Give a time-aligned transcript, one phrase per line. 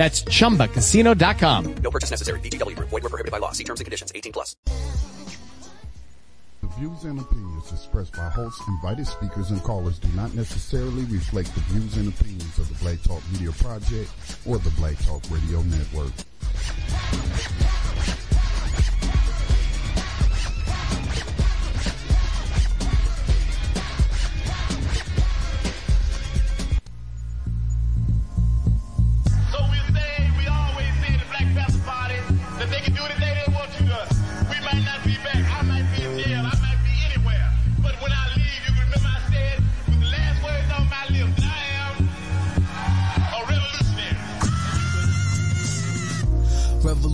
[0.00, 1.74] That's chumbacasino.com.
[1.82, 2.40] No purchase necessary.
[2.40, 2.88] VGW Group.
[2.88, 3.52] Void were prohibited by law.
[3.52, 4.10] See terms and conditions.
[4.14, 4.56] 18 plus.
[6.62, 11.54] The views and opinions expressed by hosts, invited speakers, and callers do not necessarily reflect
[11.54, 14.10] the views and opinions of the Black Talk Media Project
[14.46, 16.12] or the Black Talk Radio Network.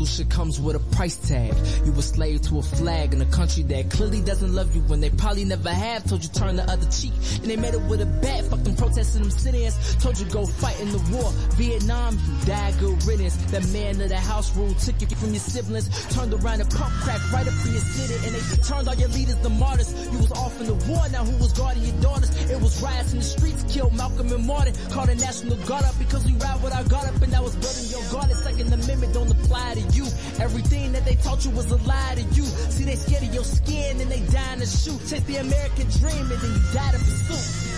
[0.06, 1.52] Revolution comes with a price tag.
[1.84, 5.00] You a slave to a flag in a country that clearly doesn't love you when
[5.00, 6.04] they probably never have.
[6.08, 7.12] Told you turn the other cheek
[7.42, 8.44] and they made it with a bat.
[8.44, 9.96] Fuck them protests them sit-ins.
[9.96, 11.32] Told you go fight in the war.
[11.58, 13.34] Vietnam, you died good riddance.
[13.50, 15.88] That man of the house rule took you from your siblings.
[16.14, 18.14] Turned around and pump crack right up in your city.
[18.26, 19.90] And they turned all your leaders to martyrs.
[20.12, 21.02] You was off in the war.
[21.10, 22.30] Now who was guarding your daughters?
[22.48, 23.64] It was riots in the streets.
[23.74, 24.74] Killed Malcolm and Martin.
[24.90, 27.20] Called the National Guard up because we ride with our guard up.
[27.20, 28.30] And that was building your guard.
[28.30, 29.95] The Second Amendment don't apply to you.
[30.40, 32.44] Everything that they taught you was a lie to you.
[32.44, 35.00] See, they scared of your skin and they dying to shoot.
[35.08, 37.76] Take the American dream and then you die to pursue.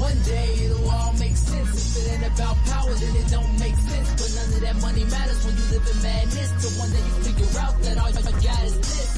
[0.00, 1.68] One day it'll all make sense.
[1.74, 4.08] If it ain't about power, then it don't make sense.
[4.14, 6.50] But none of that money matters when you live in madness.
[6.62, 9.12] But one day you figure out that all you got is this.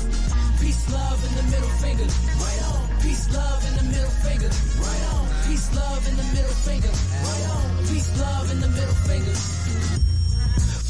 [0.59, 2.09] Peace, love, and the middle finger.
[2.09, 2.83] Right on.
[3.05, 4.51] Peace, love, and the middle finger.
[4.51, 5.25] Right on.
[5.47, 6.91] Peace, love, and the middle finger.
[6.91, 7.66] Right on.
[7.87, 9.34] Peace, love, and the middle finger.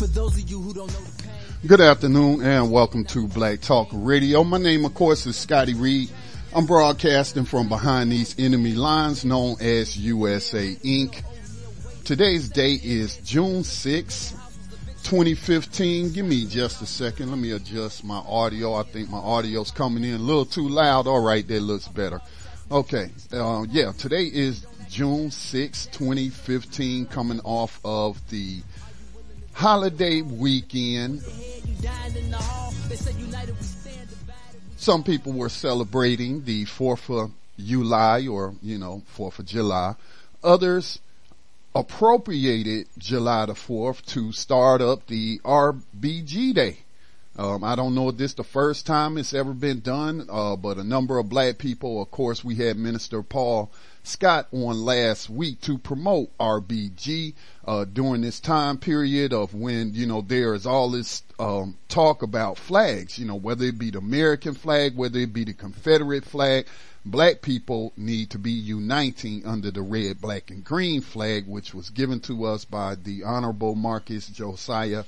[0.00, 1.19] For those of you who don't know.
[1.66, 4.42] Good afternoon and welcome to Black Talk Radio.
[4.44, 6.08] My name, of course, is Scotty Reed.
[6.54, 11.22] I'm broadcasting from behind these enemy lines known as USA Inc.
[12.02, 14.30] Today's date is June 6,
[15.02, 16.12] 2015.
[16.12, 17.28] Give me just a second.
[17.28, 18.72] Let me adjust my audio.
[18.72, 21.06] I think my audio's coming in a little too loud.
[21.06, 22.22] All right, that looks better.
[22.70, 23.10] Okay.
[23.30, 28.62] Uh, yeah, today is June 6, 2015, coming off of the
[29.60, 31.22] holiday weekend.
[34.78, 39.96] Some people were celebrating the 4th of July or, you know, 4th of July.
[40.42, 41.00] Others
[41.74, 46.78] appropriated July the 4th to start up the RBG Day.
[47.36, 50.78] Um, I don't know if this the first time it's ever been done, uh, but
[50.78, 53.70] a number of black people, of course, we had Minister Paul
[54.02, 57.34] Scott on last week to promote RBG,
[57.64, 62.22] uh, during this time period of when, you know, there is all this, um, talk
[62.22, 66.24] about flags, you know, whether it be the American flag, whether it be the Confederate
[66.24, 66.66] flag,
[67.04, 71.90] black people need to be uniting under the red, black, and green flag, which was
[71.90, 75.04] given to us by the Honorable Marcus Mosiah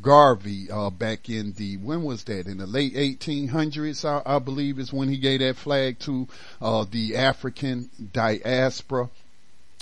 [0.00, 2.46] Garvey, uh, back in the, when was that?
[2.46, 6.28] In the late 1800s, I, I believe is when he gave that flag to,
[6.60, 9.08] uh, the African diaspora.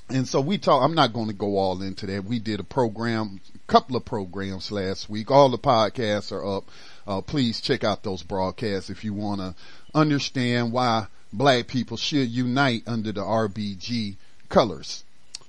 [0.08, 2.24] And so we talk, I'm not going to go all into that.
[2.24, 5.30] We did a program, couple of programs last week.
[5.30, 6.64] All the podcasts are up.
[7.06, 9.54] Uh, please check out those broadcasts if you want to
[9.94, 14.16] understand why black people should unite under the RBG
[14.48, 15.04] colors.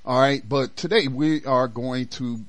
[0.05, 0.47] All right.
[0.47, 2.39] But today we are going to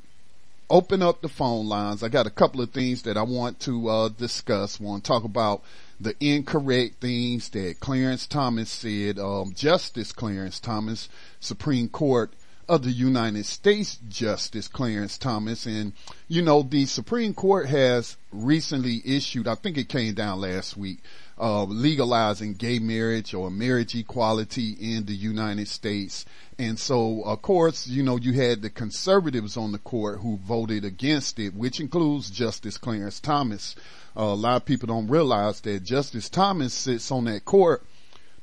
[0.68, 2.02] open up the phone lines.
[2.02, 4.80] I got a couple of things that I want to uh, discuss.
[4.80, 5.62] want to talk about
[6.00, 9.18] the incorrect things that Clarence Thomas said.
[9.18, 11.08] Um, Justice Clarence Thomas,
[11.40, 12.32] Supreme Court
[12.68, 15.92] of the United States Justice Clarence Thomas, and
[16.26, 19.46] you know the Supreme Court has recently issued.
[19.46, 20.98] I think it came down last week.
[21.38, 26.24] Uh, legalizing gay marriage or marriage equality in the United States.
[26.58, 30.84] And so, of course, you know, you had the conservatives on the court who voted
[30.84, 33.76] against it, which includes Justice Clarence Thomas.
[34.16, 37.84] Uh, a lot of people don't realize that Justice Thomas sits on that court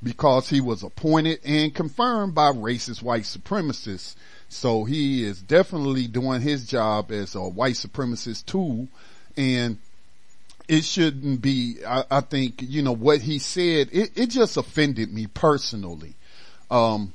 [0.04, 4.16] because he was appointed and confirmed by racist white supremacists.
[4.48, 8.88] So he is definitely doing his job as a white supremacist tool
[9.36, 9.80] and
[10.68, 15.12] it shouldn't be, I, I think, you know, what he said, it, it just offended
[15.12, 16.16] me personally.
[16.69, 17.13] Um,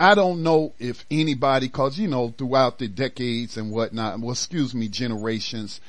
[0.00, 4.74] I don't know if anybody, cause you know, throughout the decades and whatnot, well, excuse
[4.74, 5.80] me, generations,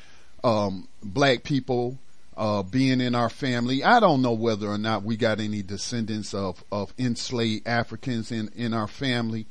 [0.44, 2.00] um, black people,
[2.36, 3.84] uh, being in our family.
[3.84, 8.50] I don't know whether or not we got any descendants of, of enslaved Africans in,
[8.56, 9.46] in our family.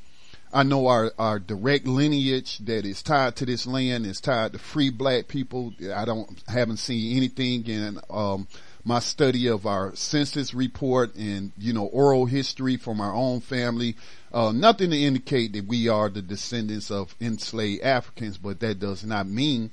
[0.53, 4.59] I know our, our direct lineage that is tied to this land is tied to
[4.59, 5.75] free black people.
[5.95, 8.49] I don't, haven't seen anything in, um,
[8.85, 13.97] my study of our census report and, you know, oral history from our own family.
[14.33, 19.05] Uh, nothing to indicate that we are the descendants of enslaved Africans, but that does
[19.05, 19.71] not mean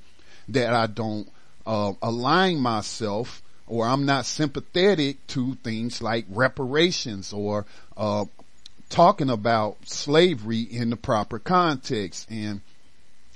[0.48, 1.28] that I don't,
[1.66, 7.66] uh, align myself or I'm not sympathetic to things like reparations or,
[7.96, 8.24] uh,
[8.88, 12.30] talking about slavery in the proper context.
[12.30, 12.60] And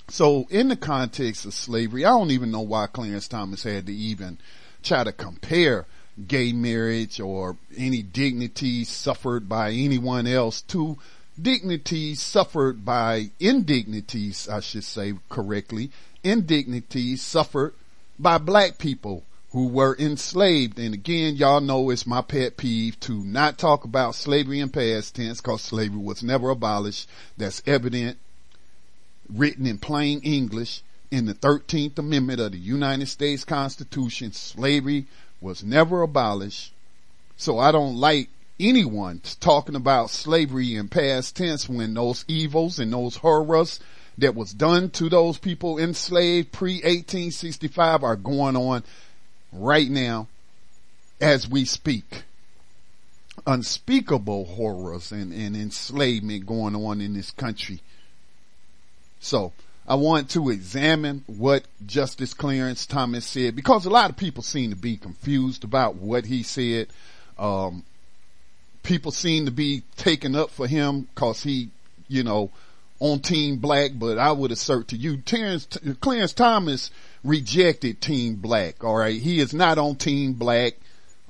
[0.08, 3.94] so in the context of slavery, I don't even know why Clarence Thomas had to
[3.94, 4.38] even
[4.82, 5.86] try to compare
[6.26, 10.98] gay marriage or any dignity suffered by anyone else to
[11.40, 15.90] dignities suffered by indignities, I should say correctly,
[16.22, 17.74] indignities suffered
[18.18, 20.78] by black people who were enslaved.
[20.78, 25.16] And again, y'all know it's my pet peeve to not talk about slavery in past
[25.16, 27.08] tense because slavery was never abolished.
[27.36, 28.18] That's evident,
[29.28, 34.32] written in plain English in the 13th Amendment of the United States Constitution.
[34.32, 35.06] Slavery
[35.40, 36.72] was never abolished.
[37.36, 38.28] So I don't like
[38.58, 43.80] anyone talking about slavery in past tense when those evils and those horrors
[44.18, 48.82] that was done to those people enslaved pre 1865 are going on
[49.52, 50.28] right now
[51.20, 52.24] as we speak.
[53.46, 57.80] Unspeakable horrors and, and enslavement going on in this country.
[59.20, 59.52] So
[59.90, 64.70] I want to examine what Justice Clarence Thomas said because a lot of people seem
[64.70, 66.86] to be confused about what he said.
[67.36, 67.82] Um,
[68.84, 71.70] people seem to be taken up for him because he,
[72.06, 72.52] you know,
[73.00, 75.66] on Team Black, but I would assert to you, Terrence,
[76.00, 76.92] Clarence Thomas
[77.24, 78.84] rejected Team Black.
[78.84, 79.20] All right.
[79.20, 80.74] He is not on Team Black.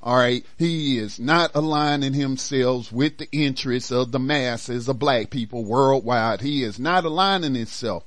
[0.03, 0.45] All right.
[0.59, 6.41] He is not aligning himself with the interests of the masses of black people worldwide.
[6.41, 8.03] He is not aligning himself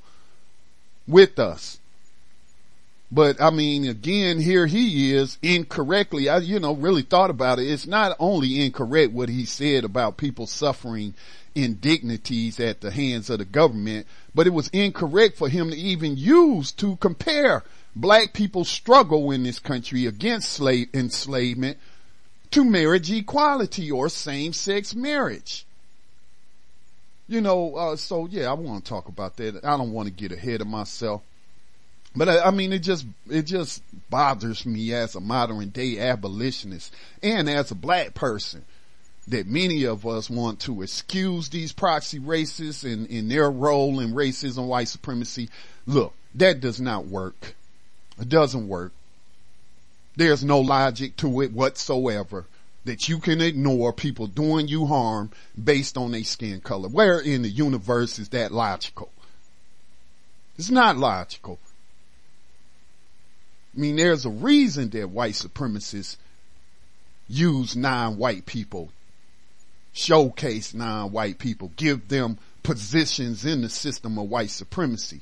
[1.07, 1.79] with us.
[3.13, 6.29] But I mean, again, here he is incorrectly.
[6.29, 7.71] I, you know, really thought about it.
[7.71, 11.15] It's not only incorrect what he said about people suffering
[11.55, 16.17] indignities at the hands of the government, but it was incorrect for him to even
[16.17, 17.63] use to compare
[17.95, 21.79] black people's struggle in this country against slave enslavement
[22.51, 25.65] to marriage equality or same-sex marriage.
[27.27, 29.65] You know, uh, so yeah, I want to talk about that.
[29.65, 31.23] I don't want to get ahead of myself.
[32.17, 36.95] But I, I, mean, it just, it just bothers me as a modern day abolitionist
[37.23, 38.65] and as a black person
[39.29, 44.13] that many of us want to excuse these proxy racists and in their role in
[44.13, 45.49] racism, white supremacy.
[45.87, 47.55] Look, that does not work.
[48.21, 48.93] It doesn't work.
[50.17, 52.45] There's no logic to it whatsoever
[52.85, 55.31] that you can ignore people doing you harm
[55.63, 56.89] based on their skin color.
[56.89, 59.11] Where in the universe is that logical?
[60.59, 61.59] It's not logical.
[63.77, 66.17] I mean, there's a reason that white supremacists
[67.29, 68.91] use non-white people
[69.95, 75.21] showcase non-white people, give them positions in the system of white supremacy.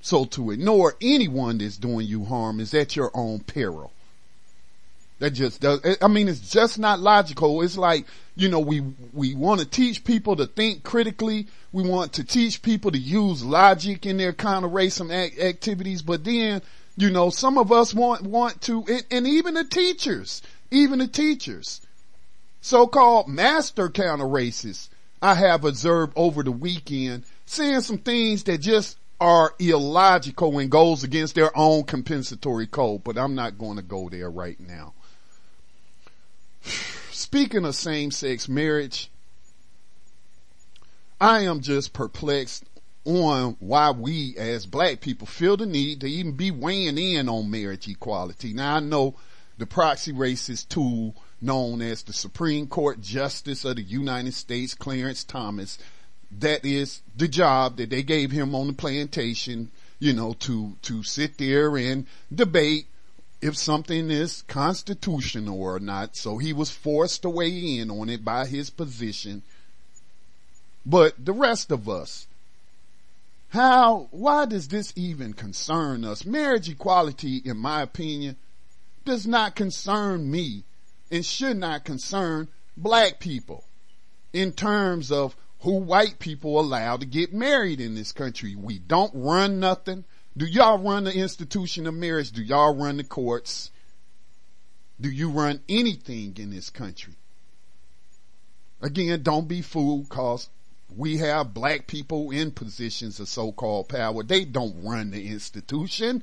[0.00, 3.92] So to ignore anyone that's doing you harm is at your own peril.
[5.22, 7.62] That just does, I mean, it's just not logical.
[7.62, 8.80] It's like, you know, we,
[9.12, 11.46] we want to teach people to think critically.
[11.70, 16.02] We want to teach people to use logic in their kind counter racism activities.
[16.02, 16.60] But then,
[16.96, 20.42] you know, some of us want, want to, and, and even the teachers,
[20.72, 21.80] even the teachers,
[22.60, 24.88] so-called master counter racists
[25.22, 31.04] I have observed over the weekend saying some things that just are illogical and goes
[31.04, 34.94] against their own compensatory code, but I'm not going to go there right now.
[37.10, 39.10] Speaking of same-sex marriage,
[41.20, 42.64] I am just perplexed
[43.04, 47.50] on why we as black people feel the need to even be weighing in on
[47.50, 48.52] marriage equality.
[48.52, 49.16] Now I know
[49.58, 55.24] the proxy racist tool known as the Supreme Court Justice of the United States, Clarence
[55.24, 55.78] Thomas.
[56.30, 61.02] That is the job that they gave him on the plantation, you know, to, to
[61.02, 62.86] sit there and debate
[63.42, 66.16] if something is constitutional or not.
[66.16, 69.42] So he was forced to weigh in on it by his position.
[70.86, 72.28] But the rest of us,
[73.50, 76.24] how, why does this even concern us?
[76.24, 78.36] Marriage equality, in my opinion,
[79.04, 80.62] does not concern me
[81.10, 83.64] and should not concern black people
[84.32, 88.56] in terms of who white people allow to get married in this country.
[88.56, 90.04] We don't run nothing.
[90.36, 92.32] Do y'all run the institution of marriage?
[92.32, 93.70] Do y'all run the courts?
[95.00, 97.14] Do you run anything in this country?
[98.80, 100.48] Again, don't be fooled cause
[100.96, 104.22] we have black people in positions of so-called power.
[104.22, 106.22] They don't run the institution.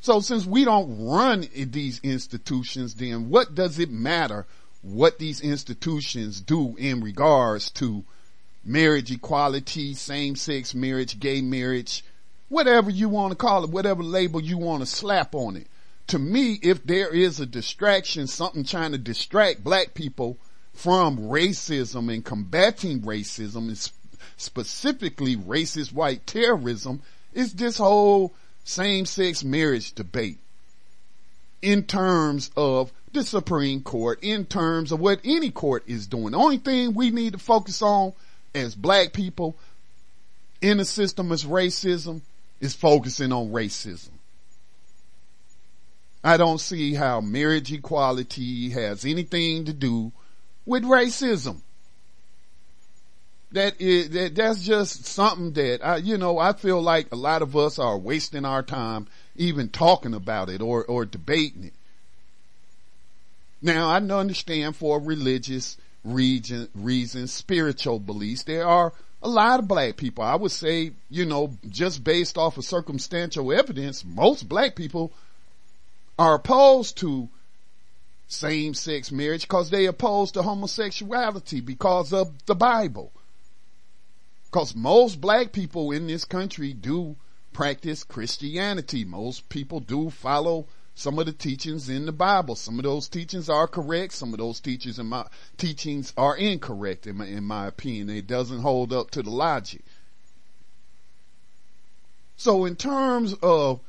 [0.00, 4.46] So since we don't run these institutions, then what does it matter
[4.82, 8.04] what these institutions do in regards to
[8.64, 12.04] marriage equality, same-sex marriage, gay marriage,
[12.48, 15.66] whatever you want to call it, whatever label you want to slap on it.
[16.08, 20.38] To me, if there is a distraction, something trying to distract black people
[20.72, 23.90] from racism and combating racism, and
[24.36, 27.00] specifically racist white terrorism,
[27.32, 30.38] is this whole same-sex marriage debate
[31.62, 36.32] in terms of the Supreme Court, in terms of what any court is doing.
[36.32, 38.12] The only thing we need to focus on
[38.54, 39.56] as black people
[40.60, 42.22] in the system as racism
[42.60, 44.10] is focusing on racism.
[46.22, 50.12] I don't see how marriage equality has anything to do
[50.64, 51.60] with racism.
[53.52, 57.42] That is, that, that's just something that I, you know, I feel like a lot
[57.42, 59.06] of us are wasting our time
[59.36, 61.74] even talking about it or, or debating it.
[63.60, 68.92] Now I understand for religious region, reasons, spiritual beliefs, there are
[69.22, 70.22] a lot of black people.
[70.22, 75.12] I would say, you know, just based off of circumstantial evidence, most black people
[76.18, 77.28] are opposed to
[78.28, 83.12] same-sex marriage because they oppose to homosexuality because of the Bible.
[84.46, 87.16] Because most black people in this country do
[87.52, 89.04] practice Christianity.
[89.04, 92.54] Most people do follow some of the teachings in the Bible.
[92.54, 94.12] Some of those teachings are correct.
[94.12, 98.10] Some of those teachings in my teachings are incorrect in my, in my opinion.
[98.10, 99.82] It doesn't hold up to the logic.
[102.36, 103.80] So in terms of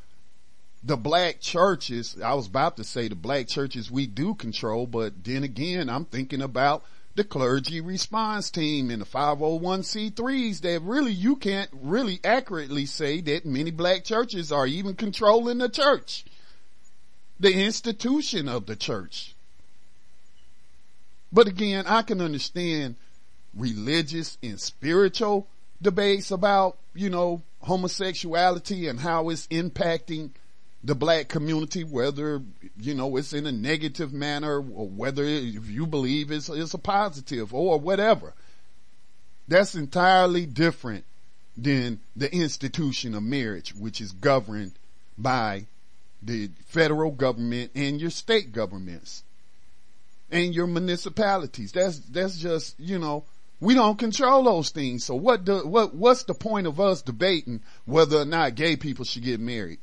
[0.84, 5.24] the black churches, I was about to say the black churches we do control, but
[5.24, 6.84] then again, I'm thinking about
[7.16, 13.46] the clergy response team and the 501c3s that really you can't really accurately say that
[13.46, 16.26] many black churches are even controlling the church,
[17.40, 19.36] the institution of the church.
[21.32, 22.96] But again, I can understand
[23.54, 25.48] religious and spiritual
[25.82, 30.30] debates about, you know, homosexuality and how it's impacting
[30.84, 32.42] the black community, whether,
[32.80, 36.78] you know, it's in a negative manner or whether if you believe it's, it's a
[36.78, 38.34] positive or whatever.
[39.48, 41.06] That's entirely different
[41.58, 44.74] than the institution of marriage, which is governed
[45.18, 45.66] by
[46.22, 49.24] the federal government and your state governments
[50.32, 51.72] and your municipalities.
[51.72, 53.24] That's, that's just, you know,
[53.60, 55.06] we don't control those things.
[55.06, 59.06] So what do, what, what's the point of us debating whether or not gay people
[59.06, 59.80] should get married?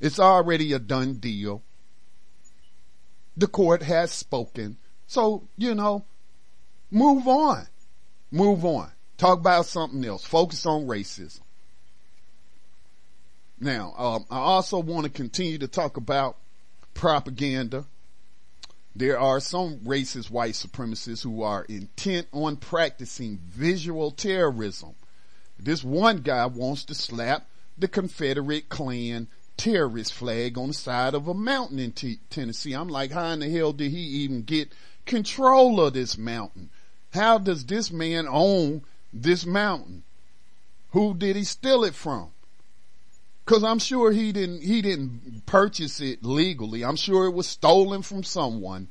[0.00, 1.62] It's already a done deal.
[3.36, 4.76] The court has spoken.
[5.06, 6.04] So, you know,
[6.90, 7.66] move on.
[8.30, 8.90] Move on.
[9.18, 10.24] Talk about something else.
[10.24, 11.41] Focus on racism.
[13.62, 16.36] Now, um, I also want to continue to talk about
[16.94, 17.84] propaganda.
[18.96, 24.96] There are some racist white supremacists who are intent on practicing visual terrorism.
[25.60, 27.46] This one guy wants to slap
[27.78, 32.72] the Confederate Klan terrorist flag on the side of a mountain in T- Tennessee.
[32.72, 34.72] I'm like, how in the hell did he even get
[35.06, 36.68] control of this mountain?
[37.14, 40.02] How does this man own this mountain?
[40.90, 42.31] Who did he steal it from?
[43.44, 46.84] Cause I'm sure he didn't, he didn't purchase it legally.
[46.84, 48.88] I'm sure it was stolen from someone.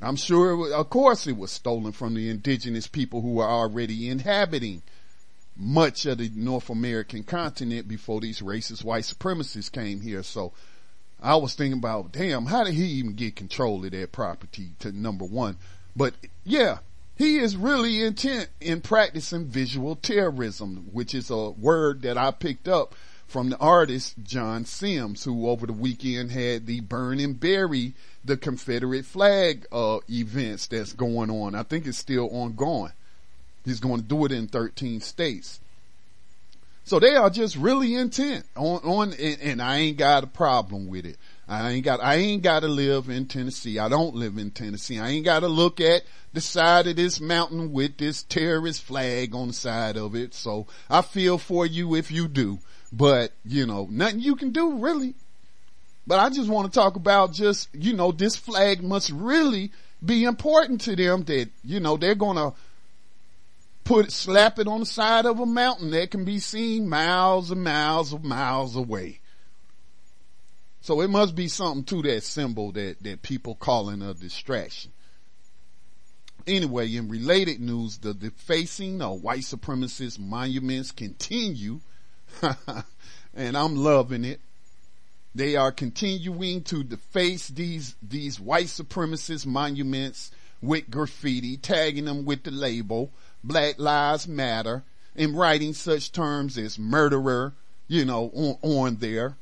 [0.00, 4.08] I'm sure, was, of course it was stolen from the indigenous people who were already
[4.08, 4.82] inhabiting
[5.56, 10.22] much of the North American continent before these racist white supremacists came here.
[10.22, 10.52] So
[11.20, 14.92] I was thinking about, damn, how did he even get control of that property to
[14.92, 15.56] number one?
[15.96, 16.14] But
[16.44, 16.78] yeah,
[17.16, 22.68] he is really intent in practicing visual terrorism, which is a word that I picked
[22.68, 22.94] up
[23.26, 27.94] from the artist John Sims, who over the weekend had the burn and bury
[28.24, 31.54] the Confederate flag, uh, events that's going on.
[31.54, 32.92] I think it's still ongoing.
[33.64, 35.60] He's going to do it in 13 states.
[36.84, 40.86] So they are just really intent on, on, and, and I ain't got a problem
[40.86, 41.16] with it.
[41.48, 43.78] I ain't got, I ain't got to live in Tennessee.
[43.78, 44.98] I don't live in Tennessee.
[44.98, 49.34] I ain't got to look at the side of this mountain with this terrorist flag
[49.34, 50.34] on the side of it.
[50.34, 52.58] So I feel for you if you do,
[52.92, 55.14] but you know, nothing you can do really.
[56.06, 59.72] But I just want to talk about just, you know, this flag must really
[60.04, 62.54] be important to them that, you know, they're going to
[63.84, 67.62] put slap it on the side of a mountain that can be seen miles and
[67.62, 69.20] miles and miles away.
[70.86, 74.92] So it must be something to that symbol that, that people calling a distraction.
[76.46, 81.80] Anyway, in related news, the defacing of white supremacist monuments continue.
[83.34, 84.38] and I'm loving it.
[85.34, 90.30] They are continuing to deface these, these white supremacist monuments
[90.62, 93.10] with graffiti, tagging them with the label
[93.42, 94.84] Black Lives Matter
[95.16, 97.54] and writing such terms as murderer,
[97.88, 99.36] you know, on, on there.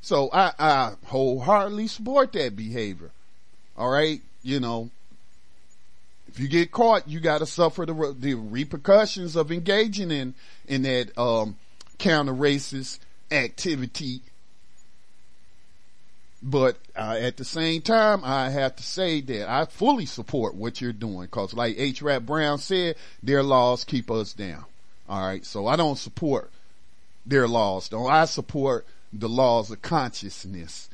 [0.00, 3.10] So I, I wholeheartedly support that behavior.
[3.76, 4.20] All right.
[4.42, 4.90] You know,
[6.28, 10.34] if you get caught, you got to suffer the, the repercussions of engaging in,
[10.66, 11.56] in that, um,
[11.98, 12.98] counter racist
[13.30, 14.22] activity
[16.42, 20.80] but uh, at the same time, I have to say that I fully support what
[20.80, 22.00] you're doing because like H.
[22.00, 24.64] Rap Brown said, their laws keep us down.
[25.08, 25.44] All right.
[25.44, 26.50] So I don't support
[27.26, 27.88] their laws.
[27.88, 30.88] Don't I support the laws of consciousness.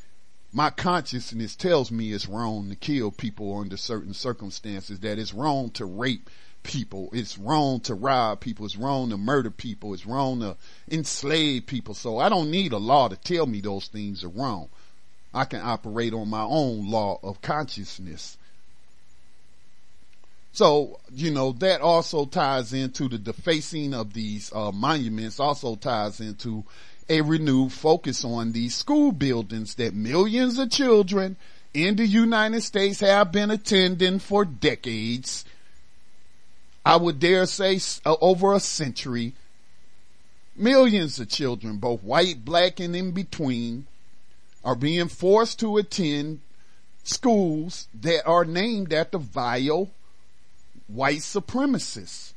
[0.52, 5.70] My consciousness tells me it's wrong to kill people under certain circumstances, that it's wrong
[5.70, 6.30] to rape
[6.62, 7.08] people.
[7.12, 8.66] It's wrong to rob people.
[8.66, 9.94] It's wrong to murder people.
[9.94, 10.56] It's wrong to
[10.90, 11.94] enslave people.
[11.94, 14.68] So I don't need a law to tell me those things are wrong.
[15.32, 18.36] I can operate on my own law of consciousness.
[20.52, 26.20] So, you know, that also ties into the defacing of these uh, monuments, also ties
[26.20, 26.64] into
[27.08, 31.36] a renewed focus on these school buildings that millions of children
[31.72, 35.44] in the United States have been attending for decades.
[36.84, 39.34] I would dare say uh, over a century.
[40.56, 43.86] Millions of children, both white, black, and in between,
[44.64, 46.40] are being forced to attend
[47.04, 49.90] schools that are named after vile
[50.88, 52.32] white supremacists.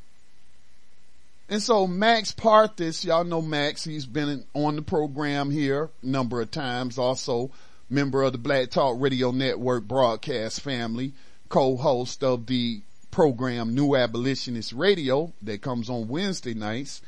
[1.52, 6.42] And so Max Parthas, y'all know Max, he's been on the program here a number
[6.42, 7.50] of times, also
[7.90, 11.12] member of the Black Talk Radio Network broadcast family,
[11.50, 17.02] co-host of the program New Abolitionist Radio that comes on Wednesday nights.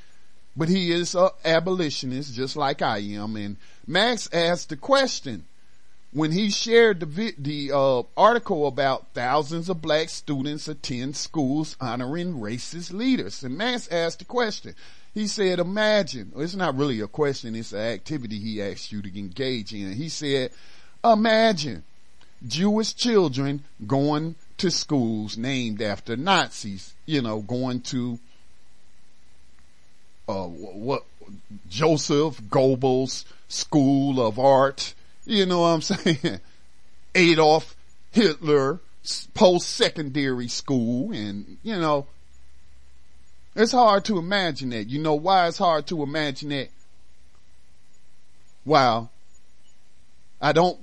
[0.57, 5.45] But he is an abolitionist just like I am and Max asked the question
[6.13, 11.77] when he shared the vi- the uh, article about thousands of black students attend schools
[11.79, 13.43] honoring racist leaders.
[13.43, 14.75] And Max asked the question.
[15.13, 19.19] He said, imagine, it's not really a question, it's an activity he asked you to
[19.19, 19.93] engage in.
[19.93, 20.51] He said,
[21.03, 21.83] imagine
[22.47, 28.19] Jewish children going to schools named after Nazis, you know, going to,
[30.29, 31.03] uh, what,
[31.69, 34.93] Joseph Goebbels School of Art,
[35.31, 36.39] you know what I'm saying?
[37.15, 37.75] Adolf
[38.11, 38.79] Hitler
[39.33, 42.05] post-secondary school and, you know,
[43.55, 44.89] it's hard to imagine that.
[44.89, 46.69] You know why it's hard to imagine that?
[48.65, 49.09] Wow.
[50.41, 50.79] I don't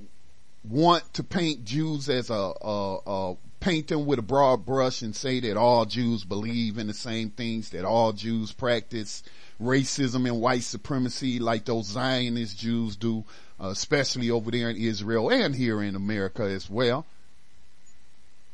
[0.67, 5.15] want to paint Jews as a, a, a paint them with a broad brush and
[5.15, 9.23] say that all Jews believe in the same things, that all Jews practice
[9.61, 13.23] racism and white supremacy like those Zionist Jews do,
[13.59, 17.05] uh, especially over there in Israel and here in America as well.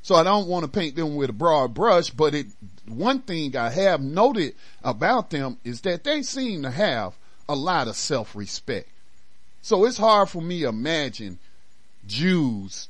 [0.02, 2.48] So I don't want to paint them with a broad brush, but it,
[2.88, 7.14] one thing I have noted about them is that they seem to have
[7.50, 8.88] a lot of self-respect.
[9.62, 11.40] So it's hard for me to imagine
[12.06, 12.88] Jews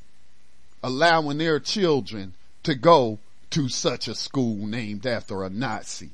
[0.84, 3.20] allowing their children to go
[3.52, 6.10] to such a school named after a Nazi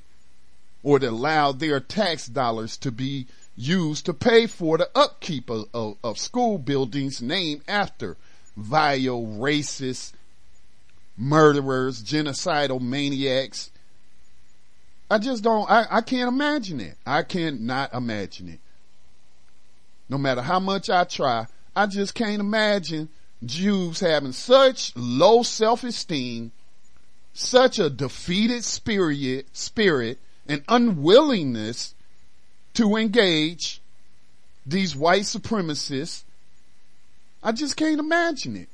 [0.83, 5.65] or to allow their tax dollars to be used to pay for the upkeep of,
[5.73, 8.17] of, of school buildings named after
[8.57, 10.13] vile, racist,
[11.17, 13.69] murderers, genocidal maniacs.
[15.09, 16.95] I just don't, I, I can't imagine it.
[17.05, 18.59] I cannot imagine it.
[20.09, 23.09] No matter how much I try, I just can't imagine
[23.45, 26.51] Jews having such low self-esteem,
[27.33, 31.93] such a defeated spirit, spirit, an unwillingness
[32.73, 33.81] to engage
[34.65, 36.23] these white supremacists.
[37.43, 38.69] I just can't imagine it.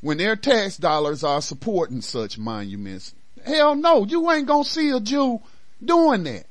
[0.00, 3.14] When their tax dollars are supporting such monuments.
[3.44, 5.40] Hell no, you ain't gonna see a Jew
[5.84, 6.46] doing that.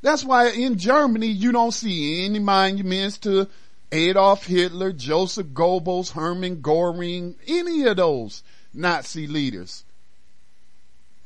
[0.00, 3.48] That's why in Germany you don't see any monuments to
[3.90, 8.42] Adolf Hitler, Joseph Goebbels, Hermann Goring, any of those
[8.72, 9.84] Nazi leaders.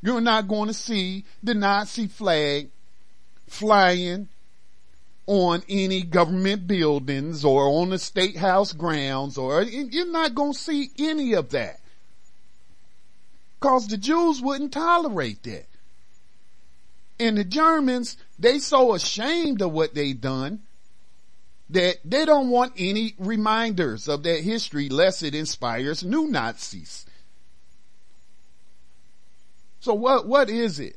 [0.02, 2.70] You're not going to see the Nazi flag
[3.46, 4.28] flying
[5.26, 10.58] on any government buildings or on the state house grounds or you're not going to
[10.58, 11.78] see any of that.
[13.60, 15.66] Cause the Jews wouldn't tolerate that.
[17.20, 20.62] And the Germans, they so ashamed of what they done
[21.70, 27.06] that they don't want any reminders of that history lest it inspires new Nazis.
[29.82, 30.96] So what, what is it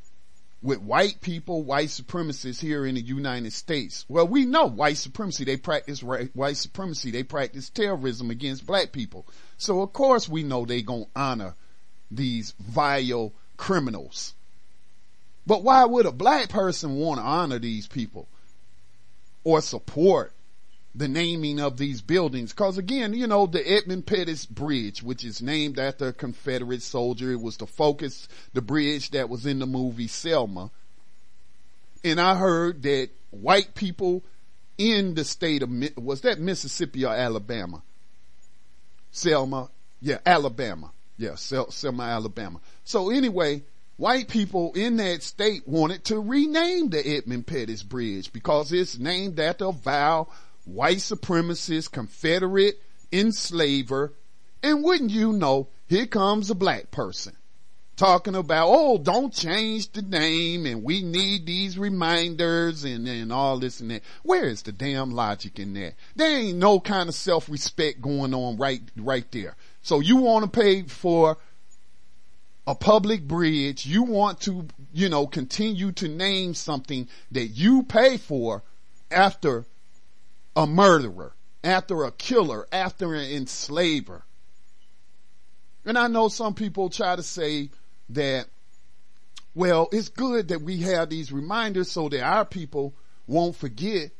[0.61, 4.05] with white people, white supremacists here in the United States?
[4.07, 9.25] Well, we know white supremacy, they practice white supremacy, they practice terrorism against black people.
[9.57, 11.55] So of course we know they gonna honor
[12.11, 14.35] these vile criminals.
[15.47, 18.27] But why would a black person want to honor these people
[19.43, 20.31] or support
[20.95, 22.53] the naming of these buildings.
[22.53, 27.31] Cause again, you know, the Edmund Pettus Bridge, which is named after a Confederate soldier,
[27.31, 30.71] it was the focus, the bridge that was in the movie Selma.
[32.03, 34.23] And I heard that white people
[34.77, 37.81] in the state of, was that Mississippi or Alabama?
[39.11, 39.69] Selma,
[40.01, 40.91] yeah, Alabama.
[41.17, 42.59] Yeah, Selma, Alabama.
[42.83, 43.63] So anyway,
[43.97, 49.39] white people in that state wanted to rename the Edmund Pettus Bridge because it's named
[49.39, 50.27] after a vow
[50.65, 54.13] white supremacist, Confederate enslaver,
[54.61, 57.35] and wouldn't you know, here comes a black person
[57.95, 63.59] talking about, oh, don't change the name and we need these reminders and, and all
[63.59, 64.01] this and that.
[64.23, 65.93] Where is the damn logic in that?
[66.15, 69.55] There ain't no kind of self-respect going on right, right there.
[69.81, 71.37] So you want to pay for
[72.67, 73.85] a public bridge.
[73.85, 78.63] You want to, you know, continue to name something that you pay for
[79.11, 79.65] after
[80.55, 84.23] a murderer, after a killer, after an enslaver.
[85.85, 87.69] And I know some people try to say
[88.09, 88.47] that,
[89.53, 92.93] well, it's good that we have these reminders so that our people
[93.27, 94.11] won't forget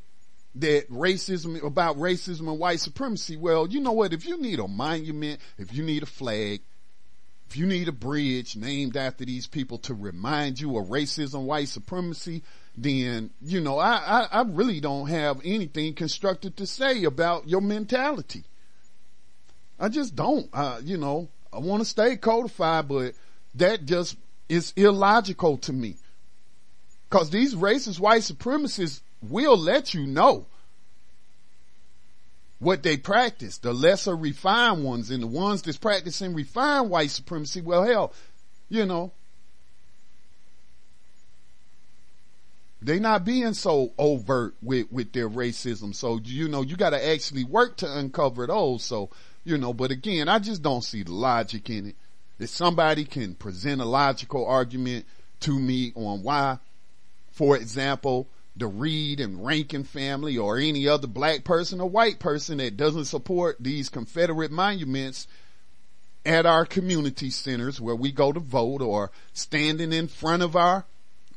[0.55, 3.35] that racism, about racism and white supremacy.
[3.35, 4.13] Well, you know what?
[4.13, 6.61] If you need a monument, if you need a flag,
[7.49, 11.67] if you need a bridge named after these people to remind you of racism, white
[11.67, 12.43] supremacy,
[12.77, 17.61] then, you know, I, I, I really don't have anything constructive to say about your
[17.61, 18.43] mentality.
[19.79, 23.13] I just don't, uh, you know, I want to stay codified, but
[23.55, 24.17] that just
[24.49, 25.95] is illogical to me.
[27.09, 30.45] Cause these racist white supremacists will let you know
[32.59, 37.61] what they practice, the lesser refined ones and the ones that's practicing refined white supremacy.
[37.61, 38.13] Well, hell,
[38.69, 39.11] you know,
[42.81, 45.95] They not being so overt with, with their racism.
[45.95, 48.83] So, you know, you gotta actually work to uncover those.
[48.83, 49.09] So,
[49.43, 51.95] you know, but again, I just don't see the logic in it.
[52.37, 55.05] If somebody can present a logical argument
[55.41, 56.59] to me on why,
[57.31, 62.57] for example, the Reed and Rankin family or any other black person or white person
[62.57, 65.27] that doesn't support these Confederate monuments
[66.25, 70.85] at our community centers where we go to vote or standing in front of our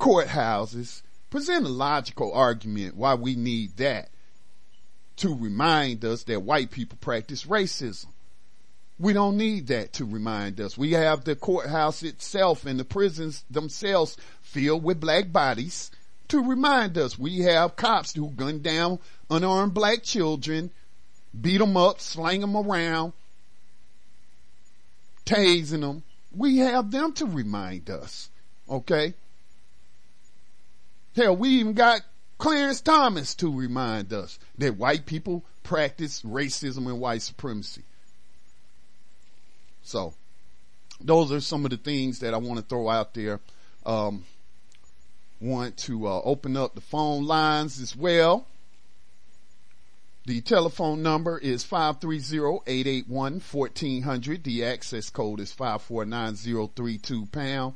[0.01, 4.09] courthouses present a logical argument why we need that
[5.17, 8.07] to remind us that white people practice racism.
[9.01, 10.77] We don't need that to remind us.
[10.77, 15.91] We have the courthouse itself and the prisons themselves filled with black bodies
[16.29, 17.19] to remind us.
[17.19, 18.99] We have cops who gun down
[19.31, 20.71] unarmed black children,
[21.39, 23.13] beat them up, slang them around,
[25.25, 26.03] tasing them.
[26.35, 28.31] We have them to remind us.
[28.69, 29.15] Okay?
[31.19, 32.03] Hell, we even got
[32.39, 37.83] Clarence Thomas to remind us that white people practice racism and white supremacy.
[39.83, 40.15] So,
[41.01, 43.41] those are some of the things that I want to throw out there.
[43.85, 44.27] Um,
[45.41, 48.47] want to uh, open up the phone lines as well.
[50.25, 54.45] The telephone number is 530-881-1400.
[54.45, 57.75] The access code is 54932 pound.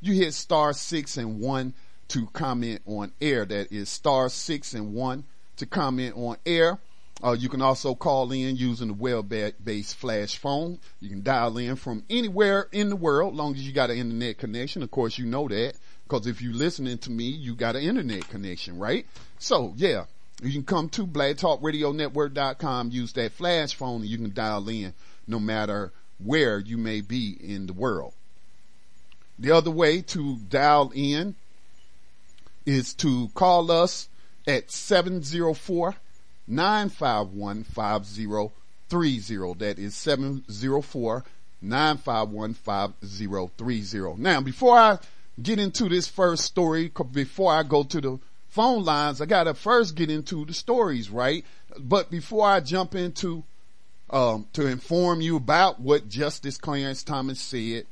[0.00, 1.74] You hit star six and one
[2.08, 3.44] to comment on air.
[3.44, 5.24] That is star six and one
[5.56, 6.78] to comment on air.
[7.22, 10.78] Uh, you can also call in using the web-based flash phone.
[11.00, 14.38] You can dial in from anywhere in the world, long as you got an internet
[14.38, 14.84] connection.
[14.84, 18.28] Of course, you know that because if you're listening to me, you got an internet
[18.28, 19.04] connection, right?
[19.38, 20.04] So yeah,
[20.42, 24.94] you can come to blogtalkradionetwork.com, use that flash phone, and you can dial in
[25.26, 25.92] no matter
[26.22, 28.14] where you may be in the world.
[29.38, 31.34] The other way to dial in
[32.68, 34.10] is to call us
[34.46, 35.96] at 704
[36.46, 39.54] 951 5030.
[39.58, 41.24] That is 704
[41.62, 44.22] 951 5030.
[44.22, 44.98] Now, before I
[45.42, 48.18] get into this first story, before I go to the
[48.50, 51.46] phone lines, I gotta first get into the stories, right?
[51.78, 53.44] But before I jump into,
[54.10, 57.86] um, to inform you about what Justice Clarence Thomas said,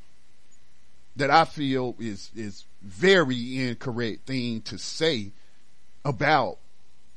[1.16, 5.32] that I feel is, is very incorrect thing to say
[6.04, 6.58] about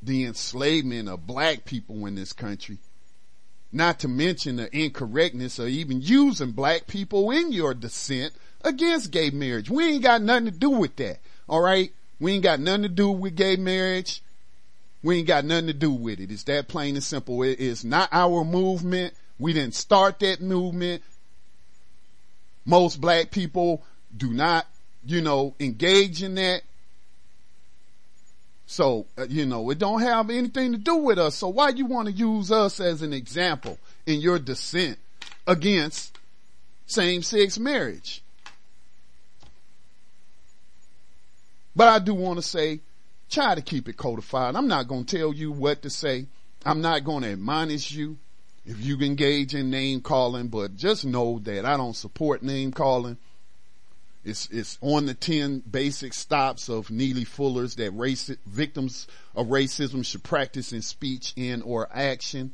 [0.02, 2.80] the enslavement of black people in this country.
[3.72, 9.30] Not to mention the incorrectness of even using black people in your dissent against gay
[9.30, 9.70] marriage.
[9.70, 11.20] We ain't got nothing to do with that.
[11.48, 11.92] All right.
[12.20, 14.24] We ain't got nothing to do with gay marriage.
[15.04, 16.32] We ain't got nothing to do with it.
[16.32, 17.44] It's that plain and simple.
[17.44, 19.14] It is not our movement.
[19.38, 21.04] We didn't start that movement.
[22.66, 23.84] Most black people
[24.16, 24.66] do not,
[25.06, 26.62] you know, engage in that.
[28.66, 31.36] So, uh, you know, it don't have anything to do with us.
[31.36, 35.00] So why you want to use us as an example in your dissent
[35.48, 36.18] against
[36.86, 38.22] same-sex marriage?
[41.76, 42.82] But I do want to say,
[43.30, 44.56] try to keep it codified.
[44.56, 46.28] I'm not going to tell you what to say.
[46.66, 48.18] I'm not going to admonish you
[48.66, 53.18] if you engage in name calling, but just know that I don't support name calling.
[54.30, 60.06] It's, it's on the 10 basic stops of Neely Fuller's that race, victims of racism
[60.06, 62.54] should practice in speech and or action.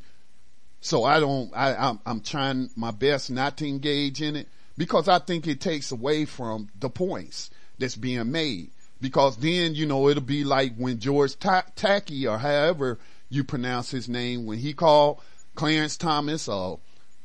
[0.81, 5.07] So I don't, I, I'm, I'm trying my best not to engage in it because
[5.07, 8.71] I think it takes away from the points that's being made.
[9.01, 12.97] Because then, you know, it'll be like when George Tacky or however
[13.29, 15.21] you pronounce his name, when he called
[15.55, 16.75] Clarence Thomas a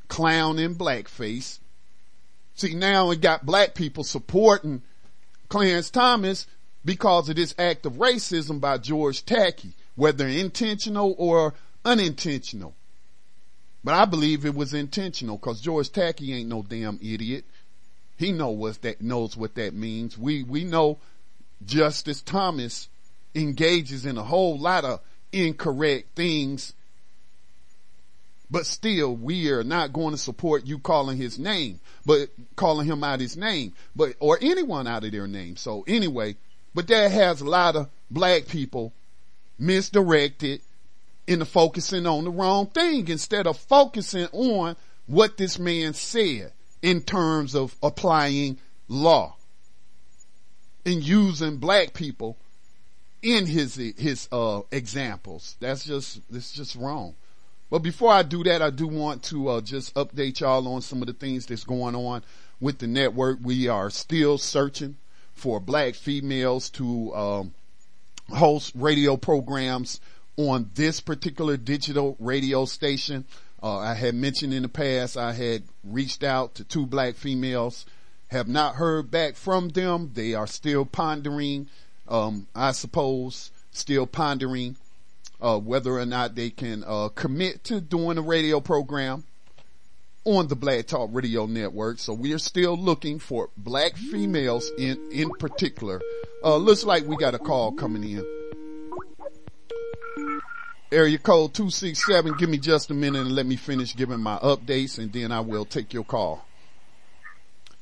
[0.08, 1.59] clown in blackface.
[2.60, 4.82] See, now it got black people supporting
[5.48, 6.46] Clarence Thomas
[6.84, 11.54] because of this act of racism by George Tacky, whether intentional or
[11.86, 12.74] unintentional.
[13.82, 17.46] But I believe it was intentional because George Tacky ain't no damn idiot.
[18.18, 20.18] He know what that knows what that means.
[20.18, 20.98] We we know
[21.64, 22.90] Justice Thomas
[23.34, 25.00] engages in a whole lot of
[25.32, 26.74] incorrect things,
[28.50, 33.04] but still we are not going to support you calling his name, but calling him
[33.04, 35.56] out his name, but, or anyone out of their name.
[35.56, 36.36] So anyway,
[36.74, 38.92] but that has a lot of black people
[39.58, 40.62] misdirected
[41.26, 47.02] into focusing on the wrong thing instead of focusing on what this man said in
[47.02, 48.58] terms of applying
[48.88, 49.36] law
[50.84, 52.36] and using black people
[53.22, 55.56] in his his uh, examples.
[55.60, 57.14] That's just that's just wrong.
[57.70, 61.00] But before I do that, I do want to uh, just update y'all on some
[61.02, 62.22] of the things that's going on
[62.60, 63.38] with the network.
[63.42, 64.96] We are still searching
[65.32, 67.54] for black females to um,
[68.28, 70.00] host radio programs
[70.36, 73.24] on this particular digital radio station.
[73.62, 77.86] Uh, I had mentioned in the past I had reached out to two black females
[78.28, 80.10] have not heard back from them.
[80.14, 81.68] They are still pondering,
[82.08, 84.76] um, I suppose, still pondering
[85.40, 89.24] uh, whether or not they can uh, commit to doing a radio program
[90.24, 91.98] on the Black Talk Radio Network.
[91.98, 96.00] So we are still looking for black females in in particular.
[96.42, 98.24] Uh, looks like we got a call coming in.
[100.92, 102.34] Area code 267.
[102.36, 105.40] Give me just a minute and let me finish giving my updates and then I
[105.40, 106.44] will take your call.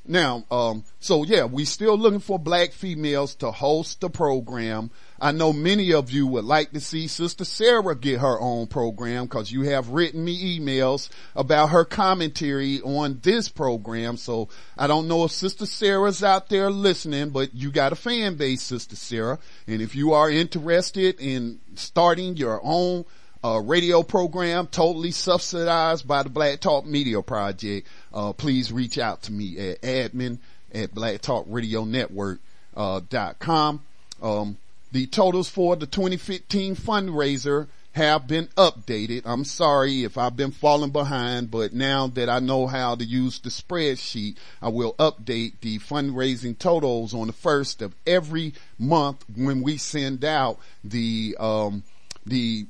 [0.07, 4.90] Now, um, so yeah, we still looking for black females to host the program.
[5.20, 9.24] I know many of you would like to see Sister Sarah get her own program
[9.24, 14.16] because you have written me emails about her commentary on this program.
[14.16, 18.37] So I don't know if Sister Sarah's out there listening, but you got a fan
[18.37, 19.38] base, Sister Sarah.
[19.66, 23.04] And if you are interested in starting your own
[23.42, 29.22] uh, radio program totally subsidized by the Black Talk Media Project, uh, please reach out
[29.22, 30.38] to me at admin
[30.72, 32.40] at Black Talk Radio Network,
[32.76, 33.83] uh, dot com.
[34.22, 34.57] Um,
[34.92, 39.22] the totals for the 2015 fundraiser have been updated.
[39.24, 43.40] I'm sorry if I've been falling behind, but now that I know how to use
[43.40, 49.62] the spreadsheet, I will update the fundraising totals on the first of every month when
[49.62, 51.83] we send out the, um,
[52.24, 52.66] the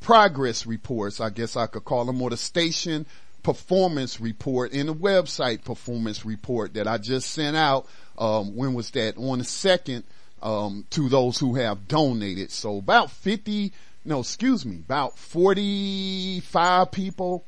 [0.00, 3.06] progress reports, I guess I could call them, or the station
[3.42, 7.86] performance report and the website performance report that I just sent out.
[8.18, 9.16] Um, when was that?
[9.16, 10.04] On the second,
[10.42, 12.50] um, to those who have donated.
[12.50, 13.72] So about 50,
[14.04, 17.44] no, excuse me, about 45 people,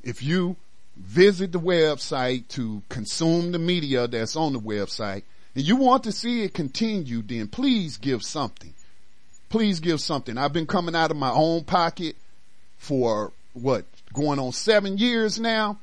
[0.03, 0.57] if you
[0.97, 5.23] visit the website to consume the media that's on the website
[5.55, 8.73] and you want to see it continue, then please give something.
[9.49, 10.37] Please give something.
[10.37, 12.17] I've been coming out of my own pocket
[12.77, 15.79] for what, going on seven years now,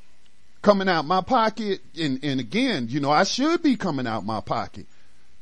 [0.60, 1.80] coming out my pocket.
[1.98, 4.86] And, and again, you know, I should be coming out my pocket.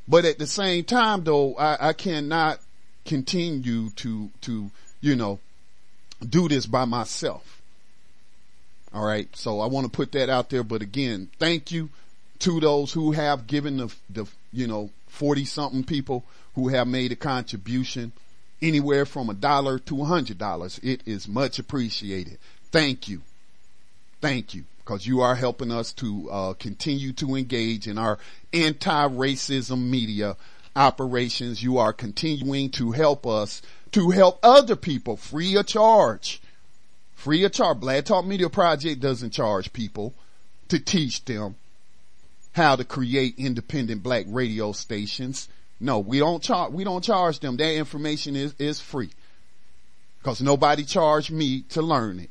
[0.06, 2.60] But at the same time though, I, I cannot
[3.04, 5.38] continue to, to, you know,
[6.28, 7.60] do this by myself.
[8.92, 9.28] All right.
[9.36, 10.64] So I want to put that out there.
[10.64, 11.90] But again, thank you
[12.40, 17.12] to those who have given the, the, you know, 40 something people who have made
[17.12, 18.12] a contribution
[18.60, 20.80] anywhere from a dollar to a hundred dollars.
[20.82, 22.38] It is much appreciated.
[22.70, 23.22] Thank you.
[24.20, 24.64] Thank you.
[24.84, 28.18] Cause you are helping us to, uh, continue to engage in our
[28.52, 30.36] anti-racism media
[30.76, 31.62] operations.
[31.62, 36.40] You are continuing to help us to help other people free of charge.
[37.14, 37.80] Free of charge.
[37.80, 40.14] Black Talk Media Project doesn't charge people
[40.68, 41.56] to teach them
[42.52, 45.48] how to create independent black radio stations.
[45.80, 47.56] No, we don't charge, we don't charge them.
[47.56, 49.10] That information is, is free.
[50.22, 52.30] Cause nobody charged me to learn it.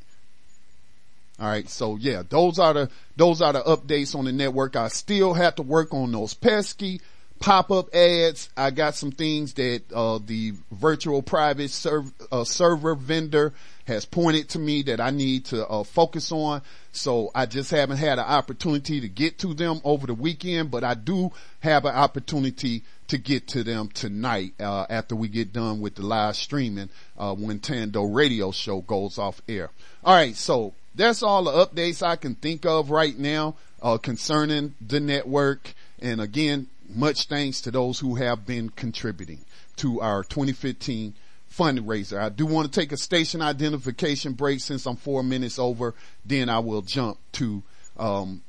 [1.40, 1.68] All right.
[1.68, 4.76] So yeah, those are the, those are the updates on the network.
[4.76, 7.00] I still have to work on those pesky
[7.40, 8.50] pop-up ads.
[8.56, 13.52] I got some things that, uh, the virtual private serv- uh, server vendor
[13.86, 16.62] has pointed to me that I need to, uh, focus on.
[16.92, 20.84] So I just haven't had an opportunity to get to them over the weekend, but
[20.84, 25.80] I do have an opportunity to get to them tonight, uh, after we get done
[25.80, 29.70] with the live streaming, uh, when Tando radio show goes off air.
[30.04, 30.36] All right.
[30.36, 35.74] So that's all the updates I can think of right now, uh, concerning the network.
[36.00, 39.44] And again, much thanks to those who have been contributing
[39.76, 41.14] to our 2015
[41.52, 42.18] fundraiser.
[42.18, 45.94] I do want to take a station identification break since I'm four minutes over.
[46.24, 47.62] Then I will jump to,
[47.98, 48.42] um,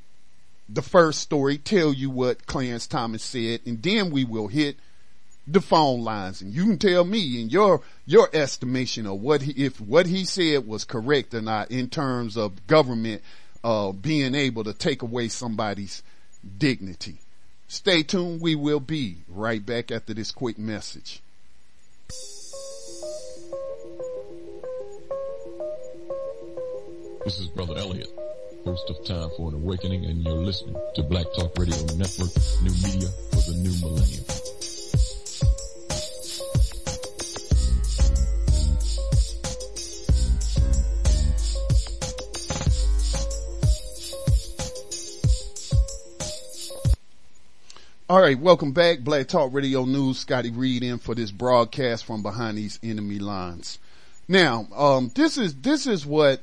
[0.68, 4.76] the first story, tell you what Clarence Thomas said, and then we will hit
[5.46, 9.64] the phone lines and you can tell me in your, your estimation of what he,
[9.64, 13.20] if what he said was correct or not in terms of government,
[13.64, 16.02] uh, being able to take away somebody's
[16.58, 17.18] dignity.
[17.72, 18.42] Stay tuned.
[18.42, 21.22] We will be right back after this quick message.
[27.24, 28.08] This is Brother Elliot,
[28.66, 32.74] host of Time for an Awakening, and you're listening to Black Talk Radio Network, new
[32.84, 34.41] media for the new millennium.
[48.12, 48.98] All right, welcome back.
[48.98, 50.18] Black Talk Radio News.
[50.18, 53.78] Scotty Reed in for this broadcast from behind these enemy lines.
[54.28, 56.42] Now, um, this is this is what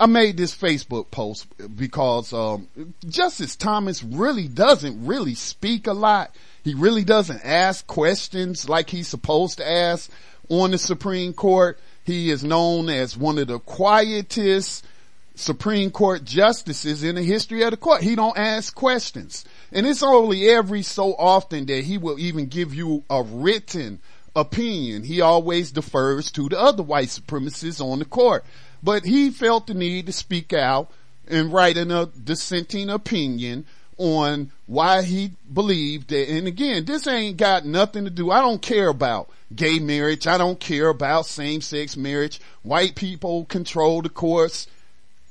[0.00, 2.66] I made this Facebook post because um,
[3.06, 6.34] Justice Thomas really doesn't really speak a lot.
[6.64, 10.10] He really doesn't ask questions like he's supposed to ask
[10.48, 11.78] on the Supreme Court.
[12.04, 14.86] He is known as one of the quietest
[15.34, 18.02] Supreme Court justices in the history of the court.
[18.02, 19.44] He don't ask questions.
[19.72, 24.00] And it's only every so often that he will even give you a written
[24.36, 25.02] opinion.
[25.02, 28.44] He always defers to the other white supremacists on the court.
[28.82, 30.90] But he felt the need to speak out
[31.28, 33.64] and write a dissenting opinion
[33.98, 38.60] on why he believed that, and again, this ain't got nothing to do, I don't
[38.60, 44.66] care about gay marriage, I don't care about same-sex marriage, white people control the courts,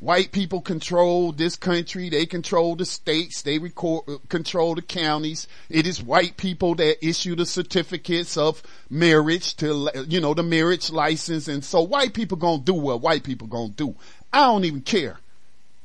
[0.02, 2.10] White people control this country.
[2.10, 3.44] They control the states.
[3.44, 5.48] They record, uh, control the counties.
[5.70, 10.90] It is white people that issue the certificates of marriage to, you know, the marriage
[10.90, 11.48] license.
[11.48, 13.96] And so white people gonna do what white people gonna do.
[14.34, 15.20] I don't even care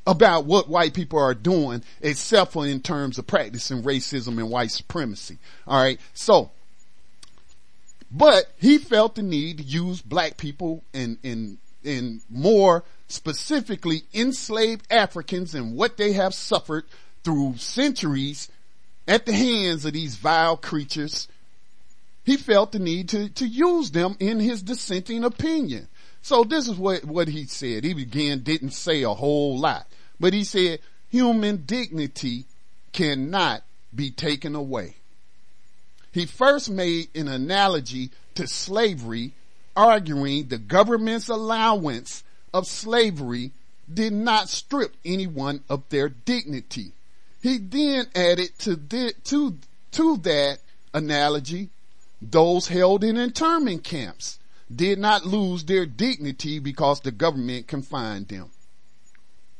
[0.06, 4.70] about what white people are doing except for in terms of practicing racism and white
[4.70, 5.36] supremacy.
[5.66, 6.00] All right.
[6.14, 6.52] So,
[8.10, 14.86] but he felt the need to use black people in, in, in more specifically enslaved
[14.90, 16.84] Africans and what they have suffered
[17.24, 18.48] through centuries
[19.08, 21.28] at the hands of these vile creatures,
[22.24, 25.88] he felt the need to, to use them in his dissenting opinion.
[26.22, 27.84] So this is what, what he said.
[27.84, 29.86] He again didn't say a whole lot,
[30.18, 32.46] but he said human dignity
[32.92, 33.62] cannot
[33.94, 34.96] be taken away.
[36.12, 39.34] He first made an analogy to slavery,
[39.76, 43.52] arguing the government's allowance of slavery
[43.92, 46.92] did not strip anyone of their dignity.
[47.42, 49.58] He then added to, thi- to,
[49.92, 50.58] to that
[50.92, 51.68] analogy,
[52.20, 54.38] those held in internment camps
[54.74, 58.50] did not lose their dignity because the government confined them.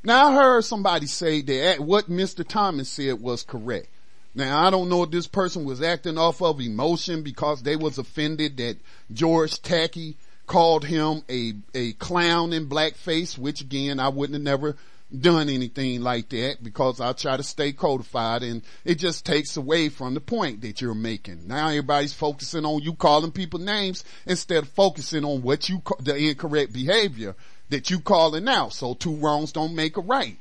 [0.03, 2.47] Now I heard somebody say that what Mr.
[2.47, 3.89] Thomas said was correct.
[4.37, 7.97] Now I don't know if this person was acting off of emotion because they was
[7.97, 8.77] offended that
[9.11, 10.15] George Takei
[10.47, 14.77] called him a, a clown in blackface, which again I wouldn't have never
[15.21, 19.89] done anything like that because I try to stay codified and it just takes away
[19.89, 21.49] from the point that you're making.
[21.49, 25.97] Now everybody's focusing on you calling people names instead of focusing on what you, ca-
[26.01, 27.35] the incorrect behavior
[27.71, 28.75] that you calling out.
[28.75, 30.37] So two wrongs don't make a right.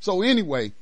[0.00, 0.72] So anyway,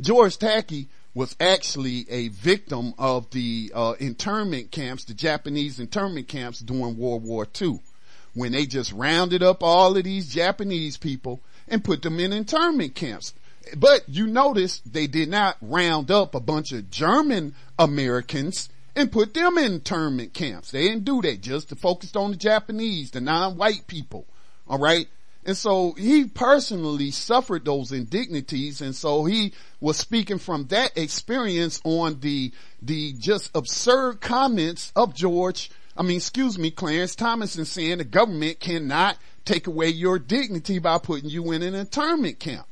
[0.00, 0.86] George Takei
[1.16, 7.24] was actually a victim of the uh, internment camps, the Japanese internment camps during World
[7.24, 7.80] War II,
[8.34, 12.94] when they just rounded up all of these Japanese people and put them in internment
[12.94, 13.32] camps.
[13.74, 19.32] But you notice they did not round up a bunch of German Americans and put
[19.32, 20.70] them in internment camps.
[20.70, 24.26] They didn't do that, just to focus on the Japanese, the non-white people.
[24.68, 25.08] All right.
[25.46, 28.80] And so he personally suffered those indignities.
[28.80, 35.14] And so he was speaking from that experience on the, the just absurd comments of
[35.14, 35.70] George.
[35.96, 40.80] I mean, excuse me, Clarence Thomas and saying the government cannot take away your dignity
[40.80, 42.66] by putting you in an internment camp.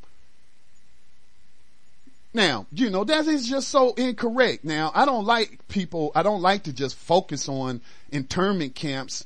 [2.35, 4.65] Now, you know, that is just so incorrect.
[4.65, 9.25] Now, I don't like people, I don't like to just focus on internment camps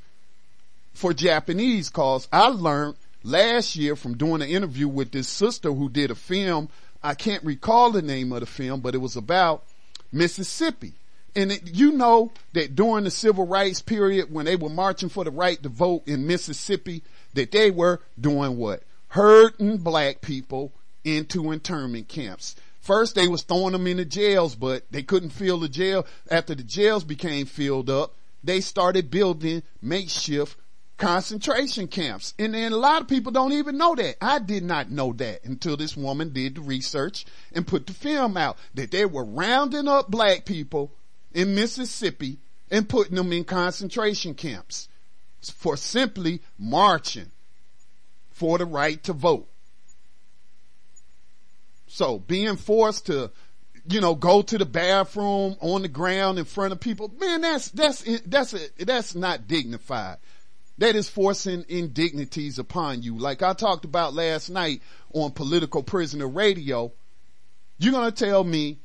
[0.93, 2.97] for Japanese cause I learned
[3.29, 6.69] last year from doing an interview with this sister who did a film.
[7.03, 9.65] I can't recall the name of the film, but it was about
[10.11, 10.95] Mississippi.
[11.37, 15.25] And it, you know that during the civil rights period when they were marching for
[15.25, 17.03] the right to vote in Mississippi,
[17.35, 18.83] that they were doing what?
[19.09, 20.73] Herding black people
[21.05, 22.57] into internment camps.
[22.81, 26.07] First they was throwing them into jails, but they couldn't fill the jail.
[26.31, 30.57] After the jails became filled up, they started building makeshift
[30.99, 32.35] concentration camps.
[32.39, 34.17] And then a lot of people don't even know that.
[34.21, 38.37] I did not know that until this woman did the research and put the film
[38.37, 40.93] out that they were rounding up black people
[41.33, 42.39] in Mississippi
[42.71, 44.89] and putting them in concentration camps
[45.55, 47.31] for simply marching
[48.31, 49.49] for the right to vote.
[51.87, 53.31] So being forced to,
[53.89, 57.71] you know, go to the bathroom on the ground in front of people, man, that's,
[57.71, 60.19] that's, that's, a, that's not dignified.
[60.79, 63.19] That is forcing indignities upon you.
[63.19, 64.81] Like I talked about last night
[65.13, 66.93] on political prisoner radio.
[67.79, 68.79] You're going to tell me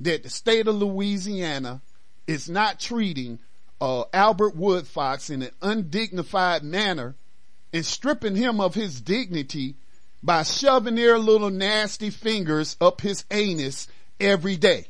[0.00, 1.82] that the state of Louisiana
[2.26, 3.38] is not treating
[3.80, 7.14] uh, Albert Woodfox in an undignified manner
[7.72, 9.76] and stripping him of his dignity
[10.22, 14.86] by shoving their little nasty fingers up his anus every day.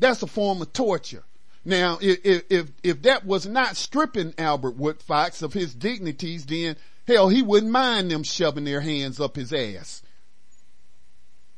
[0.00, 1.24] That's a form of torture.
[1.68, 7.28] Now, if, if, if that was not stripping Albert Woodfox of his dignities, then hell,
[7.28, 10.00] he wouldn't mind them shoving their hands up his ass.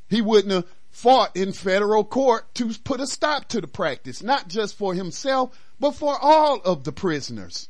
[0.09, 4.49] He wouldn't have fought in federal court to put a stop to the practice, not
[4.49, 7.69] just for himself, but for all of the prisoners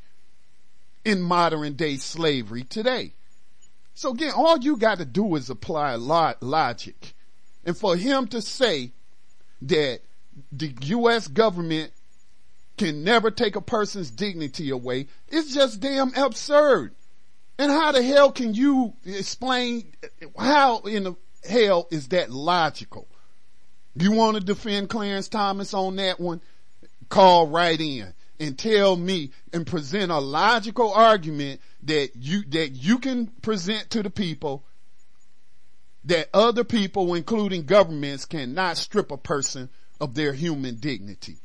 [1.04, 3.12] in modern day slavery today.
[3.92, 7.12] So again, all you got to do is apply logic.
[7.66, 8.92] And for him to say
[9.60, 10.00] that
[10.50, 11.28] the U.S.
[11.28, 11.92] government
[12.80, 16.94] can never take a person's dignity away, it's just damn absurd.
[17.58, 19.92] And how the hell can you explain
[20.38, 21.14] how in the
[21.46, 23.06] hell is that logical?
[23.94, 26.40] You want to defend Clarence Thomas on that one?
[27.10, 32.98] Call right in and tell me and present a logical argument that you, that you
[32.98, 34.64] can present to the people
[36.04, 39.68] that other people, including governments, cannot strip a person
[40.00, 41.36] of their human dignity.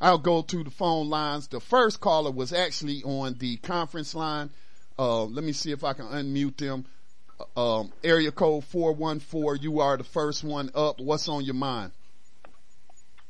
[0.00, 1.48] I'll go to the phone lines.
[1.48, 4.50] The first caller was actually on the conference line.
[4.98, 6.86] Uh, let me see if I can unmute them.
[7.56, 9.62] Uh, um, area code 414.
[9.62, 11.00] You are the first one up.
[11.00, 11.92] What's on your mind?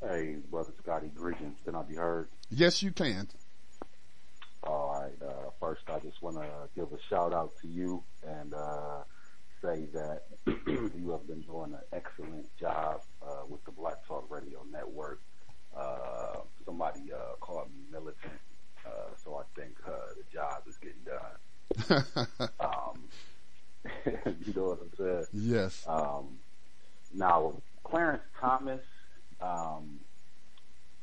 [0.00, 1.58] Hey, brother Scotty, greetings.
[1.64, 2.28] Can I be heard?
[2.50, 3.28] Yes, you can.
[4.62, 5.28] All right.
[5.28, 9.02] Uh, first, I just want to give a shout out to you and uh,
[9.62, 14.64] say that you have been doing an excellent job uh, with the Black Talk Radio
[14.70, 15.20] Network.
[16.80, 18.32] Uh, somebody uh, called me militant,
[18.86, 18.90] uh,
[19.22, 22.48] so I think the job is getting done.
[22.60, 23.04] um,
[24.46, 25.26] you know what I'm saying?
[25.32, 25.84] Yes.
[25.86, 26.38] Um,
[27.14, 27.54] now,
[27.84, 28.80] Clarence Thomas,
[29.40, 29.98] um,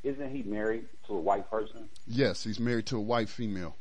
[0.04, 1.90] isn't he married to a white person?
[2.08, 3.76] Yes, he's married to a white female.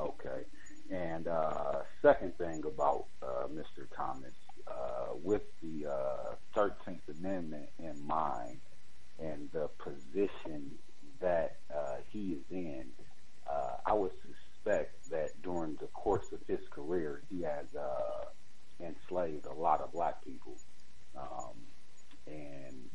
[0.00, 0.42] Okay.
[0.90, 3.86] And uh, second thing about uh, Mr.
[3.96, 4.32] Thomas,
[4.66, 8.60] uh, with the uh, 13th Amendment in mind
[9.18, 10.72] and the position
[11.20, 12.84] that uh, he is in,
[13.50, 19.46] uh, I would suspect that during the course of his career, he has uh, enslaved
[19.46, 20.56] a lot of black people.
[21.16, 21.54] Um,
[22.26, 22.90] and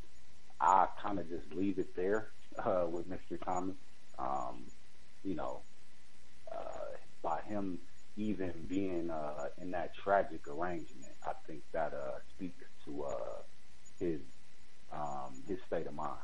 [0.60, 2.30] I kind of just leave it there
[2.66, 3.44] uh, with Mr.
[3.44, 3.76] Thomas.
[4.18, 4.66] Um,
[5.24, 5.62] you know,
[6.52, 7.80] uh, by him
[8.18, 13.14] even being uh, in that tragic arrangement, I think that uh, speaks to uh,
[14.00, 14.20] his
[14.92, 16.20] um, his state of mind.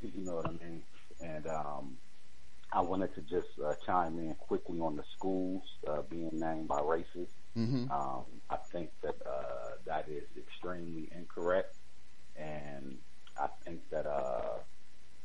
[0.00, 0.82] You know what I mean?
[1.20, 1.98] And um,
[2.72, 6.80] I wanted to just uh, chime in quickly on the schools uh, being named by
[6.80, 7.28] races.
[7.54, 11.76] hmm Um, I think that uh, that is extremely incorrect,
[12.36, 12.98] and
[13.38, 14.58] I think that uh,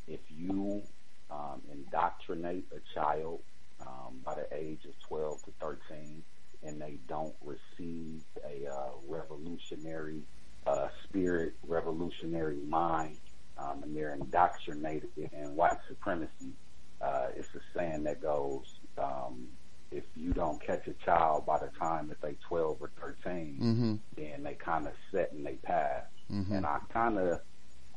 [0.08, 0.84] if you
[1.30, 3.42] um, indoctrinate a child
[3.86, 6.24] um, by the age of 12 to 13,
[6.64, 10.24] and they don't receive a uh, revolutionary
[10.68, 13.18] uh, spirit, revolutionary mind,
[13.58, 16.54] um, and they're indoctrinated in white supremacy,
[17.02, 18.66] uh, it's a saying that goes,
[18.98, 19.48] um,
[19.92, 23.96] if you don't catch a child by the time that they 12 or 13, hmm
[24.18, 26.06] then they kind of set in their path.
[26.30, 27.40] hmm And I kind of,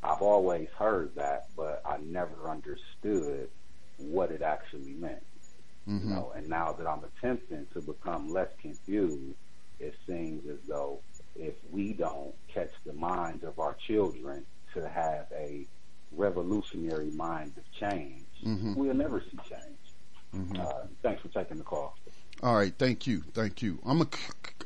[0.03, 3.49] I've always heard that, but I never understood
[3.97, 5.23] what it actually meant.
[5.99, 9.35] You hmm know, and now that I'm attempting to become less confused,
[9.79, 11.01] it seems as though
[11.35, 15.65] if we don't catch the minds of our children to have a
[16.11, 18.75] revolutionary mind of change, Mhm.
[18.75, 19.77] we'll never see change.
[20.33, 21.95] hmm Uh, thanks for taking the call.
[22.41, 23.79] All right, thank you, thank you.
[23.85, 24.07] I'm a,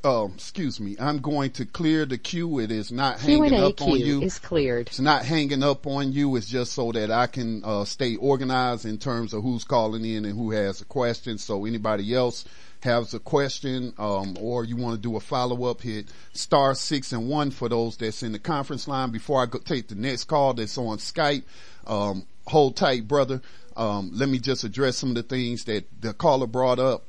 [0.07, 0.95] uh, excuse me.
[0.99, 2.59] I'm going to clear the queue.
[2.59, 4.21] It is not hanging Q&A up on you.
[4.21, 4.87] is cleared.
[4.87, 6.35] It's not hanging up on you.
[6.35, 10.23] It's just so that I can uh, stay organized in terms of who's calling in
[10.25, 11.37] and who has a question.
[11.39, 12.45] So anybody else
[12.81, 17.11] has a question, um, or you want to do a follow up, hit star six
[17.11, 19.11] and one for those that's in the conference line.
[19.11, 21.43] Before I go take the next call that's on Skype,
[21.87, 23.41] um, hold tight, brother.
[23.75, 27.03] Um, let me just address some of the things that the caller brought up.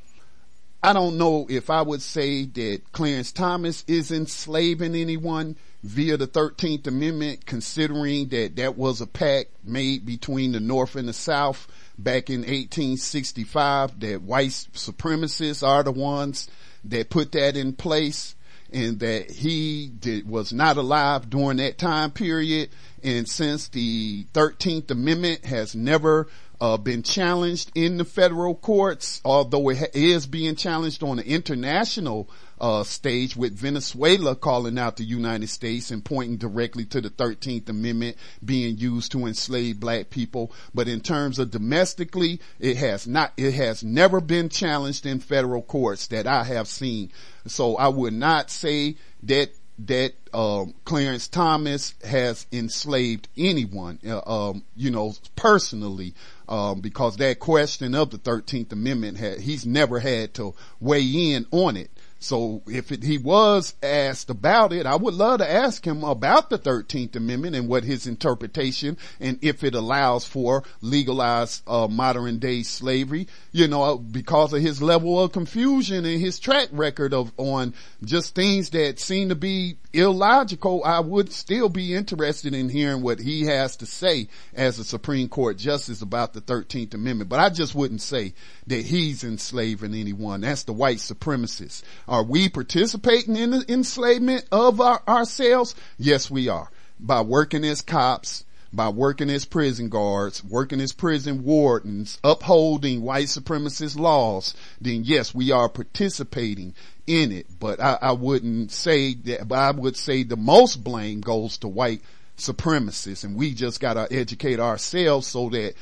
[0.87, 6.28] I don't know if I would say that Clarence Thomas is enslaving anyone via the
[6.28, 11.66] 13th Amendment, considering that that was a pact made between the North and the South
[11.99, 16.49] back in 1865, that white supremacists are the ones
[16.84, 18.37] that put that in place
[18.72, 22.70] and that he did, was not alive during that time period.
[23.03, 26.28] And since the 13th Amendment has never
[26.61, 31.27] uh, been challenged in the federal courts, although it ha- is being challenged on the
[31.27, 32.29] international
[32.61, 37.69] uh, stage with Venezuela calling out the United States and pointing directly to the 13th
[37.69, 40.53] Amendment being used to enslave black people.
[40.75, 45.63] But in terms of domestically, it has not, it has never been challenged in federal
[45.63, 47.13] courts that I have seen.
[47.47, 54.20] So I would not say that that um, Clarence Thomas has enslaved anyone, uh,
[54.51, 56.14] um, you know, personally,
[56.49, 61.03] um, because that question of the Thirteenth Amendment, had, he's never had to weigh
[61.33, 61.91] in on it.
[62.19, 66.51] So if it, he was asked about it, I would love to ask him about
[66.51, 72.39] the 13th Amendment and what his interpretation and if it allows for legalized uh, modern
[72.39, 77.33] day slavery, you know, because of his level of confusion and his track record of
[77.37, 83.03] on just things that seem to be illogical, I would still be interested in hearing
[83.03, 87.31] what he has to say as a Supreme Court justice about the 13th Amendment.
[87.31, 88.35] But I just wouldn't say
[88.67, 90.43] that he's enslaving anyone.
[90.43, 91.83] That's the white supremacists.
[92.09, 95.75] Are we participating in the enslavement of our, ourselves?
[95.99, 96.71] Yes, we are.
[97.01, 103.27] By working as cops, by working as prison guards, working as prison wardens, upholding white
[103.27, 106.75] supremacist laws, then yes, we are participating
[107.07, 107.47] in it.
[107.59, 111.69] But I, I wouldn't say that, but I would say the most blame goes to
[111.69, 112.03] white
[112.37, 115.73] supremacists and we just gotta educate ourselves so that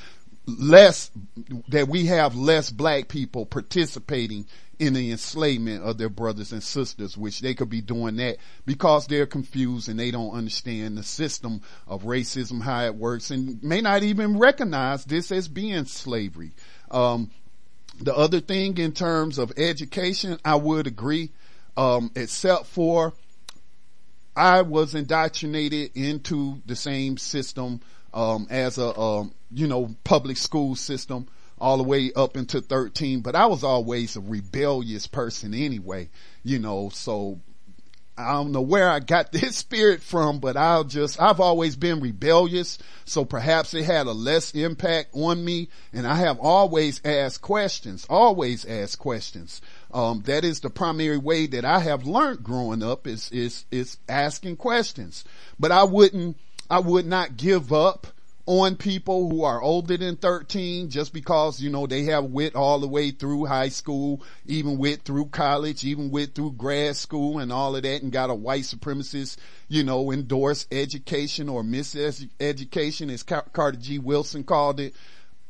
[0.47, 1.11] less,
[1.68, 4.47] that we have less black people participating
[4.79, 9.07] in the enslavement of their brothers and sisters, which they could be doing that because
[9.07, 13.81] they're confused and they don't understand the system of racism, how it works, and may
[13.81, 16.53] not even recognize this as being slavery.
[16.91, 17.31] Um,
[18.01, 21.31] the other thing in terms of education, I would agree,
[21.77, 23.12] um, except for
[24.37, 27.81] I was indoctrinated into the same system
[28.12, 33.20] um, as a um, you know public school system all the way up into 13
[33.20, 36.09] but I was always a rebellious person anyway
[36.42, 37.40] you know so
[38.16, 42.00] I don't know where I got this spirit from, but I'll just, I've always been
[42.00, 42.78] rebellious.
[43.05, 45.68] So perhaps it had a less impact on me.
[45.92, 49.61] And I have always asked questions, always asked questions.
[49.92, 53.98] Um, that is the primary way that I have learned growing up is, is, is
[54.09, 55.24] asking questions.
[55.59, 56.36] But I wouldn't,
[56.70, 58.07] I would not give up
[58.47, 62.78] on people who are older than 13 just because, you know, they have wit all
[62.78, 67.51] the way through high school, even wit through college, even wit through grad school and
[67.51, 69.38] all of that and got a white supremacist,
[69.68, 73.99] you know, endorsed education or miseducation as Carter G.
[73.99, 74.95] Woodson called it.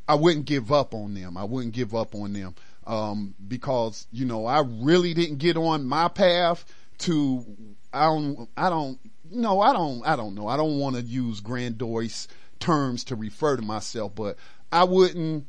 [0.06, 1.36] I wouldn't give up on them.
[1.36, 2.54] I wouldn't give up on them.
[2.86, 6.64] Um, because, you know, I really didn't get on my path
[6.98, 7.44] to,
[7.92, 10.46] I don't, I don't, no, I don't, I don't know.
[10.46, 12.28] I don't want to use grandiose
[12.64, 14.38] terms to refer to myself, but
[14.72, 15.46] I wouldn't,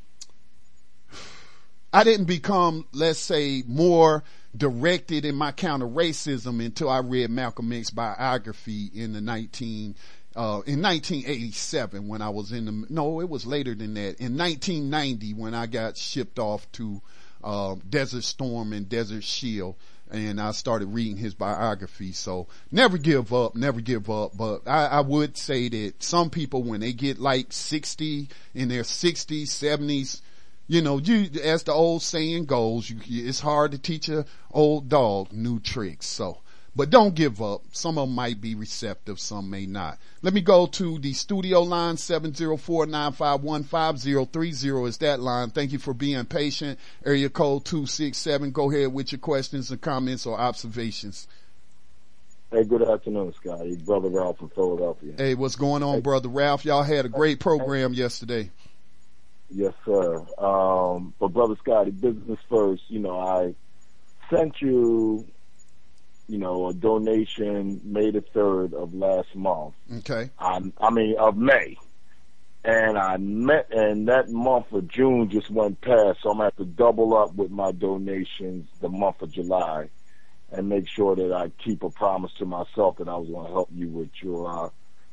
[1.93, 4.21] I didn't become, let's say, more
[4.55, 9.95] directed in my counter racism until I read Malcolm X's biography in the 19,
[10.35, 14.19] uh, in 1987 when I was in the, no, it was later than that.
[14.19, 17.01] In 1990 when I got shipped off to,
[17.45, 19.75] uh, Desert Storm and Desert Shield
[20.11, 22.11] and I started reading his biography.
[22.11, 24.37] So never give up, never give up.
[24.37, 28.83] But I, I would say that some people, when they get like 60 in their
[28.83, 30.21] 60s, 70s,
[30.67, 34.89] you know, you, as the old saying goes, you, it's hard to teach a old
[34.89, 36.07] dog new tricks.
[36.07, 36.39] So,
[36.75, 37.61] but don't give up.
[37.71, 39.97] Some of them might be receptive, some may not.
[40.21, 45.49] Let me go to the studio line, 704-951-5030 is that line.
[45.51, 46.79] Thank you for being patient.
[47.05, 48.51] Area code 267.
[48.51, 51.27] Go ahead with your questions and comments or observations.
[52.51, 53.75] Hey, good afternoon, Scotty.
[53.75, 55.13] Brother Ralph from Philadelphia.
[55.17, 56.63] Hey, what's going on, brother Ralph?
[56.63, 58.51] Y'all had a great program yesterday.
[59.49, 60.25] Yes, sir.
[60.37, 62.83] Um, but brother Scotty, business first.
[62.87, 63.55] You know, I
[64.29, 65.25] sent you,
[66.27, 69.75] you know, a donation May the third of last month.
[69.97, 70.29] Okay.
[70.39, 71.77] I, I mean, of May.
[72.63, 76.55] And I met, and that month of June just went past, so I'm gonna have
[76.55, 79.89] to double up with my donations the month of July,
[80.51, 83.69] and make sure that I keep a promise to myself that I was gonna help
[83.71, 84.69] you with your, uh,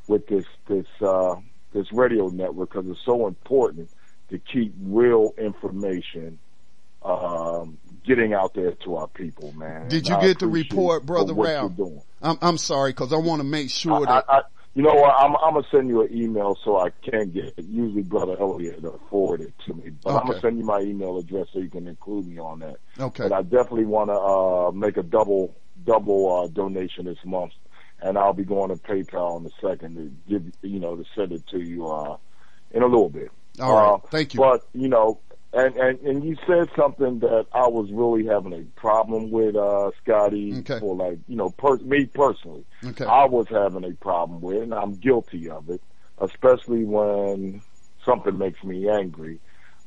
[0.09, 1.35] with this this uh,
[1.75, 3.91] this radio network because it's so important
[4.31, 6.39] to keep real information
[7.03, 9.89] um, getting out there to our people, man.
[9.89, 11.73] Did you I get the report, brother Ralph?
[12.21, 14.41] I'm, I'm sorry because I want to make sure I, that, I,
[14.75, 15.15] you know what?
[15.15, 17.65] I'm, I'm gonna send you an email so I can get it.
[17.65, 21.19] Usually, brother Elliot will forward it to me, but I'm gonna send you my email
[21.19, 22.77] address so you can include me on that.
[22.99, 23.25] okay.
[23.25, 27.53] But I definitely want to uh, make a double double uh, donation this month,
[28.01, 31.33] and I'll be going to PayPal in a second to give you know to send
[31.33, 32.17] it to you uh,
[32.71, 33.31] in a little bit.
[33.61, 33.95] All right.
[33.95, 34.41] Uh, Thank you.
[34.41, 35.21] But you know,
[35.53, 39.91] and, and and you said something that I was really having a problem with, uh,
[40.03, 40.55] Scotty.
[40.61, 40.79] Okay.
[40.81, 43.05] For like you know, per- me personally, Okay.
[43.05, 45.83] I was having a problem with, and I'm guilty of it,
[46.19, 47.63] especially when
[48.05, 49.39] something makes me angry.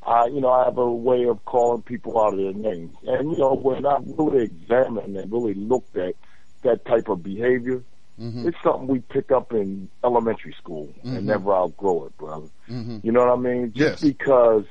[0.06, 3.32] I, you know, I have a way of calling people out of their names, and
[3.32, 6.14] you know, when I really examined and really looked at
[6.62, 7.82] that type of behavior,
[8.20, 8.46] Mhm.
[8.46, 11.18] it's something we pick up in elementary school Mhm.
[11.18, 12.48] and never outgrow it, brother.
[12.70, 13.04] Mhm.
[13.04, 13.72] You know what I mean?
[13.76, 14.00] Yes.
[14.00, 14.66] Just because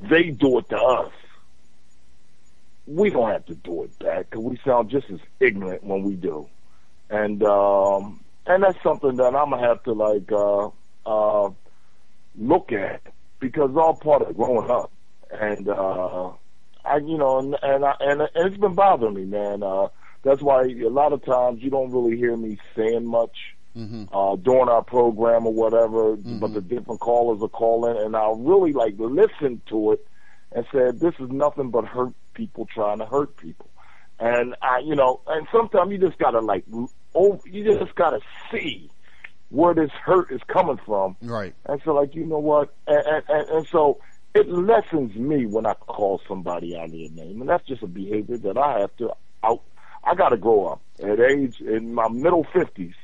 [0.00, 1.12] they do it to us,
[2.86, 6.14] we don't have to do it back because we sound just as ignorant when we
[6.14, 6.48] do.
[7.08, 10.70] And um and that's something that I'm gonna have to like uh
[11.06, 11.50] uh
[12.36, 13.02] look at
[13.38, 14.90] because it's all part of growing up.
[15.30, 16.30] And uh
[16.84, 19.62] I you know and and, I, and and it's been bothering me, man.
[19.62, 19.88] Uh
[20.22, 23.36] that's why a lot of times you don't really hear me saying much
[23.80, 24.08] Mhm.
[24.12, 26.38] uh, during our program or whatever, Mm-hmm.
[26.38, 30.06] but the different callers are calling, and I'll really like listen to it
[30.52, 33.66] and said, this is nothing but hurt people trying to hurt people.
[34.18, 36.64] And I, you know, and sometimes you just gotta like,
[37.14, 38.20] oh, you just gotta
[38.52, 38.90] see
[39.48, 41.16] where this hurt is coming from.
[41.22, 41.54] Right.
[41.66, 42.74] And so, like, you know what?
[42.86, 43.98] And, and, and, so
[44.34, 47.40] it lessens me when I call somebody out of their name.
[47.40, 49.10] And that's just a behavior that I have to
[49.42, 49.62] out.
[50.04, 50.80] I got to grow up.
[51.02, 52.94] At age, in my middle 50s,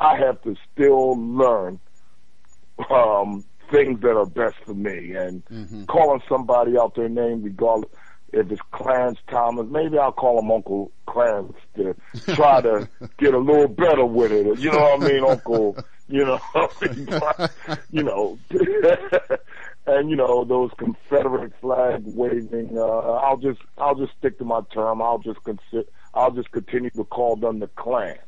[0.00, 1.80] I have to still learn
[2.90, 5.12] um, things that are best for me.
[5.14, 5.42] And
[5.86, 7.90] calling somebody out their name, regardless
[8.32, 11.94] if it's Clarence Thomas, maybe I'll call him Uncle Clarence to
[12.34, 12.88] try to
[13.18, 14.58] get a little better with it.
[14.58, 15.76] You know what I mean, Uncle?
[16.08, 16.38] You know,
[17.90, 18.38] you know,
[19.88, 22.78] and you know those Confederate flag waving.
[22.78, 25.02] Uh, I'll just, I'll just stick to my term.
[25.02, 25.82] I'll just consider,
[26.14, 28.18] I'll just continue to call them the Klan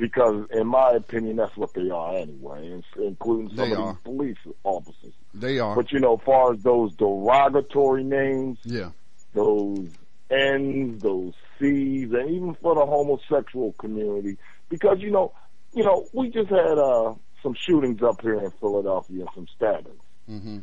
[0.00, 3.92] because, in my opinion, that's what they are anyway, including some They of are.
[3.92, 5.12] these police officers.
[5.34, 5.76] They are.
[5.76, 8.90] But you know, as far as those derogatory names, yeah.
[9.34, 9.88] those
[10.30, 14.38] N's, those C's, and even for the homosexual community,
[14.68, 15.32] because you know,
[15.74, 20.00] you know, we just had uh, some shootings up here in Philadelphia and some stabbings,
[20.26, 20.58] hmm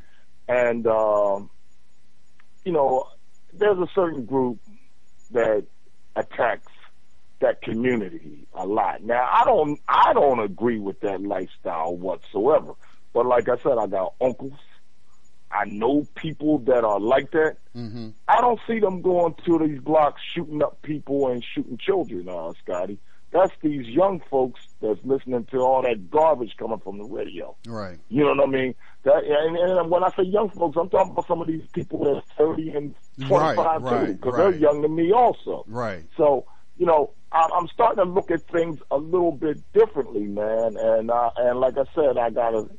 [0.50, 1.50] and um,
[2.66, 3.06] you know,
[3.54, 4.60] there's a certain group
[5.32, 5.66] that
[6.16, 6.72] attacks
[7.40, 9.04] that community a lot.
[9.04, 12.74] Now, I don't, I don't agree with that lifestyle whatsoever.
[13.14, 14.54] But like I said, I got uncles.
[15.50, 17.58] I know people that are like that.
[17.74, 22.28] hmm I don't see them going to these blocks shooting up people and shooting children,
[22.28, 23.00] uh, Scotty.
[23.32, 27.56] That's these young folks that's listening to all that garbage coming from the radio.
[27.68, 27.98] Right.
[28.10, 28.76] You know what I mean?
[29.04, 32.14] That and, and when I say young folks, I'm talking about some of these people
[32.14, 32.96] that's 30 and
[33.28, 34.52] 25 Right, too, because right.
[34.52, 35.66] they're young to me also.
[35.68, 36.06] Right.
[36.16, 36.46] So,
[36.78, 37.12] you know,
[37.54, 40.76] I'm starting to look at things a little bit differently, man.
[40.78, 42.70] And uh, and like I said, I gotta,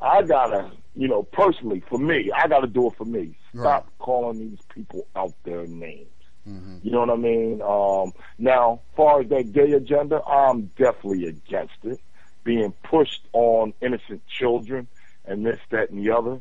[0.00, 3.36] I gotta, you know, personally for me, I gotta do it for me.
[3.58, 6.08] Stop calling these people out their names.
[6.44, 7.62] hmm You know what I mean?
[7.62, 12.00] Um, now, far as that gay agenda, I'm definitely against it
[12.44, 14.88] being pushed on innocent children
[15.24, 16.40] and this, that, and the other.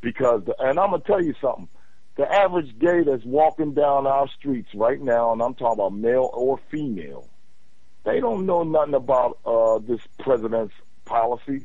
[0.00, 1.68] Because, the, and I'm gonna tell you something.
[2.16, 6.30] The average gay that's walking down our streets right now, and I'm talking about male
[6.34, 7.28] or female,
[8.04, 11.64] they don't know nothing about uh, this president's policies.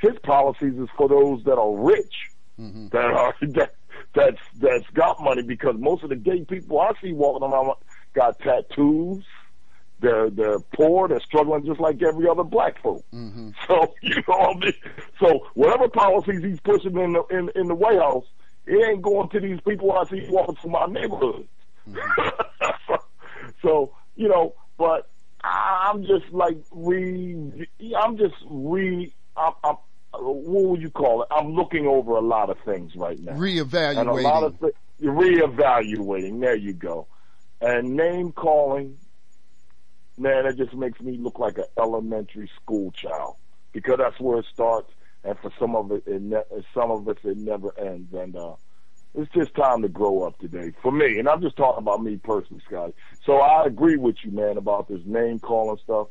[0.00, 2.14] His policies is for those that are rich,
[2.56, 3.74] hmm that are that
[4.14, 5.42] that's that's got money.
[5.42, 7.74] Because most of the gay people I see walking around
[8.14, 9.24] got tattoos.
[10.00, 11.06] They're they're poor.
[11.08, 13.04] They're struggling just like every other black folk.
[13.12, 14.74] hmm So you know what I mean.
[15.20, 18.24] So whatever policies he's pushing in the in, in the White House,
[18.66, 21.48] it ain't going to these people I see walking through my neighborhood.
[23.62, 25.10] so you know, but
[25.42, 27.68] I'm just like re.
[27.96, 29.12] I'm just re.
[29.36, 29.76] I'm, I'm
[30.12, 31.28] what would you call it?
[31.30, 34.60] I'm looking over a lot of things right now, and a lot of Reevaluating.
[34.60, 36.40] th- reevaluating.
[36.40, 37.08] There you go,
[37.60, 38.98] and name calling.
[40.16, 43.34] Man, it just makes me look like an elementary school child
[43.72, 44.92] because that's where it starts,
[45.24, 48.54] and for some of it, it ne- some of us it never ends, and uh,
[49.14, 51.18] it's just time to grow up today for me.
[51.18, 52.94] And I'm just talking about me personally, Scotty.
[53.24, 56.08] So I agree with you, man, about this name calling stuff.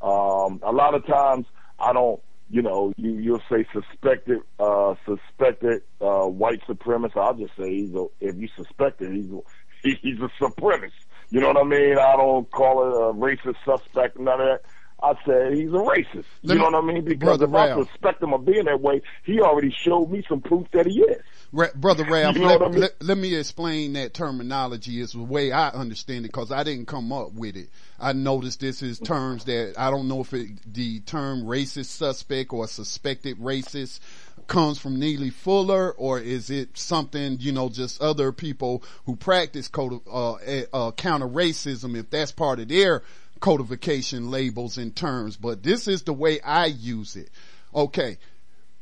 [0.00, 1.46] Um, a lot of times
[1.78, 7.16] I don't, you know, you, you'll say suspected, uh, suspected, uh, white supremacist.
[7.16, 9.40] I'll just say he's a, if you suspect it, he's a,
[10.02, 10.92] he's a supremacist.
[11.30, 11.96] You know what I mean?
[11.98, 14.62] I don't call it a racist suspect, none of that.
[15.02, 16.24] I said he's a racist.
[16.42, 17.04] Let you know me- what I mean?
[17.04, 17.88] Because Brother if I Ralph.
[17.90, 21.22] suspect him of being that way, he already showed me some proof that he is.
[21.52, 22.80] Ra- Brother Ralph, You know let, I mean?
[22.80, 26.86] let, let me explain that terminology is the way I understand it because I didn't
[26.86, 27.70] come up with it.
[27.98, 32.52] I noticed this is terms that I don't know if it, the term racist suspect
[32.52, 34.00] or suspected racist
[34.46, 39.68] comes from Neely Fuller or is it something, you know, just other people who practice
[39.68, 43.02] code, uh, eh, uh, counter racism if that's part of their
[43.40, 45.36] codification labels and terms.
[45.36, 47.30] But this is the way I use it.
[47.74, 48.18] Okay.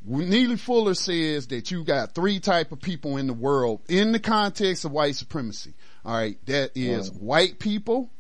[0.04, 4.20] Neely Fuller says that you got three type of people in the world in the
[4.20, 5.74] context of white supremacy.
[6.04, 6.38] All right.
[6.46, 8.10] That is white people,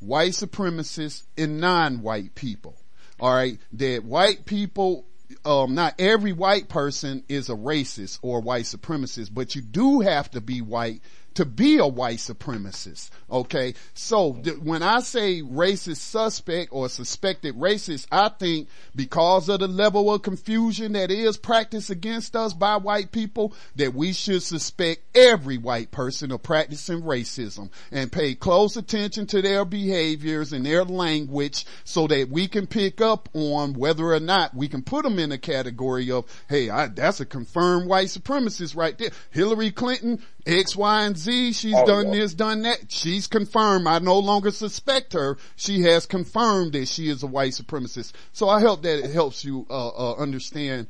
[0.00, 2.76] white supremacists, and non-white people.
[3.20, 3.58] All right.
[3.72, 5.06] That white people,
[5.44, 10.30] um, not every white person is a racist or white supremacist, but you do have
[10.32, 11.00] to be white
[11.34, 13.10] to be a white supremacist.
[13.30, 13.74] Okay.
[13.94, 19.68] So th- when I say racist suspect or suspected racist, I think because of the
[19.68, 25.02] level of confusion that is practiced against us by white people, that we should suspect
[25.16, 30.84] every white person of practicing racism and pay close attention to their behaviors and their
[30.84, 35.18] language so that we can pick up on whether or not we can put them
[35.18, 39.10] in a category of, hey, I, that's a confirmed white supremacist right there.
[39.30, 42.20] Hillary Clinton, X, Y, and Z, she's Oh, done yeah.
[42.20, 42.90] this, done that.
[42.90, 43.86] She's confirmed.
[43.86, 45.38] I no longer suspect her.
[45.56, 48.12] She has confirmed that she is a white supremacist.
[48.32, 50.86] So I hope that it helps you, uh, uh, understand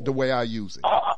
[0.00, 0.82] the way I use it.
[0.84, 1.14] I,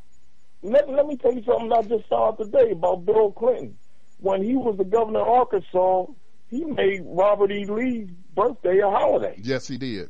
[0.63, 3.77] let, let me tell you something I just saw today about Bill Clinton.
[4.21, 6.07] When he was the governor of Arkansas,
[6.49, 7.67] he made Robert E.
[7.67, 9.39] Lee's birthday a holiday.
[9.43, 10.09] Yes, he did.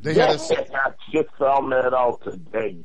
[0.00, 2.76] They had Yes, a, I just found that out today,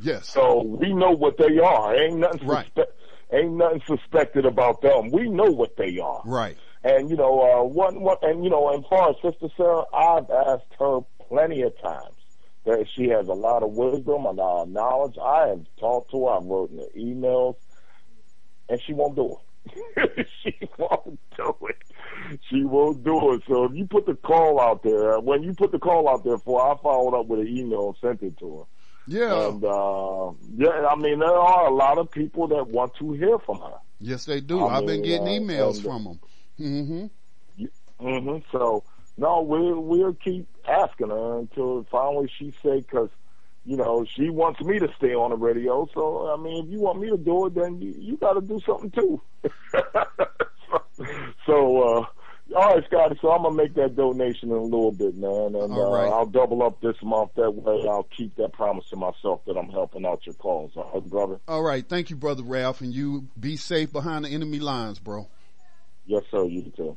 [0.00, 0.28] yes.
[0.28, 1.96] So we know what they are.
[1.96, 2.72] Ain't nothing Right.
[2.76, 2.84] suspe-
[3.32, 5.10] ain't nothing suspected about them.
[5.10, 6.22] We know what they are.
[6.24, 6.56] Right.
[6.82, 10.30] And you know, uh, one, one, and you know, as far as Sister Sarah, I've
[10.30, 12.16] asked her plenty of times
[12.64, 15.16] that she has a lot of wisdom, a lot of knowledge.
[15.22, 17.56] I have talked to her, I've written her emails,
[18.68, 19.40] and she won't do it.
[20.42, 21.76] she won't do it.
[22.48, 23.42] She won't do it.
[23.46, 26.38] So if you put the call out there, when you put the call out there
[26.38, 28.64] for, her, I followed up with an email and sent it to her.
[29.10, 29.48] Yeah.
[29.48, 33.40] And uh, yeah, I mean, there are a lot of people that want to hear
[33.40, 33.74] from her.
[33.98, 34.64] Yes, they do.
[34.64, 36.20] I I've been getting uh, emails and- from them.
[36.60, 38.06] Mm-hmm.
[38.06, 38.38] Mm-hmm.
[38.52, 38.84] So
[39.18, 43.10] no, we'll we'll keep asking her until finally she say because
[43.64, 45.88] you know she wants me to stay on the radio.
[45.92, 48.40] So I mean, if you want me to do it, then you, you got to
[48.40, 49.20] do something too.
[51.46, 52.06] so uh,
[52.54, 53.18] all right, Scotty.
[53.20, 56.08] So I'm gonna make that donation in a little bit, man, and All right.
[56.08, 57.30] uh, I'll double up this month.
[57.36, 60.70] That way, I'll keep that promise to myself that I'm helping out your cause.
[60.76, 61.40] All right, brother.
[61.48, 61.86] All right.
[61.88, 65.28] Thank you, brother Ralph, and you be safe behind the enemy lines, bro.
[66.06, 66.44] Yes, sir.
[66.44, 66.96] You too.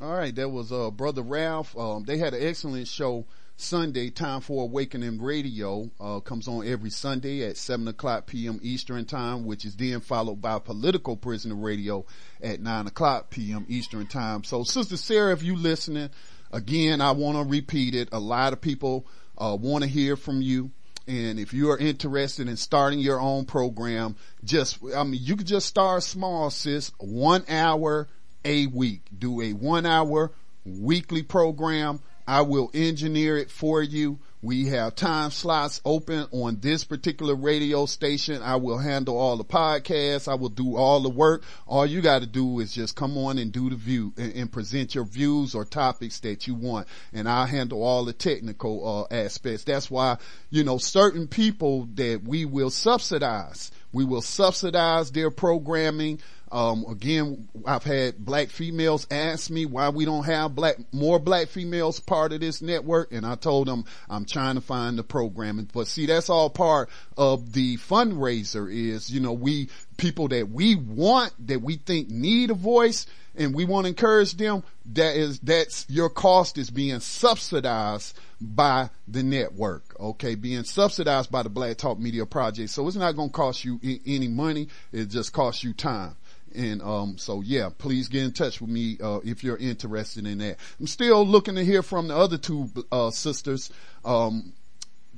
[0.00, 1.76] All right, that was uh brother Ralph.
[1.76, 3.24] Um, they had an excellent show
[3.56, 4.10] Sunday.
[4.10, 8.60] Time for Awakening Radio uh, comes on every Sunday at seven o'clock p.m.
[8.62, 12.04] Eastern Time, which is then followed by Political Prisoner Radio
[12.42, 13.64] at nine o'clock p.m.
[13.68, 14.44] Eastern Time.
[14.44, 16.10] So, Sister Sarah, if you listening,
[16.52, 18.10] again, I want to repeat it.
[18.12, 19.06] A lot of people
[19.38, 20.70] uh, want to hear from you.
[21.08, 25.46] And if you are interested in starting your own program, just, I mean, you could
[25.46, 26.90] just start small, sis.
[26.98, 28.08] One hour
[28.44, 29.02] a week.
[29.16, 30.32] Do a one hour
[30.64, 32.00] weekly program.
[32.26, 34.18] I will engineer it for you.
[34.42, 38.42] We have time slots open on this particular radio station.
[38.42, 40.28] I will handle all the podcasts.
[40.28, 41.42] I will do all the work.
[41.66, 44.52] All you got to do is just come on and do the view and, and
[44.52, 46.86] present your views or topics that you want.
[47.12, 49.64] And I'll handle all the technical uh, aspects.
[49.64, 50.18] That's why,
[50.50, 53.72] you know, certain people that we will subsidize.
[53.92, 56.20] We will subsidize their programming.
[56.52, 61.48] Um, again, I've had black females ask me why we don't have black, more black
[61.48, 63.12] females part of this network.
[63.12, 65.68] And I told them I'm trying to find the programming.
[65.72, 70.76] But see, that's all part of the fundraiser is, you know, we, people that we
[70.76, 74.62] want, that we think need a voice and we want to encourage them.
[74.92, 79.98] That is, that's your cost is being subsidized by the network.
[79.98, 80.36] Okay.
[80.36, 82.70] Being subsidized by the Black Talk Media Project.
[82.70, 84.68] So it's not going to cost you any money.
[84.92, 86.16] It just costs you time.
[86.54, 90.38] And um, so yeah, please get in touch with me uh, if you're interested in
[90.38, 90.56] that.
[90.80, 93.70] I'm still looking to hear from the other two uh, sisters
[94.04, 94.52] um,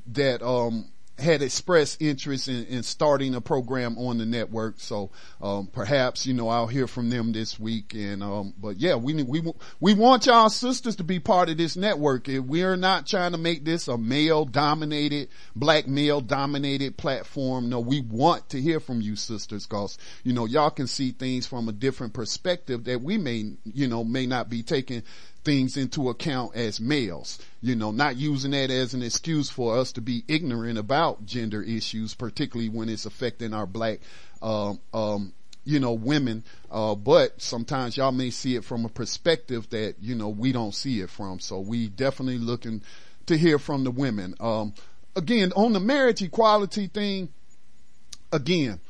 [0.09, 0.87] that um,
[1.19, 4.79] had expressed interest in, in starting a program on the network.
[4.79, 5.11] So
[5.41, 7.95] um, perhaps you know I'll hear from them this week.
[7.95, 9.43] And um, but yeah, we we
[9.81, 12.29] we want y'all sisters to be part of this network.
[12.29, 17.69] We're not trying to make this a male dominated, black male dominated platform.
[17.69, 21.47] No, we want to hear from you sisters because you know y'all can see things
[21.47, 25.03] from a different perspective that we may you know may not be taking
[25.49, 29.93] things into account as males, you know, not using that as an excuse for us
[29.93, 34.01] to be ignorant about gender issues, particularly when it's affecting our black,
[34.43, 35.33] um, um,
[35.65, 36.45] you know, women.
[36.71, 40.75] Uh, but sometimes y'all may see it from a perspective that, you know, we don't
[40.75, 41.41] see it from.
[41.41, 42.83] So we definitely looking
[43.25, 44.35] to hear from the women.
[44.41, 44.75] Um,
[45.17, 47.31] again, on the marriage equality thing,
[48.31, 48.81] again,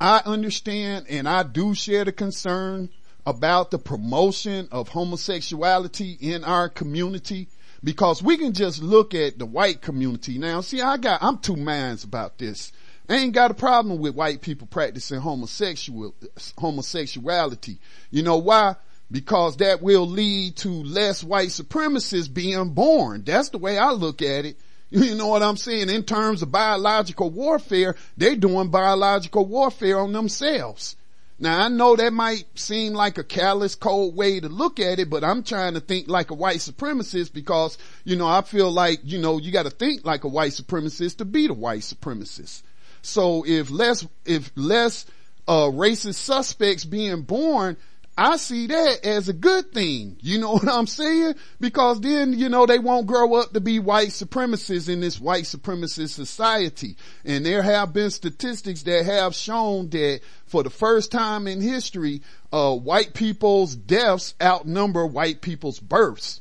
[0.00, 2.88] I understand and I do share the concern
[3.28, 7.46] about the promotion of homosexuality in our community
[7.84, 10.62] because we can just look at the white community now.
[10.62, 12.72] See, I got, I'm two minds about this.
[13.06, 16.14] I ain't got a problem with white people practicing homosexual,
[16.56, 17.78] homosexuality.
[18.10, 18.76] You know why?
[19.10, 23.24] Because that will lead to less white supremacists being born.
[23.24, 24.56] That's the way I look at it.
[24.90, 25.90] You know what I'm saying?
[25.90, 30.96] In terms of biological warfare, they're doing biological warfare on themselves.
[31.38, 35.08] Now I know that might seem like a callous, cold way to look at it,
[35.08, 39.00] but I'm trying to think like a white supremacist because, you know, I feel like,
[39.04, 42.62] you know, you gotta think like a white supremacist to be the white supremacist.
[43.02, 45.06] So if less, if less,
[45.46, 47.76] uh, racist suspects being born,
[48.20, 50.16] I see that as a good thing.
[50.20, 51.36] You know what I'm saying?
[51.60, 55.44] Because then, you know, they won't grow up to be white supremacists in this white
[55.44, 56.96] supremacist society.
[57.24, 62.22] And there have been statistics that have shown that for the first time in history,
[62.52, 66.40] uh, white people's deaths outnumber white people's births.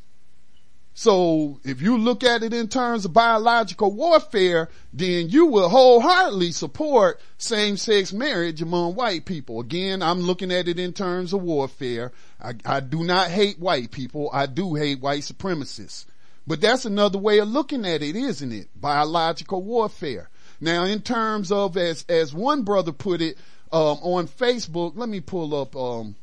[1.00, 6.54] So if you look at it in terms of biological warfare, then you will wholeheartedly
[6.54, 9.60] support same-sex marriage among white people.
[9.60, 12.14] Again, I'm looking at it in terms of warfare.
[12.41, 14.32] I, I do not hate white people.
[14.34, 16.06] I do hate white supremacists.
[16.48, 18.70] But that's another way of looking at it, isn't it?
[18.76, 20.32] Biological warfare.
[20.60, 23.38] Now, in terms of, as, as one brother put it,
[23.72, 26.16] um, on Facebook, let me pull up, um,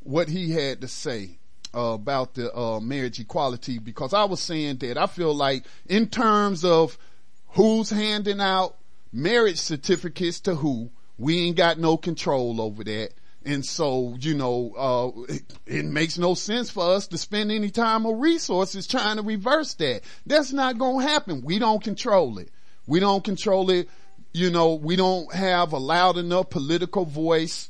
[0.00, 1.38] what he had to say
[1.72, 6.64] about the uh, marriage equality because I was saying that I feel like in terms
[6.64, 6.98] of
[7.48, 8.76] who's handing out
[9.12, 13.10] marriage certificates to who, we ain't got no control over that.
[13.44, 17.70] And so, you know, uh, it, it makes no sense for us to spend any
[17.70, 20.02] time or resources trying to reverse that.
[20.26, 21.42] That's not going to happen.
[21.42, 22.50] We don't control it.
[22.86, 23.88] We don't control it
[24.32, 27.68] you know, we don't have a loud enough political voice.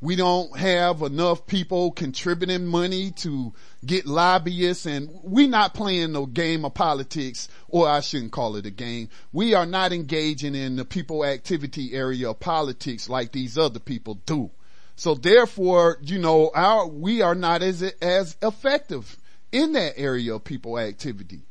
[0.00, 3.54] We don't have enough people contributing money to
[3.86, 8.66] get lobbyists and we're not playing no game of politics or I shouldn't call it
[8.66, 9.08] a game.
[9.32, 14.16] We are not engaging in the people activity area of politics like these other people
[14.26, 14.50] do.
[14.96, 19.16] So therefore, you know, our, we are not as, as effective
[19.52, 21.42] in that area of people activity.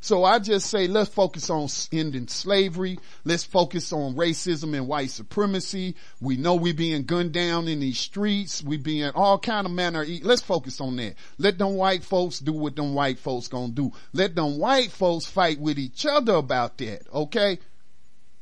[0.00, 2.98] So I just say let's focus on ending slavery.
[3.24, 5.94] Let's focus on racism and white supremacy.
[6.20, 8.62] We know we're being gunned down in these streets.
[8.62, 10.06] We being all kind of manner.
[10.22, 11.16] Let's focus on that.
[11.38, 13.92] Let them white folks do what them white folks gonna do.
[14.12, 17.02] Let them white folks fight with each other about that.
[17.12, 17.58] Okay.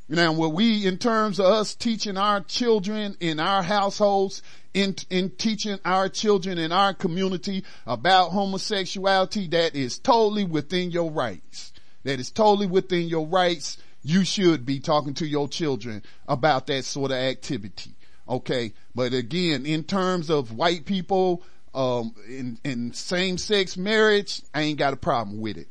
[0.09, 4.43] Now, what we, in terms of us teaching our children in our households,
[4.73, 11.11] in, in teaching our children in our community about homosexuality, that is totally within your
[11.11, 11.73] rights.
[12.05, 13.77] That is totally within your rights.
[14.03, 17.93] You should be talking to your children about that sort of activity.
[18.27, 18.73] Okay.
[18.95, 21.43] But again, in terms of white people,
[21.75, 25.69] um, in, in same sex marriage, I ain't got a problem with it.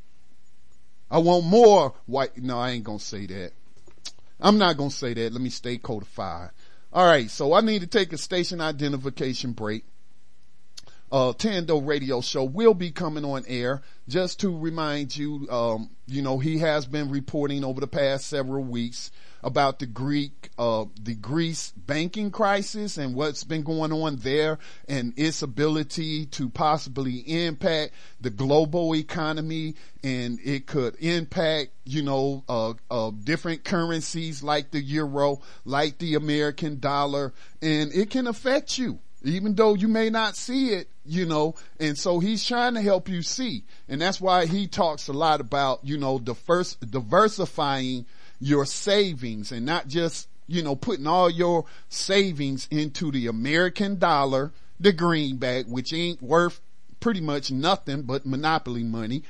[1.09, 3.53] I want more white, no, I ain't gonna say that.
[4.39, 5.33] I'm not going to say that.
[5.33, 6.51] Let me stay codified.
[6.93, 7.29] All right.
[7.29, 9.83] So I need to take a station identification break.
[11.11, 13.81] Uh, Tando radio show will be coming on air.
[14.09, 18.63] Just to remind you, um, you know, he has been reporting over the past several
[18.63, 19.11] weeks
[19.43, 25.13] about the Greek, uh, the Greece banking crisis and what's been going on there and
[25.17, 32.73] its ability to possibly impact the global economy and it could impact, you know, uh,
[32.89, 38.99] uh, different currencies like the euro, like the American dollar, and it can affect you
[39.23, 43.09] even though you may not see it, you know, and so he's trying to help
[43.09, 43.63] you see.
[43.87, 48.05] And that's why he talks a lot about, you know, the first diversifying
[48.39, 54.51] your savings and not just, you know, putting all your savings into the American dollar,
[54.79, 56.61] the greenback, which ain't worth
[56.99, 59.23] pretty much nothing but monopoly money.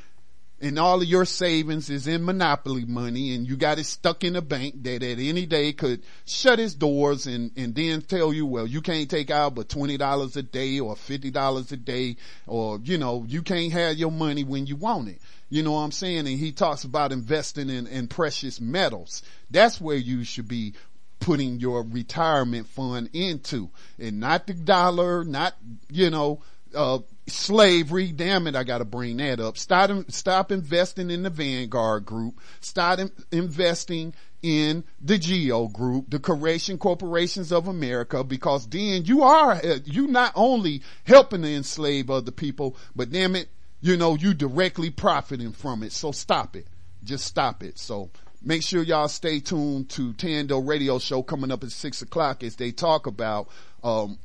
[0.59, 4.35] And all of your savings is in monopoly money and you got it stuck in
[4.35, 8.47] a bank that at any day could shut its doors and, and then tell you,
[8.47, 12.97] well, you can't take out but $20 a day or $50 a day or, you
[12.97, 15.21] know, you can't have your money when you want it.
[15.49, 16.19] You know what I'm saying?
[16.19, 19.21] And he talks about investing in, in precious metals.
[19.51, 20.73] That's where you should be
[21.19, 25.55] putting your retirement fund into and not the dollar, not,
[25.91, 26.41] you know,
[26.75, 28.11] uh, slavery.
[28.11, 28.55] Damn it.
[28.55, 29.57] I got to bring that up.
[29.57, 32.39] Stop, stop investing in the Vanguard group.
[32.61, 39.23] Stop in, investing in the Geo group, the Corporation Corporations of America, because then you
[39.23, 43.49] are, uh, you not only helping to enslave other people, but damn it,
[43.82, 45.91] you know, you directly profiting from it.
[45.91, 46.67] So stop it.
[47.03, 47.80] Just stop it.
[47.80, 48.11] So
[48.43, 52.55] make sure y'all stay tuned to Tando radio show coming up at six o'clock as
[52.55, 53.49] they talk about,
[53.84, 54.19] um,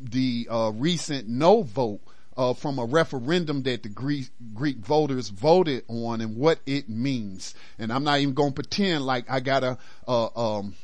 [0.00, 2.00] the, uh, recent no vote,
[2.36, 7.54] uh, from a referendum that the Greek, Greek voters voted on and what it means.
[7.78, 9.78] And I'm not even going to pretend like I got a,
[10.08, 10.74] uh, um,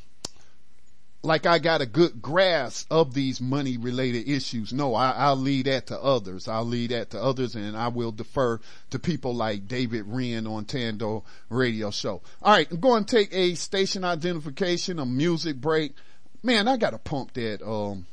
[1.23, 4.73] like I got a good grasp of these money related issues.
[4.73, 6.47] No, I, will leave that to others.
[6.47, 10.65] I'll leave that to others and I will defer to people like David Wren on
[10.65, 12.23] Tando radio show.
[12.43, 12.71] All right.
[12.71, 15.95] I'm going to take a station identification, a music break.
[16.43, 18.07] Man, I got to pump that, um,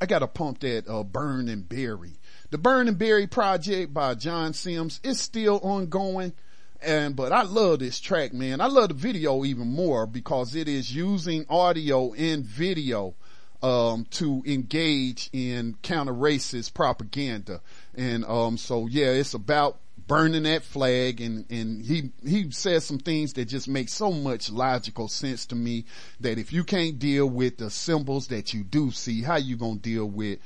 [0.00, 2.12] I got to pump that, uh, burn and bury.
[2.52, 6.34] The burn and bury project by John Sims is still ongoing.
[6.82, 8.60] And, but I love this track, man.
[8.60, 13.14] I love the video even more because it is using audio and video,
[13.62, 17.62] um, to engage in counter racist propaganda.
[17.94, 22.98] And, um, so yeah, it's about burning that flag and, and he, he says some
[22.98, 25.86] things that just make so much logical sense to me
[26.20, 29.76] that if you can't deal with the symbols that you do see, how you gonna
[29.76, 30.38] deal with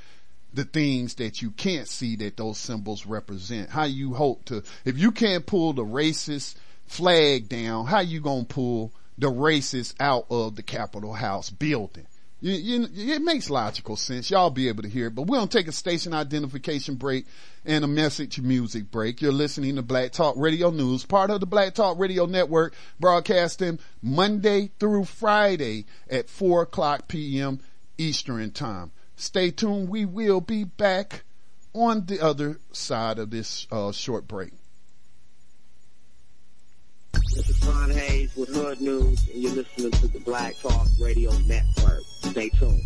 [0.57, 3.71] the things that you can't see that those symbols represent.
[3.71, 8.45] How you hope to, if you can't pull the racist flag down, how you gonna
[8.45, 12.07] pull the racist out of the Capitol House building?
[12.41, 14.31] You, you, it makes logical sense.
[14.31, 17.25] Y'all be able to hear it, but we're going to take a station identification break
[17.65, 19.23] and a message music break.
[19.23, 23.79] You're listening to Black Talk Radio News, part of the Black Talk Radio Network, broadcasting
[24.03, 27.59] Monday through Friday at 4 o'clock p.m.
[27.97, 28.93] Eastern Time.
[29.17, 29.89] Stay tuned.
[29.89, 31.25] We will be back
[31.73, 34.53] on the other side of this uh, short break.
[37.35, 41.33] This is Ron Hayes with Hood News, and you're listening to the Black Talk Radio
[41.47, 42.03] Network.
[42.05, 42.83] Stay tuned.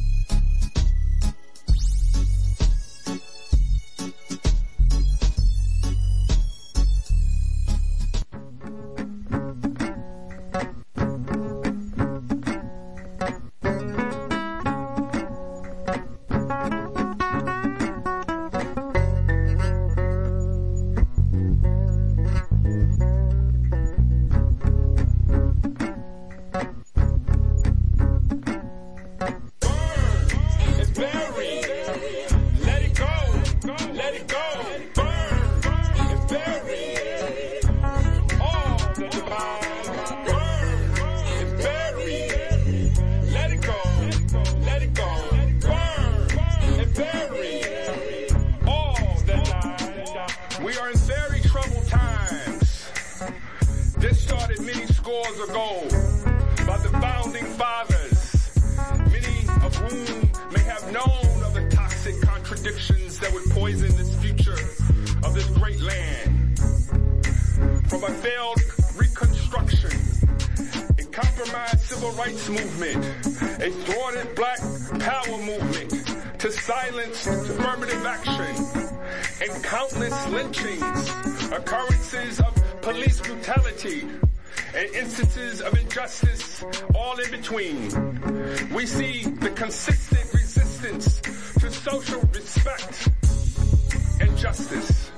[67.90, 68.62] From a failed
[68.94, 69.90] reconstruction,
[70.96, 73.04] a compromised civil rights movement,
[73.60, 74.60] a thwarted black
[75.00, 75.90] power movement,
[76.38, 78.86] to silence affirmative action,
[79.42, 81.10] and countless lynchings,
[81.50, 84.02] occurrences of police brutality,
[84.72, 86.62] and instances of injustice
[86.94, 88.70] all in between.
[88.72, 91.20] We see the consistent resistance
[91.58, 93.08] to social respect
[94.20, 95.10] and justice.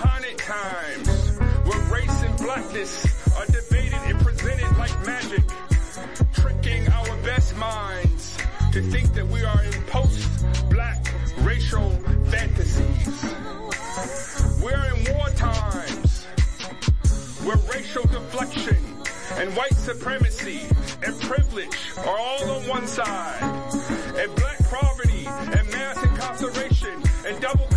[0.00, 5.44] Haunted times where race and blackness are debated and presented like magic,
[6.32, 8.36] tricking our best minds
[8.72, 11.04] to think that we are in post-black
[11.38, 11.90] racial
[12.30, 13.24] fantasies.
[14.62, 16.24] We are in war times.
[17.44, 18.76] Where racial deflection
[19.36, 20.62] and white supremacy
[21.02, 23.42] and privilege are all on one side,
[24.16, 27.67] and black poverty and mass incarceration and double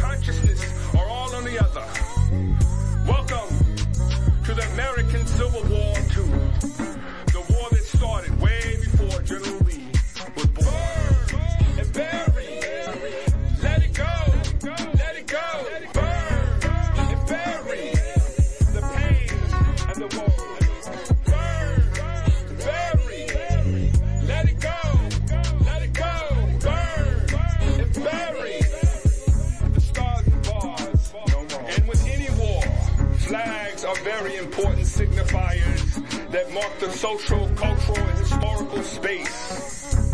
[34.42, 40.12] important signifiers that mark the social, cultural, and historical space.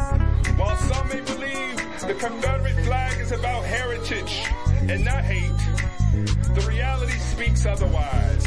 [0.57, 4.43] While some may believe the Confederate flag is about heritage
[4.89, 5.61] and not hate,
[6.55, 8.43] the reality speaks otherwise.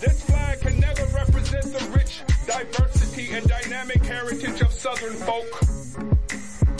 [0.00, 5.50] This flag can never represent the rich diversity and dynamic heritage of Southern folk,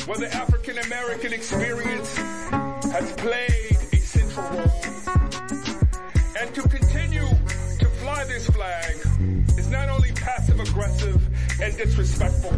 [0.06, 4.82] where the African American experience has played a central role.
[6.40, 6.68] And to
[8.32, 8.96] this flag
[9.58, 11.20] is not only passive aggressive
[11.60, 12.56] and disrespectful,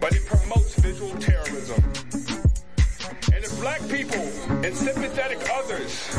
[0.00, 1.82] but it promotes visual terrorism.
[3.32, 4.20] And if black people
[4.62, 6.14] and sympathetic others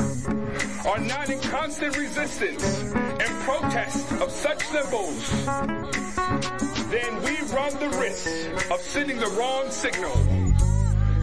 [0.88, 5.46] are not in constant resistance and protest of such symbols,
[6.90, 10.16] then we run the risk of sending the wrong signal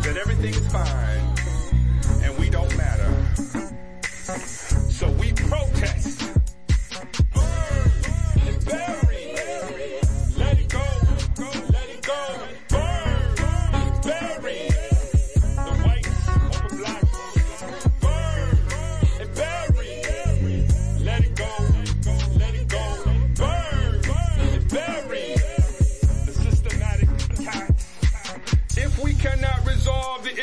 [0.02, 3.34] that everything is fine and we don't matter.
[4.88, 6.35] So we protest.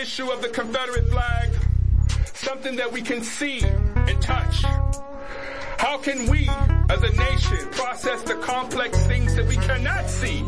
[0.04, 1.50] Issue of the Confederate flag,
[2.34, 4.64] something that we can see and touch.
[5.78, 6.50] How can we,
[6.90, 10.44] as a nation, process the complex things that we cannot see?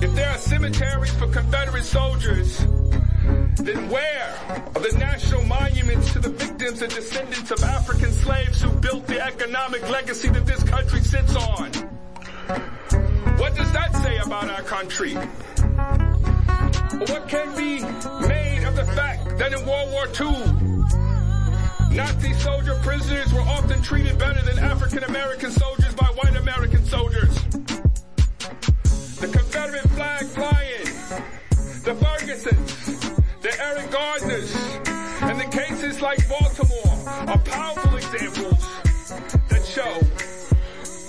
[0.00, 2.60] If there are cemeteries for Confederate soldiers,
[3.56, 4.34] then where
[4.74, 9.20] are the national monuments to the victims and descendants of African slaves who built the
[9.20, 11.70] economic legacy that this country sits on?
[13.36, 15.18] What does that say about our country?
[17.00, 17.80] What can be
[18.28, 24.18] made of the fact that in World War II, Nazi soldier prisoners were often treated
[24.18, 27.34] better than African American soldiers by white American soldiers?
[29.16, 30.84] The Confederate flag flying,
[31.84, 34.54] the Fergusons, the Eric Garners,
[35.22, 38.60] and the cases like Baltimore are powerful examples
[39.48, 40.00] that show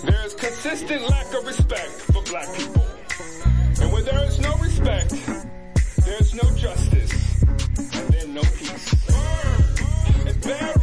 [0.10, 2.86] there is consistent lack of respect for black people.
[3.82, 5.41] And where there is no respect,
[6.32, 8.94] there's no justice, and then no peace.
[9.06, 10.81] Burn and bury.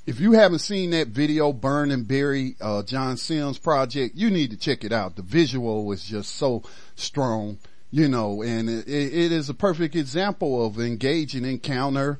[0.05, 4.51] if you haven't seen that video, Burn and Bury, uh, John Sims project, you need
[4.51, 5.17] to check it out.
[5.17, 6.63] The visual is just so
[6.95, 7.57] strong,
[7.91, 12.17] you know, and it, it is a perfect example of engaging in counter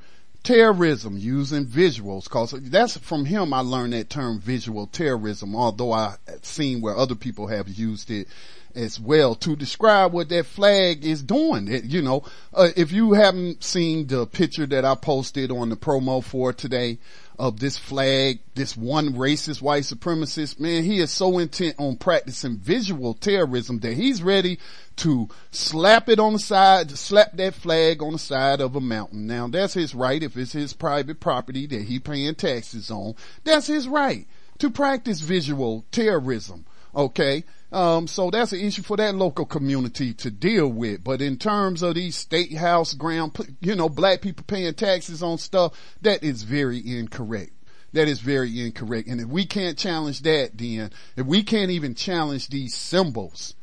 [0.48, 6.20] terrorism using visuals cause that's from him I learned that term visual terrorism, although I've
[6.42, 8.30] seen where other people have used it
[8.74, 11.68] as well to describe what that flag is doing.
[11.68, 15.76] It, you know, uh, if you haven't seen the picture that I posted on the
[15.76, 17.00] promo for today
[17.40, 22.58] of this flag, this one racist white supremacist, man, he is so intent on practicing
[22.58, 24.58] visual terrorism that he's ready
[24.96, 29.28] to slap it on the side, slap that flag on the side of a mountain.
[29.28, 30.22] Now that's his right.
[30.22, 34.28] If it's his private property that he paying taxes on, that's his right
[34.58, 36.66] to practice visual terrorism.
[36.96, 37.44] Okay.
[37.72, 41.04] Um, so that's an issue for that local community to deal with.
[41.04, 45.38] But in terms of these state house ground, you know, black people paying taxes on
[45.38, 47.52] stuff, that is very incorrect.
[47.94, 49.08] That is very incorrect.
[49.08, 53.56] And if we can't challenge that, then if we can't even challenge these symbols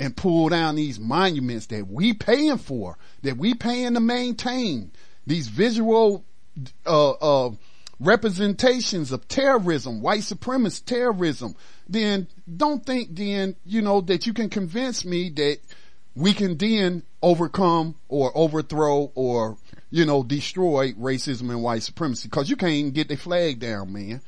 [0.00, 4.90] and pull down these monuments that we paying for, that we paying to maintain
[5.26, 6.24] these visual,
[6.84, 7.50] uh, uh,
[8.02, 11.54] representations of terrorism, white supremacist terrorism,
[11.88, 12.26] then
[12.56, 15.58] don't think then, you know, that you can convince me that
[16.14, 19.56] we can then overcome or overthrow or,
[19.90, 23.92] you know, destroy racism and white supremacy because you can't even get the flag down,
[23.92, 24.20] man.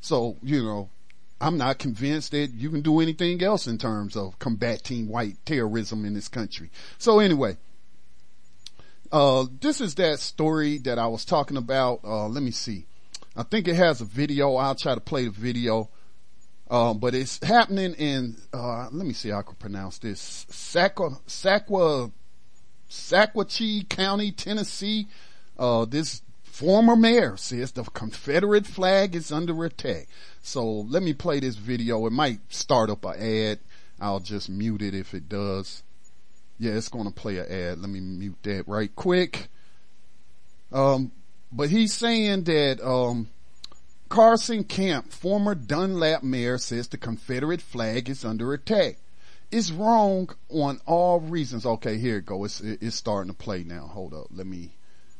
[0.00, 0.88] So, you know,
[1.40, 6.04] I'm not convinced that you can do anything else in terms of combating white terrorism
[6.04, 6.70] in this country.
[6.98, 7.56] So anyway,
[9.12, 12.00] uh, this is that story that I was talking about.
[12.04, 12.86] Uh, let me see.
[13.36, 14.56] I think it has a video.
[14.56, 15.88] I'll try to play the video.
[16.70, 20.46] Um, but it's happening in, uh, let me see how I can pronounce this.
[20.50, 22.12] Sakwa, Sakwa,
[22.88, 25.08] Sequatchie County, Tennessee.
[25.58, 30.06] Uh, this former mayor says the Confederate flag is under attack.
[30.42, 32.06] So let me play this video.
[32.06, 33.58] It might start up an ad.
[34.00, 35.82] I'll just mute it if it does.
[36.60, 37.80] Yeah, it's going to play an ad.
[37.80, 39.48] Let me mute that right quick.
[40.70, 41.10] Um,
[41.50, 43.28] but he's saying that, um,
[44.10, 48.98] Carson Camp, former Dunlap mayor, says the Confederate flag is under attack.
[49.50, 51.64] It's wrong on all reasons.
[51.64, 52.60] Okay, here it goes.
[52.60, 53.86] It's, it's starting to play now.
[53.86, 54.26] Hold up.
[54.30, 54.72] Let me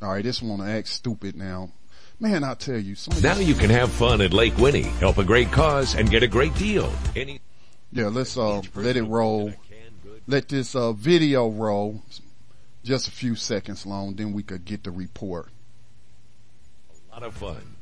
[0.02, 1.70] All right, this one to act stupid now.
[2.20, 5.52] Man, I tell you, now you can have fun at Lake Winnie, help a great
[5.52, 6.92] cause, and get a great deal.
[7.16, 7.42] Any
[7.92, 9.54] yeah, let's uh, let it roll.
[10.28, 12.02] Let this uh, video roll,
[12.84, 14.16] just a few seconds long.
[14.16, 15.50] Then we could get the report.
[17.10, 17.76] A lot of fun.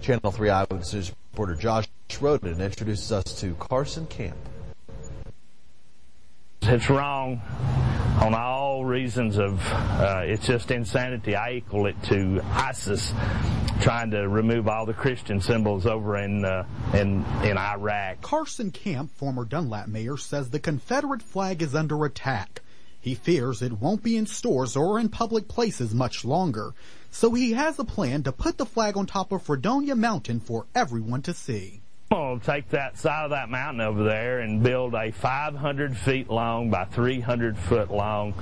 [0.00, 1.88] Channel Three Eyewitness reporter Josh
[2.20, 4.36] Roden introduces us to Carson Camp.
[6.62, 7.40] It's wrong
[8.20, 11.34] on all reasons of uh, it's just insanity.
[11.34, 13.14] I equal it to ISIS
[13.80, 18.20] trying to remove all the Christian symbols over in uh, in in Iraq.
[18.20, 22.60] Carson Camp, former Dunlap mayor, says the Confederate flag is under attack.
[23.00, 26.74] He fears it won't be in stores or in public places much longer,
[27.10, 30.66] so he has a plan to put the flag on top of Fredonia Mountain for
[30.74, 31.79] everyone to see.
[32.12, 36.68] We'll take that side of that mountain over there and build a 500 feet long
[36.68, 38.34] by 300 foot long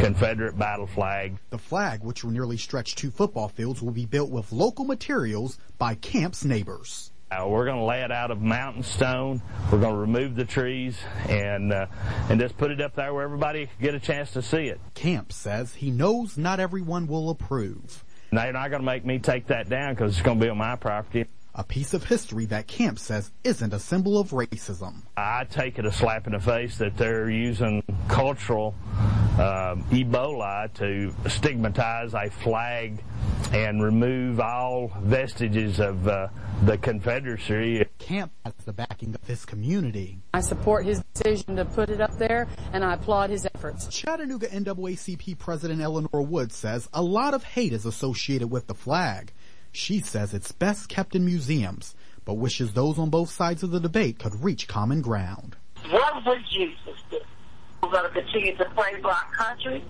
[0.00, 1.36] Confederate battle flag.
[1.50, 5.56] The flag, which will nearly stretch two football fields, will be built with local materials
[5.78, 7.12] by Camp's neighbors.
[7.30, 9.40] Uh, we're going to lay it out of mountain stone.
[9.70, 11.86] We're going to remove the trees and uh,
[12.28, 14.80] and just put it up there where everybody can get a chance to see it.
[14.94, 18.02] Camp says he knows not everyone will approve.
[18.32, 20.50] Now you're not going to make me take that down because it's going to be
[20.50, 25.02] on my property a piece of history that Camp says isn't a symbol of racism.
[25.16, 28.74] I take it a slap in the face that they're using cultural
[29.38, 33.02] uh, Ebola to stigmatize a flag
[33.52, 36.28] and remove all vestiges of uh,
[36.64, 37.84] the Confederacy.
[37.98, 40.18] Camp has the backing of his community.
[40.32, 43.88] I support his decision to put it up there, and I applaud his efforts.
[43.88, 49.32] Chattanooga NAACP President Eleanor Wood says a lot of hate is associated with the flag.
[49.72, 51.94] She says it's best kept in museums,
[52.24, 55.56] but wishes those on both sides of the debate could reach common ground.
[55.90, 57.18] What would Jesus do?
[57.82, 59.82] We're going to continue to pray for our country.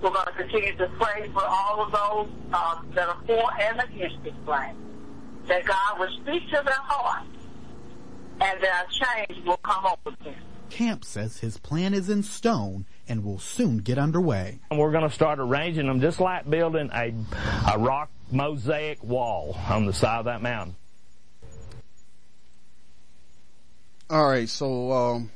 [0.00, 3.80] We're going to continue to pray for all of those uh, that are for and
[3.80, 4.74] against this plan.
[5.46, 7.28] That God will speak to their hearts
[8.40, 10.34] and that a change will come over them.
[10.70, 14.60] Camp says his plan is in stone and will soon get underway.
[14.70, 17.14] We're going to start arranging them just like building a,
[17.72, 20.76] a rock mosaic wall on the side of that mountain.
[24.10, 25.30] All right, so um,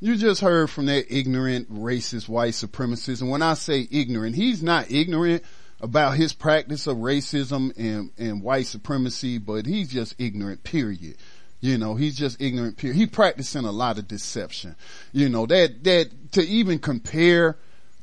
[0.00, 4.60] you just heard from that ignorant, racist, white supremacist, and when I say ignorant, he's
[4.60, 5.44] not ignorant
[5.80, 11.16] about his practice of racism and, and white supremacy, but he's just ignorant, period.
[11.62, 12.96] You know, he's just ignorant, period.
[12.96, 14.74] He practicing a lot of deception.
[15.12, 17.56] You know, that, that, to even compare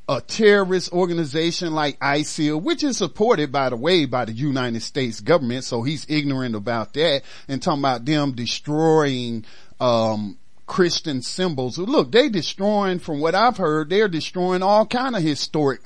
[0.07, 5.19] a terrorist organization like ISIL, which is supported, by the way, by the United States
[5.19, 9.45] government, so he's ignorant about that, and talking about them destroying,
[9.81, 11.77] um, Christian symbols.
[11.77, 15.81] Look, they destroying, from what I've heard, they're destroying all kind of historic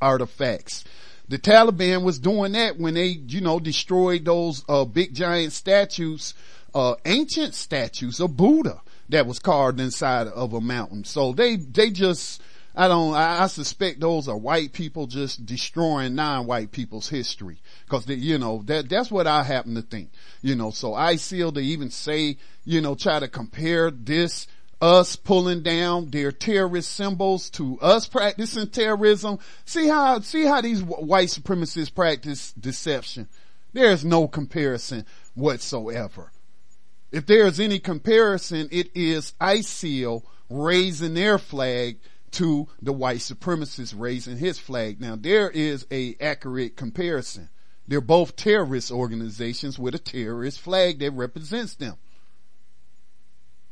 [0.00, 0.84] artifacts.
[1.28, 6.34] The Taliban was doing that when they, you know, destroyed those, uh, big giant statues,
[6.74, 11.04] uh, ancient statues of Buddha that was carved inside of a mountain.
[11.04, 12.40] So they, they just,
[12.74, 17.60] I don't, I, I suspect those are white people just destroying non-white people's history.
[17.88, 20.10] Cause you know, that, that's what I happen to think.
[20.42, 24.46] You know, so ISIL to even say, you know, try to compare this,
[24.80, 29.38] us pulling down their terrorist symbols to us practicing terrorism.
[29.64, 33.28] See how, see how these white supremacists practice deception.
[33.72, 36.30] There's no comparison whatsoever.
[37.12, 41.98] If there's any comparison, it is ISIL raising their flag
[42.32, 45.00] to the white supremacist raising his flag.
[45.00, 47.48] Now there is a accurate comparison.
[47.88, 51.96] They're both terrorist organizations with a terrorist flag that represents them.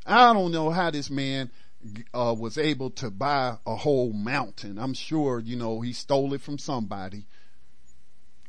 [0.05, 1.51] I don't know how this man
[2.13, 4.79] uh, was able to buy a whole mountain.
[4.79, 7.27] I'm sure, you know, he stole it from somebody.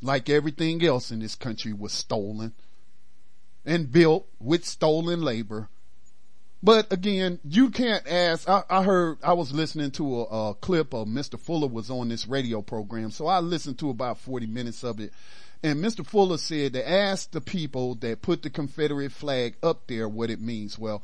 [0.01, 2.53] Like everything else in this country was stolen
[3.69, 5.69] and built with stolen labor.
[6.61, 10.93] But again, you can't ask, I, I heard, I was listening to a, a, clip
[10.93, 11.39] of Mr.
[11.39, 13.11] Fuller was on this radio program.
[13.11, 15.13] So I listened to about 40 minutes of it.
[15.61, 16.05] And Mr.
[16.05, 20.41] Fuller said to ask the people that put the Confederate flag up there what it
[20.41, 20.79] means.
[20.79, 21.03] Well,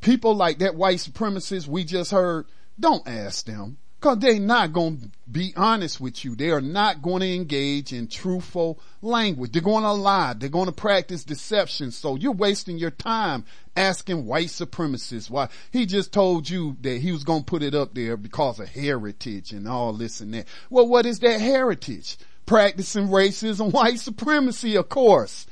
[0.00, 2.46] people like that white supremacist we just heard,
[2.80, 3.78] don't ask them.
[4.00, 6.36] Cause they're not going to be honest with you.
[6.36, 9.50] They are not going to engage in truthful language.
[9.50, 10.34] They're going to lie.
[10.34, 11.90] They're going to practice deception.
[11.90, 13.44] So you're wasting your time
[13.76, 17.74] asking white supremacists why he just told you that he was going to put it
[17.74, 20.46] up there because of heritage and all this and that.
[20.70, 22.18] Well, what is that heritage?
[22.46, 25.48] Practicing racism, white supremacy, of course.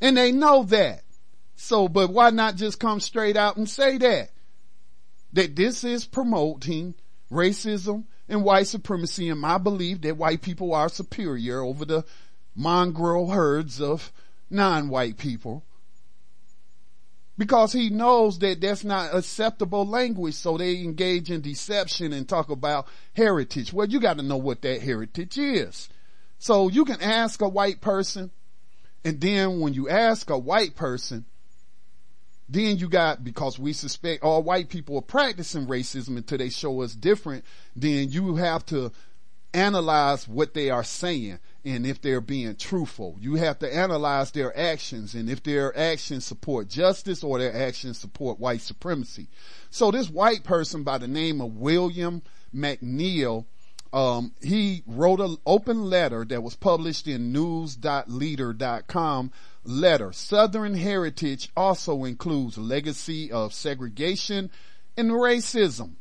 [0.00, 1.02] And they know that.
[1.54, 4.30] So, but why not just come straight out and say that?
[5.32, 6.94] That this is promoting
[7.30, 12.04] racism and white supremacy and my belief that white people are superior over the
[12.54, 14.12] mongrel herds of
[14.50, 15.64] non-white people.
[17.38, 22.48] Because he knows that that's not acceptable language, so they engage in deception and talk
[22.48, 23.72] about heritage.
[23.74, 25.90] Well, you gotta know what that heritage is.
[26.38, 28.30] So you can ask a white person,
[29.04, 31.26] and then when you ask a white person,
[32.48, 36.82] then you got, because we suspect all white people are practicing racism until they show
[36.82, 37.44] us different,
[37.74, 38.92] then you have to
[39.52, 43.16] analyze what they are saying and if they're being truthful.
[43.20, 47.98] You have to analyze their actions and if their actions support justice or their actions
[47.98, 49.28] support white supremacy.
[49.70, 52.22] So this white person by the name of William
[52.54, 53.46] McNeil
[53.96, 59.32] um, he wrote an open letter that was published in news.leader.com
[59.64, 60.12] letter.
[60.12, 64.50] Southern heritage also includes legacy of segregation
[64.98, 65.92] and racism.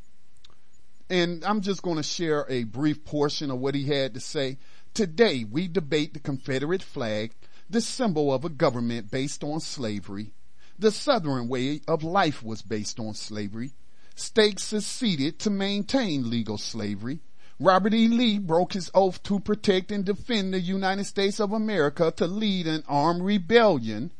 [1.10, 4.58] And I'm just going to share a brief portion of what he had to say.
[4.94, 7.34] Today we debate the Confederate flag,
[7.70, 10.34] the symbol of a government based on slavery.
[10.78, 13.72] The Southern way of life was based on slavery.
[14.16, 17.22] States seceded to maintain legal slavery.
[17.60, 18.10] Robert E.
[18.10, 22.68] Lee broke his oath to protect and defend the United States of America to lead
[22.68, 24.12] an armed rebellion.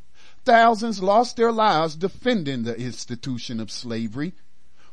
[0.46, 4.32] Thousands lost their lives defending the institution of slavery.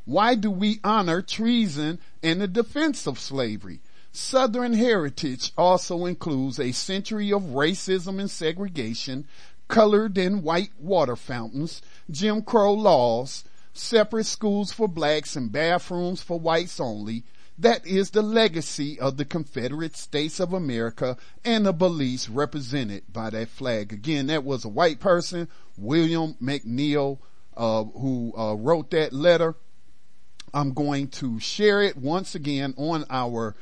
[0.03, 3.79] Why do we honor treason in the defense of slavery?
[4.11, 9.25] Southern heritage also includes a century of racism and segregation,
[9.69, 16.37] colored and white water fountains, Jim Crow laws, separate schools for blacks and bathrooms for
[16.37, 17.23] whites only,
[17.59, 23.29] that is the legacy of the Confederate States of America and the beliefs represented by
[23.29, 23.93] that flag.
[23.93, 25.47] Again, that was a white person,
[25.77, 27.19] William McNeil,
[27.55, 29.55] uh, who uh, wrote that letter.
[30.53, 33.55] I'm going to share it once again on our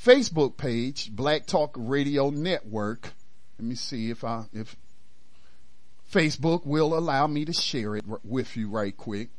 [0.00, 3.12] Facebook page, Black Talk Radio Network.
[3.58, 4.76] Let me see if I, if
[6.12, 9.30] Facebook will allow me to share it with you right quick.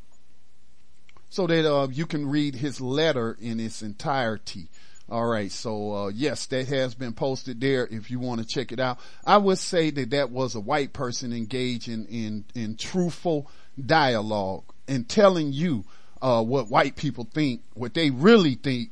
[1.29, 4.69] So that uh, you can read his letter in its entirety.
[5.09, 7.87] All right, so uh, yes, that has been posted there.
[7.89, 10.91] If you want to check it out, I would say that that was a white
[10.91, 13.49] person engaging in in truthful
[13.83, 15.85] dialogue and telling you
[16.21, 18.89] uh, what white people think, what they really think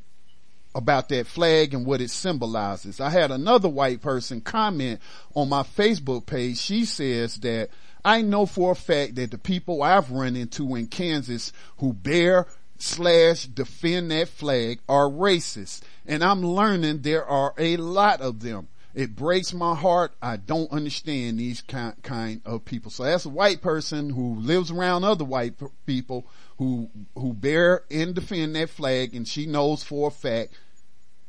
[0.74, 2.99] about that flag and what it symbolizes.
[2.99, 4.99] I had another white person comment
[5.34, 6.57] on my Facebook page.
[6.57, 7.70] She says that
[8.06, 12.45] I know for a fact that the people I've run into in Kansas who bear
[12.77, 15.82] slash defend that flag are racist.
[16.06, 18.68] And I'm learning there are a lot of them.
[18.94, 20.14] It breaks my heart.
[20.22, 22.91] I don't understand these kind, of people.
[22.91, 25.56] So that's a white person who lives around other white
[25.88, 26.27] people
[26.60, 30.53] who, who bear and defend that flag and she knows for a fact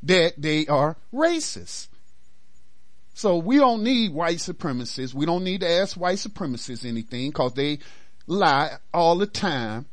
[0.02, 1.88] that they are racist.
[3.16, 5.14] So we don't need white supremacists.
[5.14, 7.78] We don't need to ask white supremacists anything because they
[8.26, 9.86] lie all the time.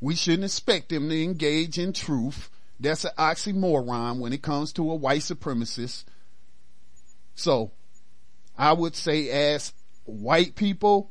[0.00, 2.48] We shouldn't expect them to engage in truth.
[2.80, 6.04] That's an oxymoron when it comes to a white supremacist.
[7.34, 7.70] So
[8.56, 9.74] I would say ask
[10.04, 11.10] white people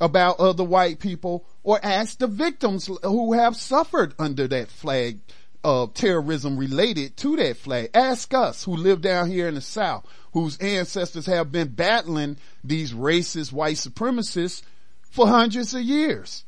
[0.00, 5.20] about other white people or ask the victims who have suffered under that flag
[5.66, 7.90] of terrorism related to that flag.
[7.92, 12.92] Ask us who live down here in the South, whose ancestors have been battling these
[12.92, 14.62] racist white supremacists
[15.10, 16.44] for hundreds of years.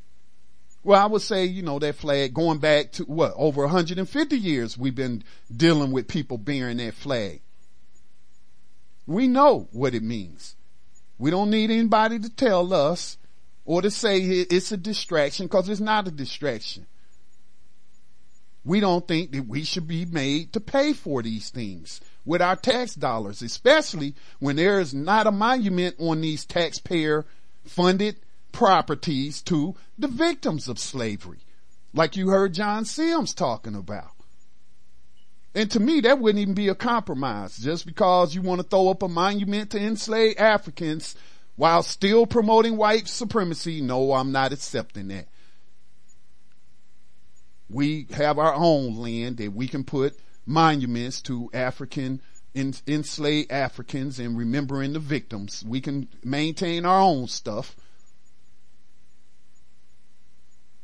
[0.84, 4.78] Well, I would say, you know, that flag going back to what, over 150 years
[4.78, 5.24] we've been
[5.54, 7.40] dealing with people bearing that flag.
[9.04, 10.54] We know what it means.
[11.18, 13.18] We don't need anybody to tell us
[13.64, 16.86] or to say it's a distraction because it's not a distraction.
[18.64, 22.56] We don't think that we should be made to pay for these things with our
[22.56, 27.24] tax dollars, especially when there is not a monument on these taxpayer
[27.64, 28.16] funded
[28.52, 31.38] properties to the victims of slavery,
[31.94, 34.10] like you heard John Sims talking about.
[35.54, 38.90] And to me, that wouldn't even be a compromise just because you want to throw
[38.90, 41.16] up a monument to enslaved Africans
[41.56, 43.80] while still promoting white supremacy.
[43.80, 45.26] No, I'm not accepting that.
[47.68, 52.22] We have our own land that we can put monuments to African
[52.54, 55.64] enslaved Africans and remembering the victims.
[55.66, 57.76] We can maintain our own stuff.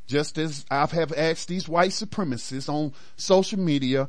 [0.07, 4.09] Just as I have asked these white supremacists on social media,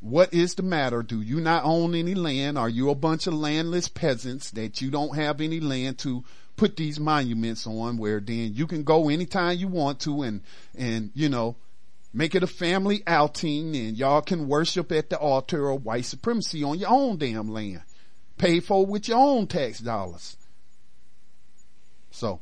[0.00, 1.02] what is the matter?
[1.02, 2.58] Do you not own any land?
[2.58, 6.24] Are you a bunch of landless peasants that you don't have any land to
[6.56, 10.42] put these monuments on where then you can go anytime you want to and,
[10.76, 11.56] and, you know,
[12.12, 16.64] Make it a family outing and y'all can worship at the altar of white supremacy
[16.64, 17.82] on your own damn land.
[18.38, 20.36] Pay for with your own tax dollars.
[22.10, 22.40] So,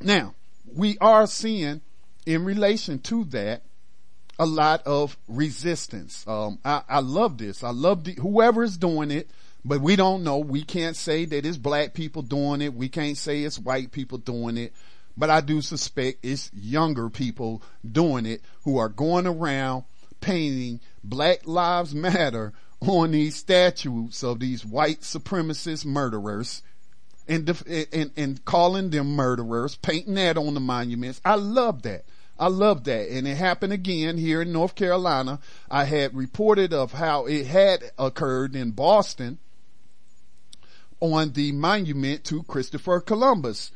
[0.00, 0.34] now,
[0.66, 1.80] we are seeing
[2.26, 3.62] in relation to that
[4.38, 6.24] a lot of resistance.
[6.26, 7.64] Um, I, I, love this.
[7.64, 9.30] I love the, whoever is doing it,
[9.64, 10.38] but we don't know.
[10.38, 12.74] We can't say that it's black people doing it.
[12.74, 14.72] We can't say it's white people doing it
[15.18, 19.82] but I do suspect it's younger people doing it who are going around
[20.20, 26.62] painting Black Lives Matter on these statues of these white supremacist murderers
[27.26, 27.48] and,
[27.92, 31.20] and, and calling them murderers, painting that on the monuments.
[31.24, 32.04] I love that.
[32.38, 33.10] I love that.
[33.10, 35.40] And it happened again here in North Carolina.
[35.68, 39.38] I had reported of how it had occurred in Boston
[41.00, 43.72] on the monument to Christopher Columbus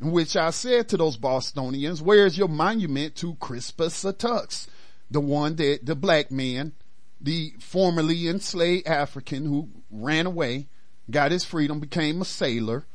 [0.00, 4.68] which I said to those Bostonians, where's your monument to Crispus Attucks,
[5.10, 6.72] the one that the black man,
[7.20, 10.66] the formerly enslaved African who ran away,
[11.10, 12.86] got his freedom, became a sailor,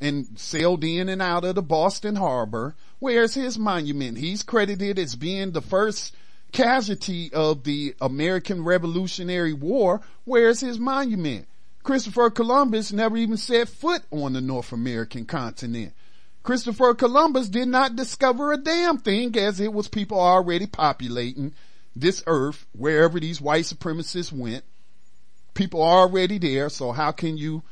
[0.00, 2.74] and sailed in and out of the Boston harbor.
[2.98, 4.18] Where's his monument?
[4.18, 6.14] He's credited as being the first
[6.52, 10.00] casualty of the American Revolutionary War.
[10.24, 11.46] Where's his monument?
[11.82, 15.92] Christopher Columbus never even set foot on the North American continent.
[16.42, 21.54] Christopher Columbus did not discover a damn thing as it was people already populating
[21.94, 24.64] this earth wherever these white supremacists went.
[25.54, 27.62] People are already there, so how can you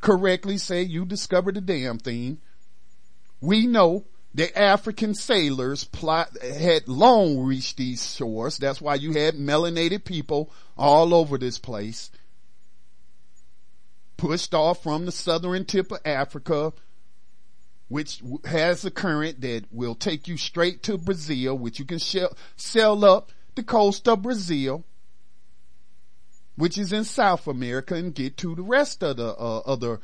[0.00, 2.38] correctly say you discovered a damn thing?
[3.40, 4.04] We know
[4.34, 8.58] that African sailors plot, had long reached these shores.
[8.58, 12.10] That's why you had melanated people all over this place.
[14.18, 16.74] Pushed off from the southern tip of Africa,
[17.88, 23.04] which has a current that will take you straight to Brazil, which you can sail
[23.04, 24.84] up the coast of Brazil,
[26.56, 30.00] which is in South America and get to the rest of the uh, other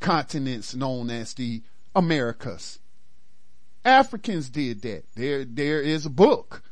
[0.00, 1.62] continents known as the
[1.94, 2.78] Americas.
[3.84, 5.04] Africans did that.
[5.14, 6.62] There, there is a book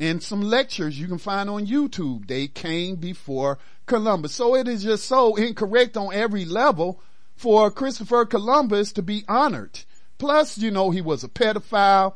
[0.00, 2.26] and some lectures you can find on YouTube.
[2.26, 4.34] They came before Columbus.
[4.34, 7.02] So it is just so incorrect on every level
[7.36, 9.80] for Christopher Columbus to be honored.
[10.20, 12.14] Plus, you know, he was a pedophile.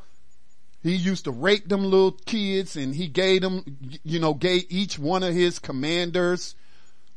[0.82, 3.64] He used to rape them little kids and he gave them,
[4.04, 6.54] you know, gave each one of his commanders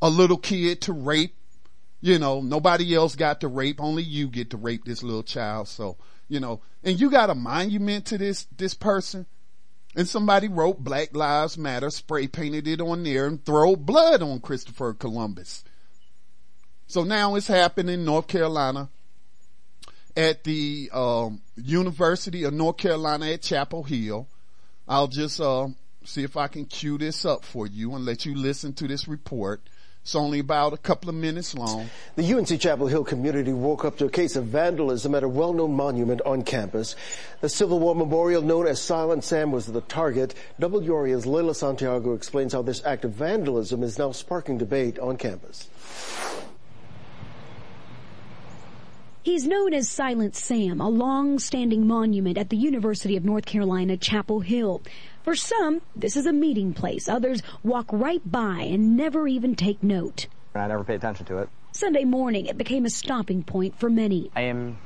[0.01, 1.35] a little kid to rape.
[1.99, 3.81] You know, nobody else got to rape.
[3.81, 5.67] Only you get to rape this little child.
[5.67, 5.97] So,
[6.29, 9.25] you know, and you got a monument to this, this person.
[9.93, 14.39] And somebody wrote Black Lives Matter, spray painted it on there and throw blood on
[14.39, 15.65] Christopher Columbus.
[16.85, 18.87] So now it's happening in North Carolina
[20.17, 24.27] at the um, University of North Carolina at Chapel Hill.
[24.87, 25.67] I'll just uh,
[26.03, 29.07] see if I can cue this up for you and let you listen to this
[29.07, 29.61] report.
[30.01, 31.89] It's only about a couple of minutes long.
[32.15, 35.75] The UNC Chapel Hill community woke up to a case of vandalism at a well-known
[35.75, 36.95] monument on campus.
[37.41, 40.33] The Civil War memorial known as Silent Sam was the target.
[40.59, 45.67] WRAL's Leyla Santiago explains how this act of vandalism is now sparking debate on campus.
[49.27, 54.39] He's known as Silent Sam, a long-standing monument at the University of North Carolina, Chapel
[54.39, 54.81] Hill.
[55.23, 57.09] For some, this is a meeting place.
[57.09, 60.27] Others walk right by and never even take note.
[60.55, 61.49] I never pay attention to it.
[61.73, 64.31] Sunday morning, it became a stopping point for many.
[64.33, 64.77] I am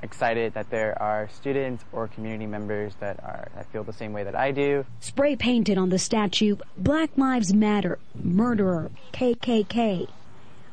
[0.00, 4.24] excited that there are students or community members that are that feel the same way
[4.24, 4.86] that I do.
[5.00, 10.08] Spray painted on the statue, Black Lives Matter, murderer, KKK.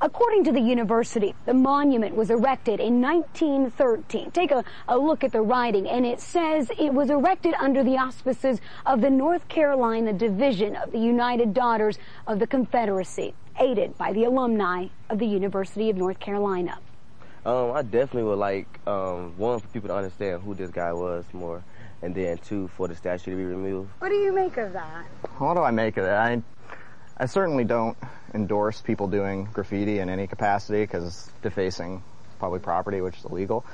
[0.02, 4.32] According to the university, the monument was erected in 1913.
[4.32, 7.98] Take a, a, look at the writing, and it says it was erected under the
[7.98, 14.14] auspices of the North Carolina Division of the United Daughters of the Confederacy, aided by
[14.14, 16.80] the alumni of the University of North Carolina.
[17.46, 21.26] Um, I definitely would like, um, one, for people to understand who this guy was
[21.34, 21.62] more,
[22.02, 23.90] and then two, for the statue to be removed.
[24.00, 25.04] What do you make of that?
[25.40, 26.22] What do I make of that?
[26.22, 26.42] I,
[27.22, 27.98] I certainly don't
[28.34, 32.02] endorse people doing graffiti in any capacity because it's defacing
[32.40, 33.66] public property, which is illegal.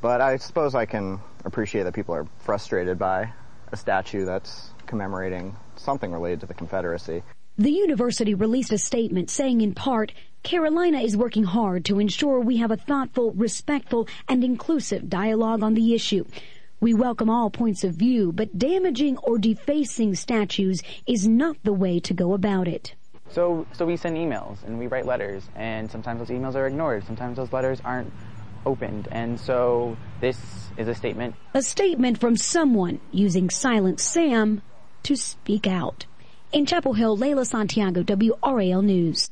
[0.00, 3.32] But I suppose I can appreciate that people are frustrated by
[3.72, 7.24] a statue that's commemorating something related to the Confederacy.
[7.58, 10.12] The university released a statement saying in part,
[10.42, 15.74] Carolina is working hard to ensure we have a thoughtful, respectful, and inclusive dialogue on
[15.74, 16.24] the issue.
[16.82, 22.00] We welcome all points of view, but damaging or defacing statues is not the way
[22.00, 22.96] to go about it.
[23.30, 27.04] So, so we send emails and we write letters, and sometimes those emails are ignored.
[27.06, 28.12] Sometimes those letters aren't
[28.66, 30.36] opened, and so this
[30.76, 31.36] is a statement.
[31.54, 34.60] A statement from someone using Silent Sam
[35.04, 36.06] to speak out.
[36.50, 39.30] In Chapel Hill, Leyla Santiago, WRAL News.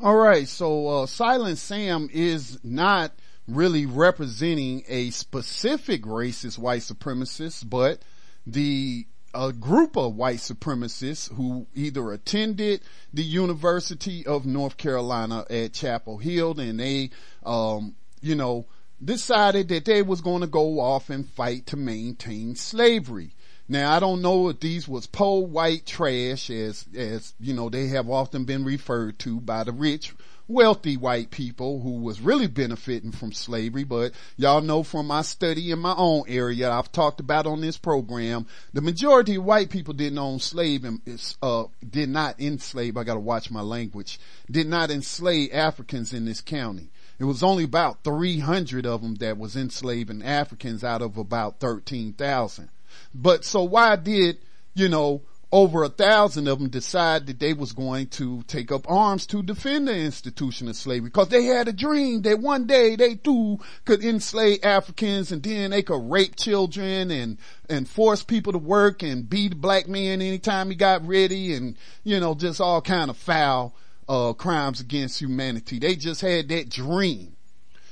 [0.00, 3.12] All right, so uh, Silent Sam is not
[3.48, 8.00] really representing a specific racist white supremacist, but
[8.46, 12.80] the a group of white supremacists who either attended
[13.12, 17.10] the University of North Carolina at Chapel Hill and they,
[17.44, 18.66] um, you know,
[19.04, 23.34] decided that they was going to go off and fight to maintain slavery.
[23.68, 27.88] Now I don't know if these was poor white trash as, as, you know, they
[27.88, 30.14] have often been referred to by the rich
[30.48, 35.70] wealthy white people who was really benefiting from slavery, but y'all know from my study
[35.70, 39.94] in my own area, I've talked about on this program, the majority of white people
[39.94, 41.00] didn't own slave and,
[41.42, 44.18] uh, did not enslave, I gotta watch my language,
[44.50, 46.90] did not enslave Africans in this county.
[47.18, 52.70] It was only about 300 of them that was enslaving Africans out of about 13,000.
[53.12, 54.38] But so why did,
[54.74, 58.88] you know, over a thousand of them decide that they was going to take up
[58.90, 62.96] arms to defend the institution of slavery because they had a dream that one day
[62.96, 67.38] they too could enslave Africans and then they could rape children and,
[67.70, 71.76] and force people to work and beat a black man anytime he got ready and,
[72.04, 73.74] you know, just all kind of foul,
[74.06, 75.78] uh, crimes against humanity.
[75.78, 77.36] They just had that dream.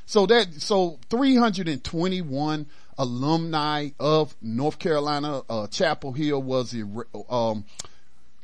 [0.04, 2.66] So that, so 321
[2.98, 6.74] alumni of North Carolina, uh, Chapel Hill was,
[7.28, 7.64] um,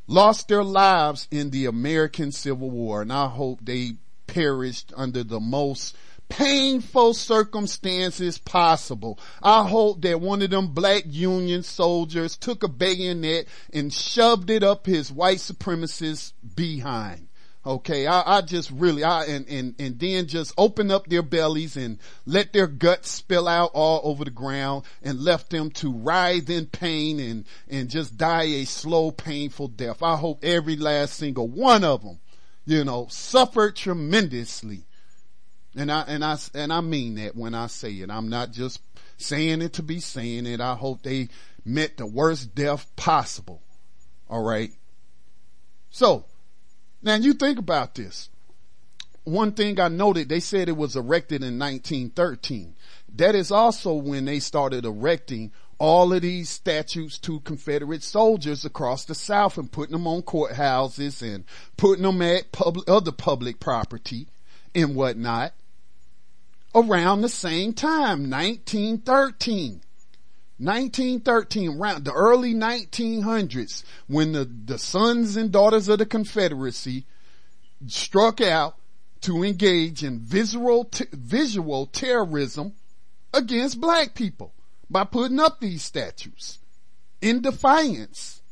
[0.06, 3.02] lost their lives in the American Civil War.
[3.02, 3.92] And I hope they
[4.26, 5.96] perished under the most
[6.28, 9.18] painful circumstances possible.
[9.42, 14.62] I hope that one of them black union soldiers took a bayonet and shoved it
[14.62, 17.28] up his white supremacist behind.
[17.64, 21.76] Okay, I, I just really, I, and, and, and then just open up their bellies
[21.76, 26.50] and let their guts spill out all over the ground and left them to writhe
[26.50, 30.02] in pain and, and just die a slow, painful death.
[30.02, 32.18] I hope every last single one of them,
[32.66, 34.84] you know, suffered tremendously.
[35.76, 38.10] And I, and I, and I mean that when I say it.
[38.10, 38.80] I'm not just
[39.18, 40.60] saying it to be saying it.
[40.60, 41.28] I hope they
[41.64, 43.62] met the worst death possible.
[44.28, 44.72] All right.
[45.90, 46.24] So
[47.02, 48.28] now you think about this.
[49.24, 52.74] One thing I noted, they said it was erected in 1913.
[53.14, 59.04] That is also when they started erecting all of these statues to Confederate soldiers across
[59.04, 61.44] the South and putting them on courthouses and
[61.76, 64.28] putting them at public, other public property
[64.74, 65.52] and whatnot
[66.74, 69.82] around the same time, 1913.
[70.64, 77.04] 1913, around the early 1900s, when the, the sons and daughters of the Confederacy
[77.86, 78.76] struck out
[79.22, 82.74] to engage in visual, t- visual terrorism
[83.34, 84.52] against black people
[84.90, 86.58] by putting up these statues
[87.20, 88.42] in defiance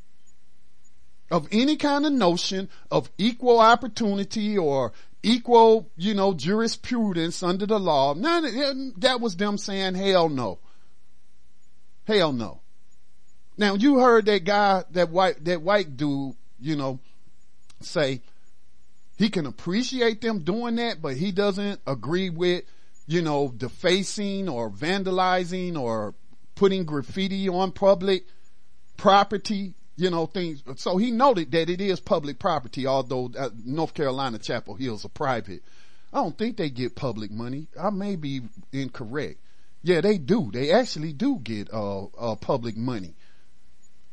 [1.31, 4.93] of any kind of notion of equal opportunity or
[5.23, 8.15] equal, you know, jurisprudence under the law.
[8.15, 10.59] None of, that was them saying, hell no.
[12.11, 12.61] Hell no.
[13.57, 16.99] Now you heard that guy, that white, that white dude, you know,
[17.81, 18.21] say
[19.17, 22.65] he can appreciate them doing that, but he doesn't agree with,
[23.07, 26.15] you know, defacing or vandalizing or
[26.57, 28.25] putting graffiti on public
[28.97, 30.65] property, you know, things.
[30.77, 35.11] So he noted that it is public property, although uh, North Carolina Chapel Hills are
[35.11, 35.63] private.
[36.13, 37.69] I don't think they get public money.
[37.81, 38.41] I may be
[38.73, 39.39] incorrect.
[39.83, 40.51] Yeah, they do.
[40.53, 43.15] They actually do get uh, uh, public money.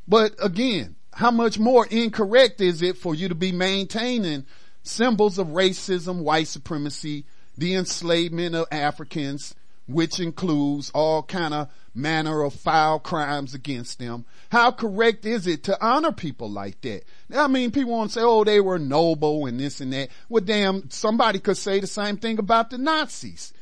[0.07, 4.45] But again, how much more incorrect is it for you to be maintaining
[4.83, 7.25] symbols of racism, white supremacy,
[7.57, 9.55] the enslavement of Africans,
[9.87, 14.25] which includes all kind of manner of foul crimes against them.
[14.51, 17.03] How correct is it to honor people like that?
[17.35, 20.09] I mean, people want to say, oh, they were noble and this and that.
[20.29, 23.53] Well, damn, somebody could say the same thing about the Nazis.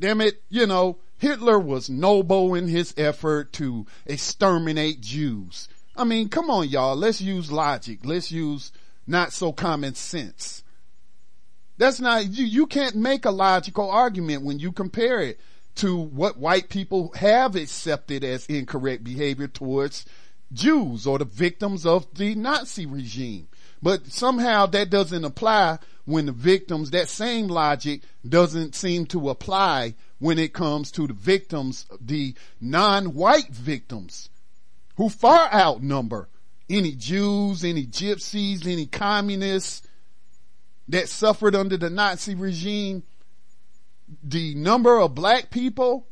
[0.00, 5.70] Damn it, you know, Hitler was noble in his effort to exterminate Jews.
[5.96, 6.96] I mean, come on, y'all.
[6.96, 8.00] Let's use logic.
[8.04, 8.72] Let's use
[9.06, 10.62] not so common sense.
[11.78, 15.40] That's not, you, you can't make a logical argument when you compare it
[15.76, 20.04] to what white people have accepted as incorrect behavior towards
[20.52, 23.48] Jews or the victims of the Nazi regime.
[23.82, 29.94] But somehow that doesn't apply when the victims, that same logic doesn't seem to apply
[30.24, 34.30] when it comes to the victims, the non-white victims
[34.96, 36.30] who far outnumber
[36.70, 39.86] any Jews, any gypsies, any communists
[40.88, 43.02] that suffered under the Nazi regime.
[44.22, 46.06] The number of black people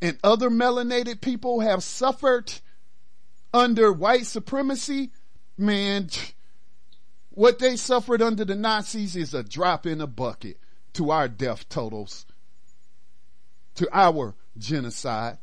[0.00, 2.52] and other melanated people have suffered
[3.52, 5.10] under white supremacy.
[5.56, 6.10] Man,
[7.30, 10.60] what they suffered under the Nazis is a drop in a bucket
[10.92, 12.24] to our death totals,
[13.78, 15.38] to our genocide.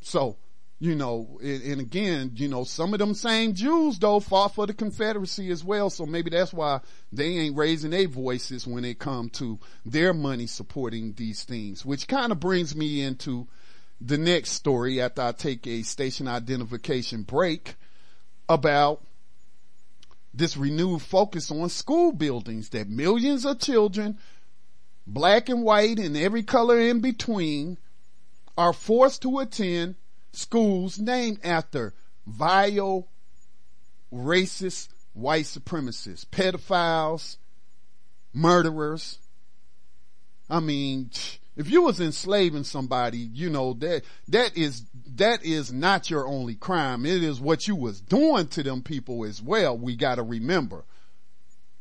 [0.00, 0.38] So,
[0.78, 4.72] you know, and, again, you know, some of them same Jews though fought for the
[4.72, 5.90] Confederacy as well.
[5.90, 6.80] So maybe that's why
[7.12, 12.08] they ain't raising their voices when it come to their money supporting these things, which
[12.08, 13.46] kind of brings me into
[14.00, 17.74] the next story after I take a station identification break
[18.48, 19.02] about
[20.32, 24.18] this renewed focus on school buildings that millions of children,
[25.06, 27.78] black and white and every color in between,
[28.58, 29.94] are forced to attend
[30.32, 31.94] schools named after
[32.26, 33.08] vile,
[34.12, 37.36] racist, white supremacists, pedophiles,
[38.32, 39.18] murderers.
[40.48, 41.10] I mean,
[41.56, 44.84] if you was enslaving somebody, you know, that, that is,
[45.14, 47.06] that is not your only crime.
[47.06, 49.76] It is what you was doing to them people as well.
[49.76, 50.84] We gotta remember.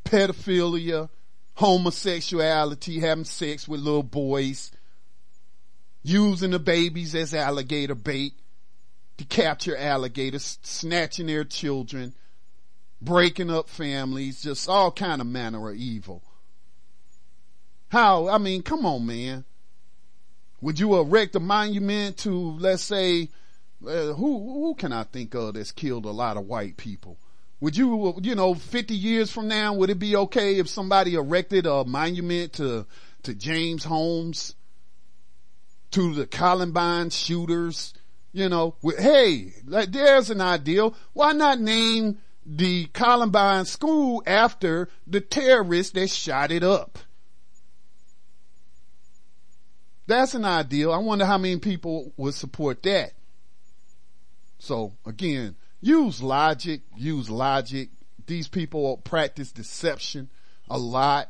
[0.06, 1.10] Pedophilia,
[1.56, 4.72] homosexuality, having sex with little boys,
[6.04, 8.34] using the babies as alligator bait,
[9.18, 12.14] to capture alligators, snatching their children,
[13.02, 16.22] breaking up families, just all kind of manner of evil.
[17.90, 19.46] How, I mean, come on, man.
[20.62, 23.30] Would you erect a monument to, let's say,
[23.86, 27.18] uh, who, who can I think of that's killed a lot of white people?
[27.66, 31.66] Would you, you know, 50 years from now, would it be okay if somebody erected
[31.66, 32.86] a monument to,
[33.24, 34.54] to James Holmes,
[35.90, 37.96] to the Columbine shooters,
[38.34, 40.96] you know, with, hey, like, there's an ideal.
[41.14, 47.00] Why not name the Columbine school after the terrorist that shot it up?
[50.06, 50.94] That's an ideal.
[50.94, 53.14] I wonder how many people would support that.
[54.60, 55.56] So again,
[55.86, 57.90] use logic, use logic.
[58.26, 60.30] These people practice deception
[60.68, 61.30] a lot.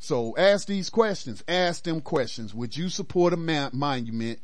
[0.00, 1.44] So ask these questions.
[1.46, 2.52] Ask them questions.
[2.52, 4.40] Would you support a ma- monument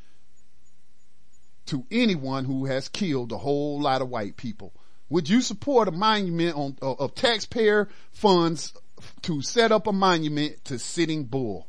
[1.66, 4.72] to anyone who has killed a whole lot of white people?
[5.08, 8.74] Would you support a monument on, of, of taxpayer funds
[9.22, 11.68] to set up a monument to Sitting Bull?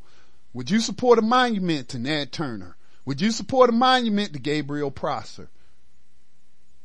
[0.54, 2.78] Would you support a monument to Nat Turner?
[3.06, 5.50] Would you support a monument to Gabriel Prosser?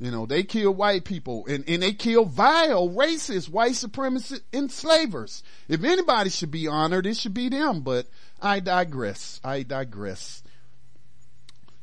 [0.00, 5.42] You know, they kill white people and, and they kill vile, racist, white supremacist enslavers.
[5.68, 8.06] If anybody should be honored, it should be them, but
[8.40, 9.42] I digress.
[9.44, 10.42] I digress.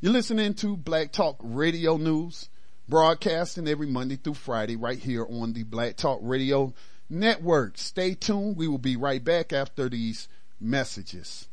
[0.01, 2.49] You're listening to Black Talk Radio News,
[2.89, 6.73] broadcasting every Monday through Friday right here on the Black Talk Radio
[7.11, 7.77] Network.
[7.77, 8.57] Stay tuned.
[8.57, 10.27] We will be right back after these
[10.59, 11.49] messages.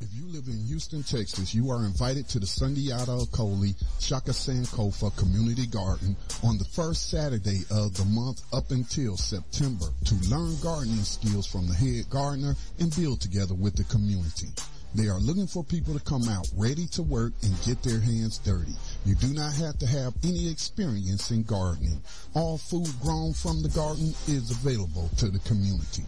[0.00, 5.10] If you live in Houston, Texas, you are invited to the Sundiata Acoli Shaka Sankofa
[5.16, 6.14] Community Garden
[6.44, 11.66] on the first Saturday of the month up until September to learn gardening skills from
[11.66, 14.46] the head gardener and build together with the community.
[14.94, 18.38] They are looking for people to come out ready to work and get their hands
[18.38, 18.74] dirty.
[19.04, 22.00] You do not have to have any experience in gardening.
[22.34, 26.04] All food grown from the garden is available to the community.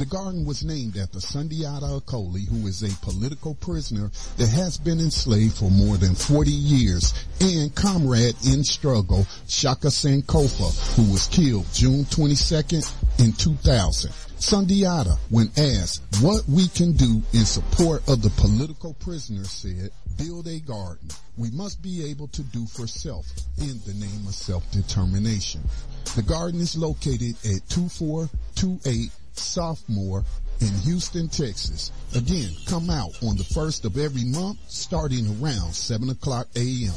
[0.00, 4.98] The garden was named after Sundiata Acoli, who is a political prisoner that has been
[4.98, 11.66] enslaved for more than 40 years, and comrade in struggle, Shaka Sankofa, who was killed
[11.74, 12.90] June 22nd
[13.22, 14.10] in 2000.
[14.38, 20.48] Sundiata, when asked what we can do in support of the political prisoner, said, build
[20.48, 21.10] a garden.
[21.36, 23.26] We must be able to do for self
[23.58, 25.60] in the name of self-determination.
[26.16, 29.10] The garden is located at 2428
[29.40, 30.24] Southmore
[30.60, 31.90] in Houston, Texas.
[32.14, 36.92] Again, come out on the first of every month starting around 7 o'clock a.m.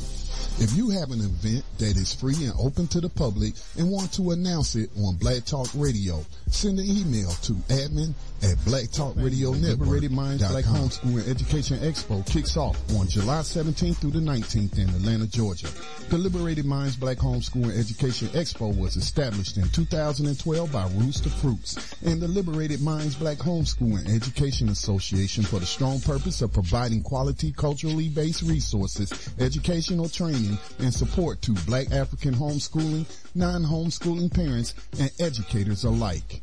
[0.59, 4.11] If you have an event that is free and open to the public and want
[4.13, 8.13] to announce it on Black Talk Radio, send an email to admin
[8.43, 9.87] at Black Talk Radio Network.
[9.87, 14.89] Liberated Minds Black Homeschooling Education Expo kicks off on July 17th through the 19th in
[14.89, 15.67] Atlanta, Georgia.
[16.09, 22.21] The Liberated Minds Black Homeschooling Education Expo was established in 2012 by Rooster Fruits and
[22.21, 28.09] the Liberated Minds Black Homeschooling Education Association for the strong purpose of providing quality culturally
[28.09, 33.05] based resources, educational training, and support to black African homeschooling,
[33.35, 36.42] non-homeschooling parents, and educators alike.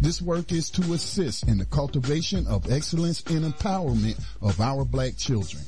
[0.00, 5.16] This work is to assist in the cultivation of excellence and empowerment of our black
[5.16, 5.62] children.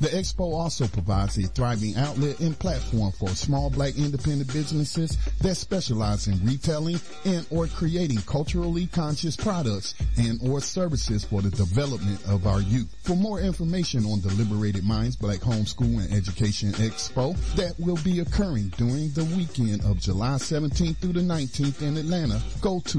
[0.00, 5.54] The expo also provides a thriving outlet and platform for small black independent businesses that
[5.54, 12.20] specialize in retailing and or creating culturally conscious products and or services for the development
[12.28, 12.94] of our youth.
[13.04, 18.20] For more information on the Liberated Minds Black Homeschool and Education Expo that will be
[18.20, 22.98] occurring during the weekend of July 17th through the 19th in Atlanta, go to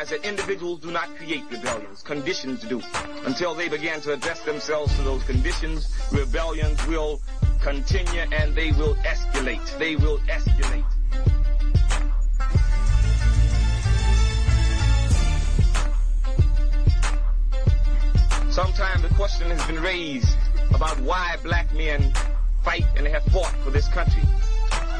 [0.00, 2.80] recognize that individuals do not create rebellions, conditions do.
[3.24, 7.20] Until they begin to address themselves to those conditions, rebellions will
[7.60, 9.78] continue and they will escalate.
[9.78, 10.84] They will escalate.
[18.50, 20.36] Sometimes the question has been raised
[20.74, 22.12] about why black men
[22.64, 24.22] fight and have fought for this country.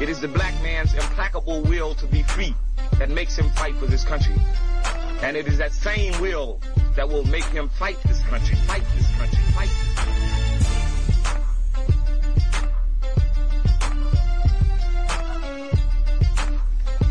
[0.01, 2.55] It is the black man's implacable will to be free
[2.97, 4.33] that makes him fight for this country.
[5.21, 6.59] And it is that same will
[6.95, 10.21] that will make him fight this country, fight this country, fight this country.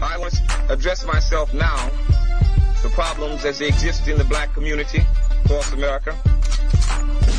[0.02, 1.90] I want to address myself now
[2.82, 5.06] to problems as they exist in the black community
[5.44, 6.18] across America.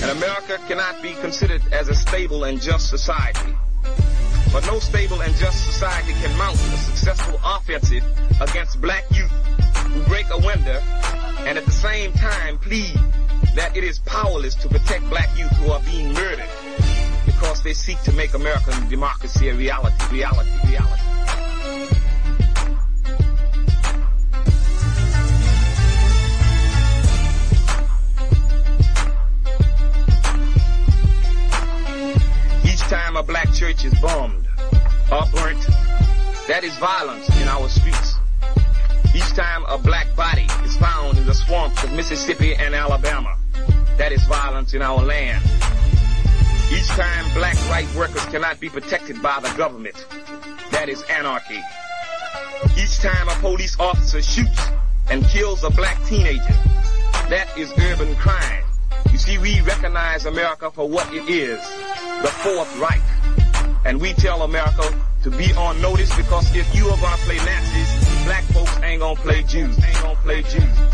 [0.02, 3.54] And America cannot be considered as a stable and just society.
[4.52, 8.04] But no stable and just society can mount a successful offensive
[8.42, 9.32] against black youth
[9.88, 10.80] who break a window
[11.46, 12.96] and at the same time plead
[13.56, 16.50] that it is powerless to protect black youth who are being murdered
[17.26, 21.11] because they seek to make American democracy a reality, reality, reality.
[33.62, 34.48] Church is bombed
[35.12, 35.64] or burnt,
[36.48, 38.16] that is violence in our streets.
[39.14, 43.38] Each time a black body is found in the swamps of Mississippi and Alabama,
[44.00, 45.44] that is violence in our land.
[46.72, 50.08] Each time black right workers cannot be protected by the government,
[50.72, 51.62] that is anarchy.
[52.76, 54.70] Each time a police officer shoots
[55.12, 56.58] and kills a black teenager,
[57.30, 58.64] that is urban crime.
[59.12, 61.60] You see, we recognize America for what it is,
[62.24, 63.21] the Fourth Reich.
[63.84, 64.84] And we tell America
[65.24, 69.20] to be on notice because if you are gonna play Nazis, black folks ain't gonna
[69.20, 70.92] play Jews, ain't gonna play Jews.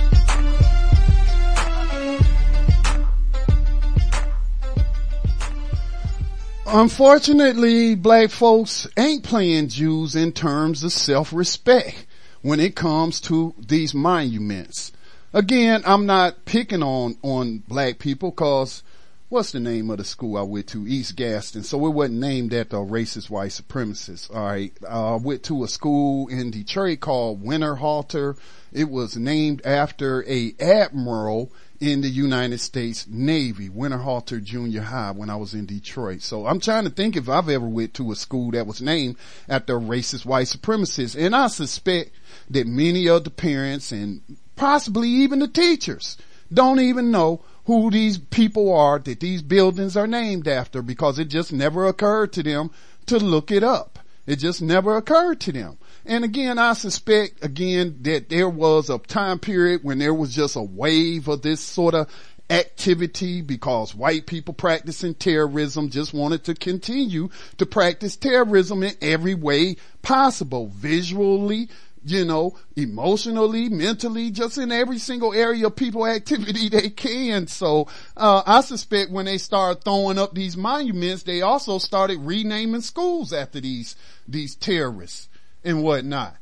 [6.69, 12.05] Unfortunately, black folks ain't playing Jews in terms of self-respect
[12.41, 14.91] when it comes to these monuments.
[15.33, 18.83] Again, I'm not picking on, on black people cause
[19.29, 20.87] what's the name of the school I went to?
[20.87, 21.63] East Gaston.
[21.63, 24.33] So it wasn't named after a racist white supremacist.
[24.33, 24.73] All right.
[24.83, 28.37] Uh, I went to a school in Detroit called Winterhalter.
[28.71, 35.29] It was named after a admiral in the United States Navy, Winterhalter Junior High when
[35.29, 36.21] I was in Detroit.
[36.21, 39.17] So I'm trying to think if I've ever went to a school that was named
[39.47, 41.19] after a racist white supremacist.
[41.19, 42.11] And I suspect
[42.49, 44.21] that many of the parents and
[44.55, 46.17] possibly even the teachers
[46.51, 51.25] don't even know who these people are that these buildings are named after because it
[51.25, 52.71] just never occurred to them
[53.05, 53.99] to look it up.
[54.25, 55.77] It just never occurred to them.
[56.05, 60.55] And again, I suspect again that there was a time period when there was just
[60.55, 62.09] a wave of this sort of
[62.49, 67.27] activity because white people practicing terrorism just wanted to continue
[67.57, 71.67] to practice terrorism in every way possible, visually,
[72.09, 77.47] you know, emotionally, mentally, just in every single area of people activity they can.
[77.47, 82.81] So, uh, I suspect when they started throwing up these monuments, they also started renaming
[82.81, 83.95] schools after these,
[84.27, 85.27] these terrorists
[85.65, 86.37] and whatnot.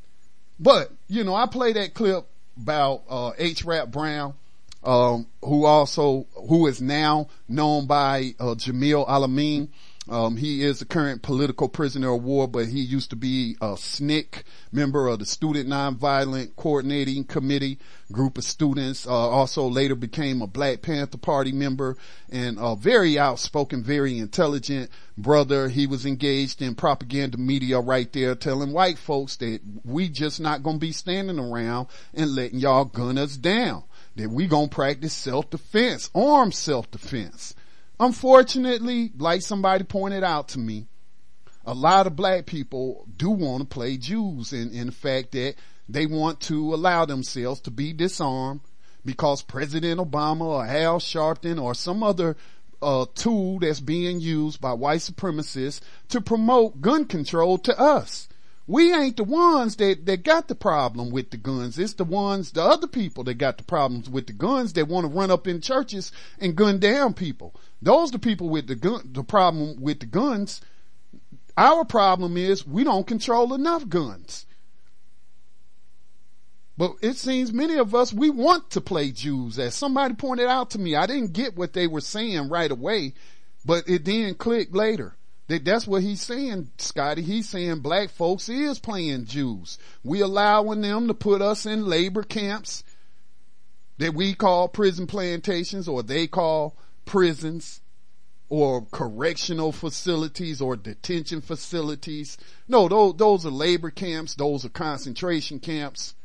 [0.59, 2.27] But, you know, I play that clip
[2.61, 3.65] about, uh, H.
[3.65, 4.35] Rap Brown,
[4.83, 9.69] um, who also, who is now known by, uh, Jamil Al-Amin.
[10.07, 13.73] Um, he is a current political prisoner of war, but he used to be a
[13.73, 17.79] SNCC member of the Student Nonviolent Coordinating Committee
[18.11, 19.07] group of students.
[19.07, 21.97] Uh, also later became a Black Panther Party member
[22.31, 25.69] and a very outspoken, very intelligent brother.
[25.69, 30.61] He was engaged in propaganda media right there, telling white folks that we just not
[30.61, 33.83] gonna be standing around and letting y'all gun us down.
[34.17, 37.55] That we gonna practice self-defense, armed self-defense.
[37.99, 40.87] Unfortunately, like somebody pointed out to me,
[41.65, 45.55] a lot of black people do want to play Jews in, in the fact that
[45.87, 48.61] they want to allow themselves to be disarmed
[49.05, 52.35] because President Obama or Al Sharpton or some other
[52.81, 58.27] uh, tool that's being used by white supremacists to promote gun control to us.
[58.67, 61.77] We ain't the ones that, that got the problem with the guns.
[61.77, 65.05] It's the ones, the other people that got the problems with the guns that want
[65.05, 67.53] to run up in churches and gun down people.
[67.81, 70.61] Those the people with the gun, the problem with the guns.
[71.55, 74.47] Our problem is we don't control enough guns.
[76.77, 79.59] But it seems many of us, we want to play Jews.
[79.59, 83.13] As somebody pointed out to me, I didn't get what they were saying right away,
[83.63, 85.15] but it then clicked later.
[85.47, 87.21] That that's what he's saying, Scotty.
[87.21, 89.77] He's saying black folks is playing Jews.
[90.03, 92.83] We allowing them to put us in labor camps
[93.97, 97.81] that we call prison plantations or they call prisons
[98.49, 102.37] or correctional facilities or detention facilities.
[102.67, 104.35] No, those, those are labor camps.
[104.35, 106.15] Those are concentration camps.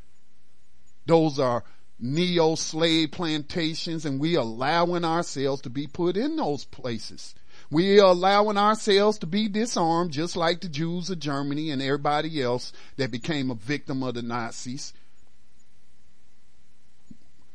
[1.07, 1.65] Those are
[1.99, 7.35] neo slave plantations and we allowing ourselves to be put in those places.
[7.71, 12.43] We are allowing ourselves to be disarmed just like the Jews of Germany and everybody
[12.43, 14.93] else that became a victim of the Nazis.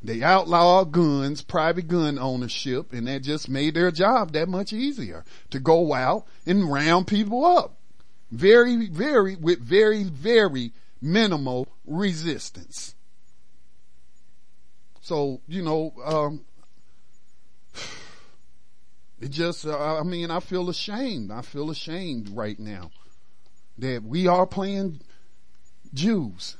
[0.01, 5.25] They outlawed guns, private gun ownership, and that just made their job that much easier
[5.49, 7.75] to go out and round people up.
[8.31, 10.71] Very, very, with very, very
[11.01, 12.95] minimal resistance.
[15.01, 16.45] So, you know, um,
[19.19, 21.31] it just, uh, I mean, I feel ashamed.
[21.31, 22.91] I feel ashamed right now
[23.77, 25.01] that we are playing
[25.93, 26.57] Jews.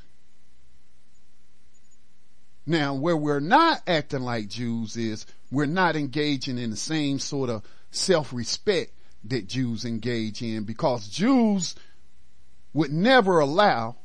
[2.65, 7.49] Now, where we're not acting like Jews is we're not engaging in the same sort
[7.49, 8.91] of self-respect
[9.26, 11.76] that Jews engage in because Jews
[12.73, 13.98] would never allow,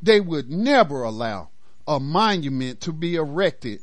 [0.00, 1.50] they would never allow
[1.86, 3.80] a monument to be erected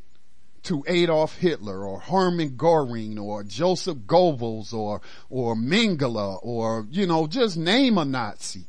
[0.68, 7.28] to Adolf Hitler or Hermann Goring or Joseph Goebbels or, or Mengele or, you know,
[7.28, 8.66] just name a Nazi.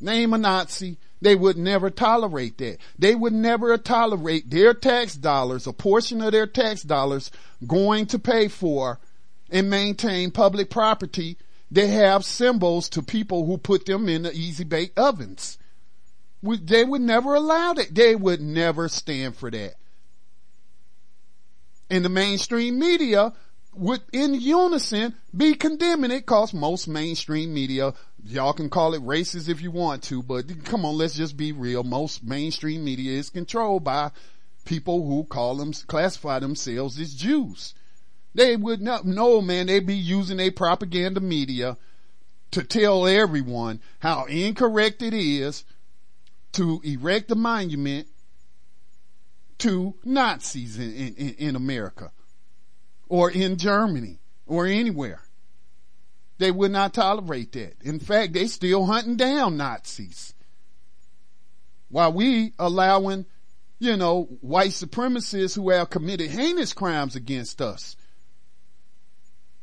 [0.00, 0.98] Name a Nazi.
[1.20, 2.78] They would never tolerate that.
[2.98, 7.30] They would never tolerate their tax dollars, a portion of their tax dollars
[7.66, 8.98] going to pay for
[9.50, 11.38] and maintain public property
[11.70, 15.58] they have symbols to people who put them in the easy bake ovens.
[16.42, 17.94] We, they would never allow that.
[17.94, 19.74] They would never stand for that.
[21.88, 23.32] And the mainstream media
[23.74, 27.92] would in unison be condemning it cause most mainstream media,
[28.24, 31.52] y'all can call it racist if you want to, but come on, let's just be
[31.52, 31.84] real.
[31.84, 34.10] Most mainstream media is controlled by
[34.64, 37.74] people who call them, classify themselves as Jews.
[38.34, 41.76] They would not, no man, they'd be using a propaganda media
[42.50, 45.64] to tell everyone how incorrect it is
[46.52, 48.08] to erect a monument
[49.58, 52.12] to Nazis in, in, in America
[53.08, 55.22] or in Germany or anywhere.
[56.38, 57.76] They would not tolerate that.
[57.82, 60.34] In fact, they still hunting down Nazis.
[61.88, 63.26] While we allowing,
[63.78, 67.96] you know, white supremacists who have committed heinous crimes against us.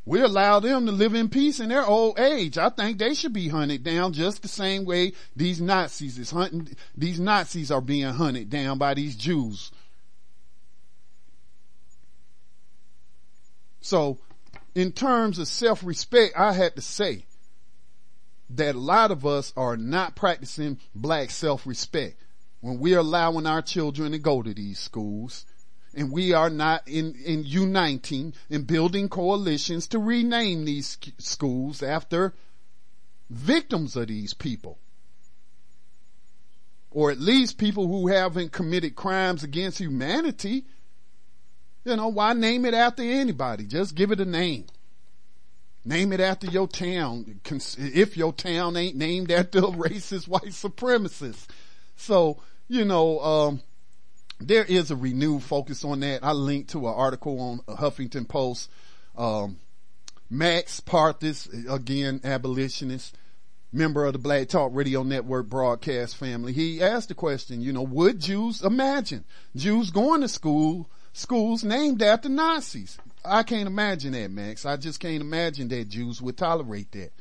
[0.06, 2.58] We allow them to live in peace in their old age.
[2.58, 6.76] I think they should be hunted down just the same way these Nazis is hunting,
[6.98, 9.72] these Nazis are being hunted down by these Jews
[13.84, 14.18] So
[14.74, 17.26] in terms of self-respect, I had to say
[18.50, 22.16] that a lot of us are not practicing black self-respect
[22.62, 25.46] when we're allowing our children to go to these schools
[25.94, 32.34] and we are not in, in uniting and building coalitions to rename these schools after
[33.30, 34.80] victims of these people.
[36.90, 40.66] Or at least people who haven't committed crimes against humanity
[41.86, 43.66] you know, why name it after anybody?
[43.66, 44.66] Just give it a name.
[45.86, 47.42] Name it after your town.
[47.78, 51.48] If your town ain't named after a racist white supremacist.
[51.98, 53.62] So, you know, um,
[54.40, 56.24] there is a renewed focus on that.
[56.24, 58.70] I linked to an article on Huffington Post.
[59.18, 59.60] Um,
[60.30, 63.16] Max Parthas, again, abolitionist,
[63.72, 66.54] member of the Black Talk Radio Network broadcast family.
[66.54, 72.02] He asked the question, you know, would Jews imagine Jews going to school schools named
[72.02, 72.98] after Nazis.
[73.24, 74.66] I can't imagine that, Max.
[74.66, 77.14] I just can't imagine that Jews would tolerate that.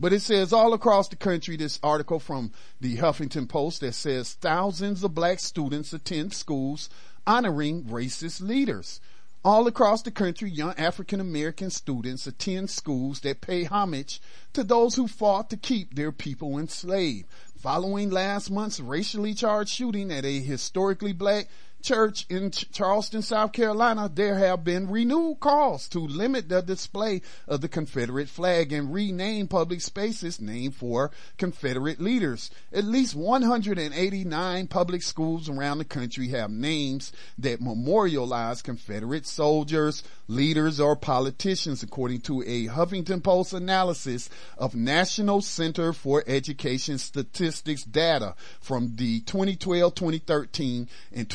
[0.00, 4.32] But it says all across the country, this article from the Huffington Post that says
[4.32, 6.88] thousands of black students attend schools
[7.26, 9.00] honoring racist leaders.
[9.44, 14.20] All across the country, young African American students attend schools that pay homage
[14.54, 17.28] to those who fought to keep their people enslaved.
[17.58, 21.48] Following last month's racially charged shooting at a historically black
[21.84, 27.20] church in Ch- Charleston, South Carolina, there have been renewed calls to limit the display
[27.46, 32.50] of the Confederate flag and rename public spaces named for Confederate leaders.
[32.72, 40.80] At least 189 public schools around the country have names that memorialize Confederate soldiers, leaders,
[40.80, 48.34] or politicians, according to a Huffington Post analysis of National Center for Education Statistics data
[48.60, 51.28] from the 2012-2013 and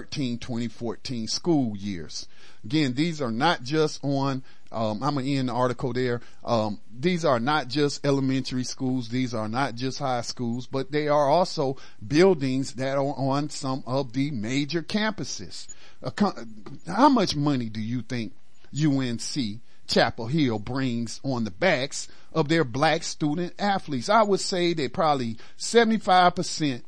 [0.00, 2.26] 2013-2014 school years.
[2.64, 4.42] Again, these are not just on
[4.72, 6.22] um, I'm gonna end the article there.
[6.44, 9.10] Um, these are not just elementary schools.
[9.10, 13.84] These are not just high schools, but they are also buildings that are on some
[13.86, 15.68] of the major campuses.
[16.86, 18.32] How much money do you think
[18.74, 24.08] UNC Chapel Hill brings on the backs of their black student athletes?
[24.08, 26.82] I would say that probably 75%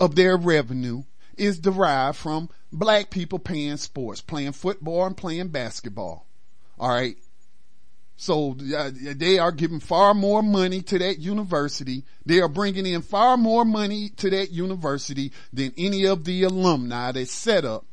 [0.00, 1.04] of their revenue
[1.38, 6.26] is derived from black people playing sports, playing football and playing basketball.
[6.78, 7.16] All right.
[8.16, 12.04] So uh, they are giving far more money to that university.
[12.24, 17.10] They are bringing in far more money to that university than any of the alumni
[17.12, 17.86] that set up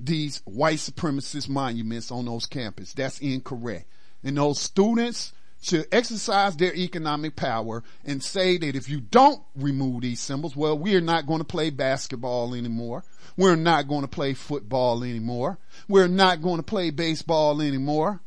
[0.00, 2.94] these white supremacist monuments on those campuses.
[2.94, 3.86] That's incorrect.
[4.24, 5.32] And those students
[5.64, 10.78] should exercise their economic power and say that if you don't remove these symbols, well,
[10.78, 13.02] we are not going to play basketball anymore.
[13.36, 15.58] We're not going to play football anymore.
[15.88, 18.20] We're not going to play baseball anymore.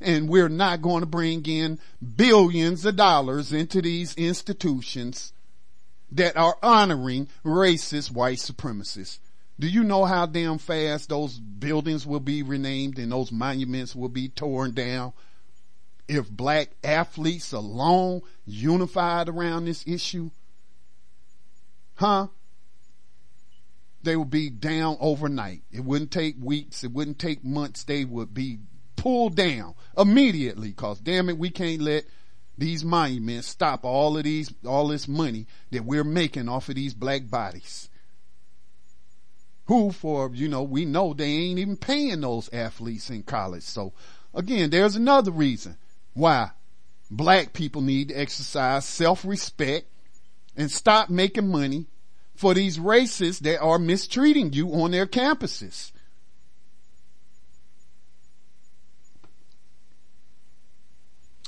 [0.00, 1.78] And we're not going to bring in
[2.16, 5.32] billions of dollars into these institutions
[6.12, 9.18] that are honoring racist white supremacists.
[9.60, 14.08] Do you know how damn fast those buildings will be renamed and those monuments will
[14.08, 15.12] be torn down?
[16.08, 20.30] If black athletes alone unified around this issue,
[21.96, 22.28] huh?
[24.02, 25.62] They would be down overnight.
[25.70, 26.82] It wouldn't take weeks.
[26.82, 27.84] It wouldn't take months.
[27.84, 28.60] They would be
[28.96, 30.72] pulled down immediately.
[30.72, 32.04] Cause damn it, we can't let
[32.56, 36.94] these monuments stop all of these, all this money that we're making off of these
[36.94, 37.88] black bodies
[39.66, 43.62] who for, you know, we know they ain't even paying those athletes in college.
[43.62, 43.92] So
[44.34, 45.76] again, there's another reason
[46.18, 46.50] why
[47.10, 49.86] black people need to exercise self-respect
[50.56, 51.86] and stop making money
[52.34, 55.92] for these racists that are mistreating you on their campuses.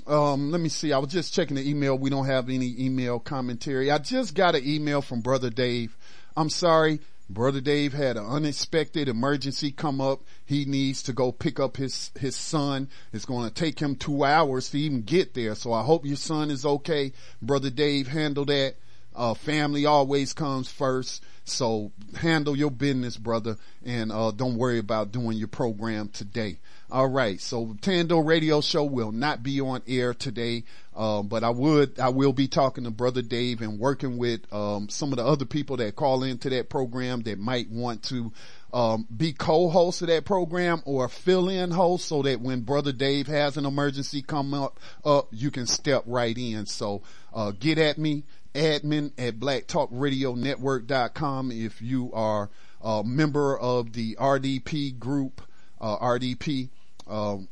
[0.06, 0.92] Um, let me see.
[0.92, 1.96] I was just checking the email.
[1.96, 3.90] We don't have any email commentary.
[3.90, 5.96] I just got an email from Brother Dave.
[6.36, 7.00] I'm sorry.
[7.30, 10.22] Brother Dave had an unexpected emergency come up.
[10.44, 12.88] He needs to go pick up his, his son.
[13.12, 15.54] It's going to take him two hours to even get there.
[15.54, 17.12] So I hope your son is okay.
[17.40, 18.74] Brother Dave, handle that.
[19.14, 21.22] Uh, family always comes first.
[21.44, 26.58] So handle your business, brother, and uh, don't worry about doing your program today.
[26.90, 27.40] All right.
[27.40, 30.64] So Tando Radio Show will not be on air today,
[31.00, 34.90] um, but I would, I will be talking to Brother Dave and working with um,
[34.90, 38.30] some of the other people that call into that program that might want to
[38.74, 43.56] um, be co-host of that program or fill-in host so that when Brother Dave has
[43.56, 46.66] an emergency come up, up you can step right in.
[46.66, 47.00] So
[47.32, 48.24] uh, get at me
[48.54, 52.50] admin at blacktalkradionetwork.com if you are
[52.82, 55.40] a member of the RDP group,
[55.80, 56.68] uh, RDP,
[57.08, 57.48] um,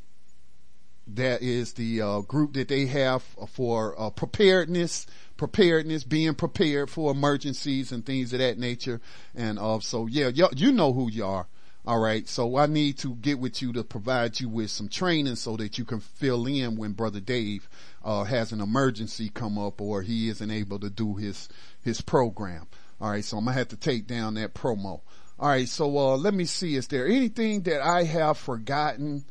[1.14, 5.06] that is the uh, group that they have for uh, preparedness,
[5.36, 9.00] preparedness, being prepared for emergencies and things of that nature.
[9.34, 11.46] And uh, so, yeah, y- you know who you are.
[11.86, 12.28] All right.
[12.28, 15.78] So I need to get with you to provide you with some training so that
[15.78, 17.66] you can fill in when Brother Dave
[18.04, 21.48] uh, has an emergency come up or he isn't able to do his
[21.82, 22.66] his program.
[23.00, 23.24] All right.
[23.24, 25.00] So I'm gonna have to take down that promo.
[25.38, 25.66] All right.
[25.68, 26.74] So uh, let me see.
[26.76, 29.24] Is there anything that I have forgotten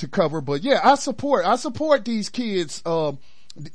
[0.00, 0.40] to cover?
[0.40, 2.82] But yeah, I support I support these kids.
[2.84, 3.14] Uh, I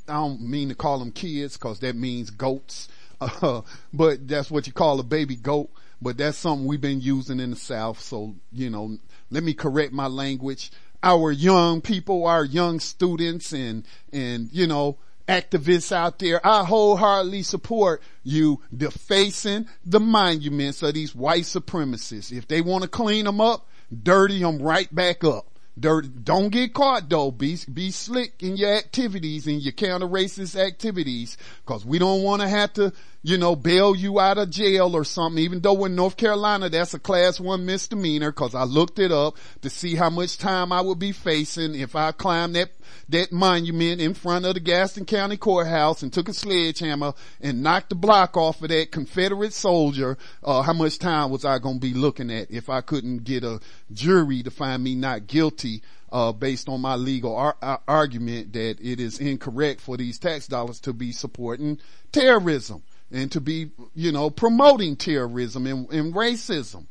[0.08, 2.88] don't mean to call them kids because that means goats.
[3.20, 3.62] Uh,
[3.94, 5.70] but that's what you call a baby goat
[6.02, 8.00] but that's something we've been using in the South.
[8.00, 8.98] So, you know,
[9.30, 10.72] let me correct my language.
[11.02, 14.98] Our young people, our young students and, and, you know,
[15.28, 22.32] activists out there, I wholeheartedly support you defacing the monuments of these white supremacists.
[22.32, 23.68] If they want to clean them up,
[24.04, 25.48] dirty them right back up.
[25.78, 27.32] Don't get caught though.
[27.32, 31.38] Be, be slick in your activities and your counter racist activities.
[31.66, 32.94] Cause we don't want to have to,
[33.24, 36.94] you know, bail you out of jail or something, even though in North Carolina that's
[36.94, 40.80] a class one misdemeanor cause I looked it up to see how much time I
[40.80, 42.70] would be facing if I climbed that,
[43.10, 47.90] that monument in front of the Gaston County Courthouse and took a sledgehammer and knocked
[47.90, 51.88] the block off of that Confederate soldier, uh, how much time was I going to
[51.88, 53.60] be looking at if I couldn't get a
[53.92, 55.82] jury to find me not guilty
[56.12, 60.48] uh, based on my legal ar- ar- argument that it is incorrect for these tax
[60.48, 61.80] dollars to be supporting
[62.12, 66.86] terrorism and to be, you know, promoting terrorism and, and racism.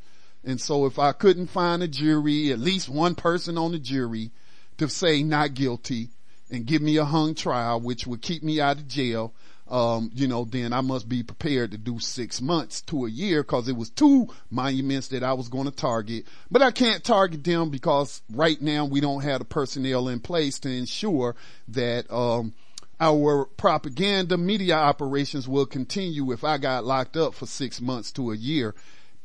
[0.45, 4.31] And so if I couldn't find a jury, at least one person on the jury
[4.79, 6.09] to say not guilty
[6.51, 9.33] and give me a hung trial, which would keep me out of jail,
[9.69, 13.43] um, you know, then I must be prepared to do six months to a year
[13.43, 16.27] because it was two monuments that I was going to target.
[16.51, 20.59] But I can't target them because right now we don't have the personnel in place
[20.61, 21.35] to ensure
[21.69, 22.53] that, um,
[23.01, 28.31] our propaganda media operations will continue if I got locked up for six months to
[28.31, 28.75] a year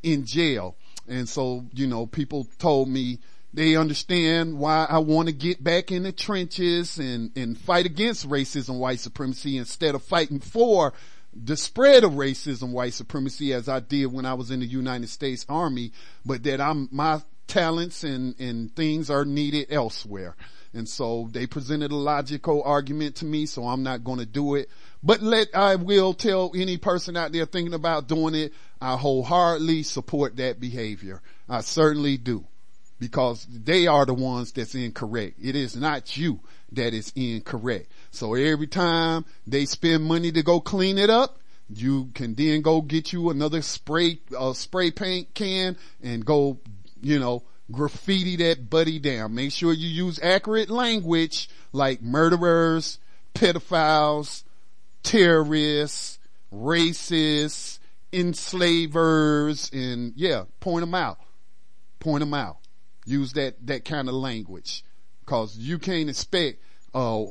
[0.02, 0.76] in jail.
[1.08, 3.20] And so, you know, people told me,
[3.52, 8.28] they understand why I want to get back in the trenches and, and fight against
[8.28, 10.92] racism, white supremacy instead of fighting for
[11.32, 15.08] the spread of racism, white supremacy as I did when I was in the United
[15.08, 15.92] States Army,
[16.24, 20.36] but that I'm, my talents and, and things are needed elsewhere.
[20.72, 24.54] And so they presented a logical argument to me, so I'm not going to do
[24.54, 24.68] it.
[25.02, 29.82] But let, I will tell any person out there thinking about doing it, I wholeheartedly
[29.82, 31.22] support that behavior.
[31.48, 32.44] I certainly do
[33.00, 35.38] because they are the ones that's incorrect.
[35.42, 36.40] It is not you
[36.72, 37.90] that is incorrect.
[38.10, 41.38] So every time they spend money to go clean it up,
[41.70, 46.58] you can then go get you another spray, uh, spray paint can and go,
[47.00, 49.34] you know, graffiti that buddy down.
[49.34, 52.98] Make sure you use accurate language like murderers,
[53.34, 54.42] pedophiles,
[55.02, 56.18] terrorists,
[56.52, 57.78] racists,
[58.12, 61.18] enslavers, and yeah, point them out.
[62.00, 62.60] Point them out
[63.04, 64.84] use that, that kind of language.
[65.26, 66.62] Cause you can't expect,
[66.94, 67.24] uh,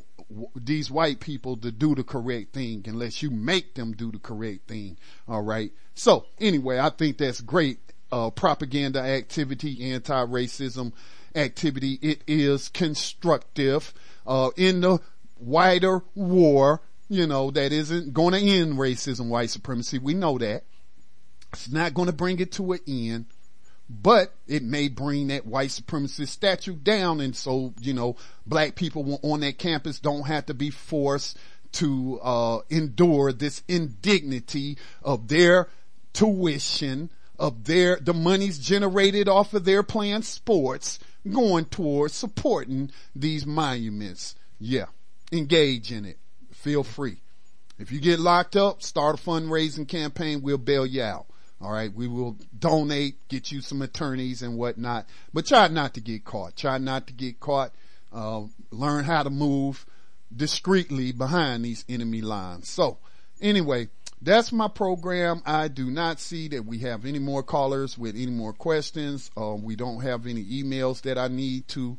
[0.56, 4.68] these white people to do the correct thing unless you make them do the correct
[4.68, 4.98] thing.
[5.28, 5.72] All right.
[5.96, 7.80] So anyway, I think that's great,
[8.12, 10.94] uh, propaganda activity, anti-racism
[11.36, 11.94] activity.
[12.02, 13.94] It is constructive,
[14.28, 15.00] uh, in the
[15.40, 19.98] wider war, you know, that isn't going to end racism, white supremacy.
[19.98, 20.64] We know that.
[21.52, 23.26] It's not going to bring it to an end
[23.90, 27.20] but it may bring that white supremacist statue down.
[27.20, 31.38] And so, you know, black people on that campus don't have to be forced
[31.74, 35.70] to, uh, endure this indignity of their
[36.14, 37.10] tuition,
[37.40, 41.00] of their, the monies generated off of their playing sports
[41.30, 44.36] going towards supporting these monuments.
[44.60, 44.86] Yeah.
[45.32, 46.18] Engage in it.
[46.54, 47.18] Feel free.
[47.78, 50.42] If you get locked up, start a fundraising campaign.
[50.42, 51.28] We'll bail you out.
[51.62, 51.94] All right.
[51.94, 56.56] We will donate, get you some attorneys and whatnot, but try not to get caught.
[56.56, 57.74] Try not to get caught.
[58.12, 59.86] Uh, learn how to move
[60.36, 62.70] discreetly behind these enemy lines.
[62.70, 62.98] So
[63.42, 63.90] anyway,
[64.22, 65.42] that's my program.
[65.46, 69.32] I do not see that we have any more callers with any more questions.
[69.38, 71.98] Uh, we don't have any emails that I need to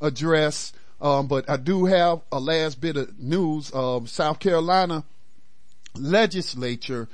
[0.00, 0.72] address.
[1.00, 3.72] Um, but I do have a last bit of news.
[3.74, 5.04] Uh, South Carolina
[5.94, 7.08] legislature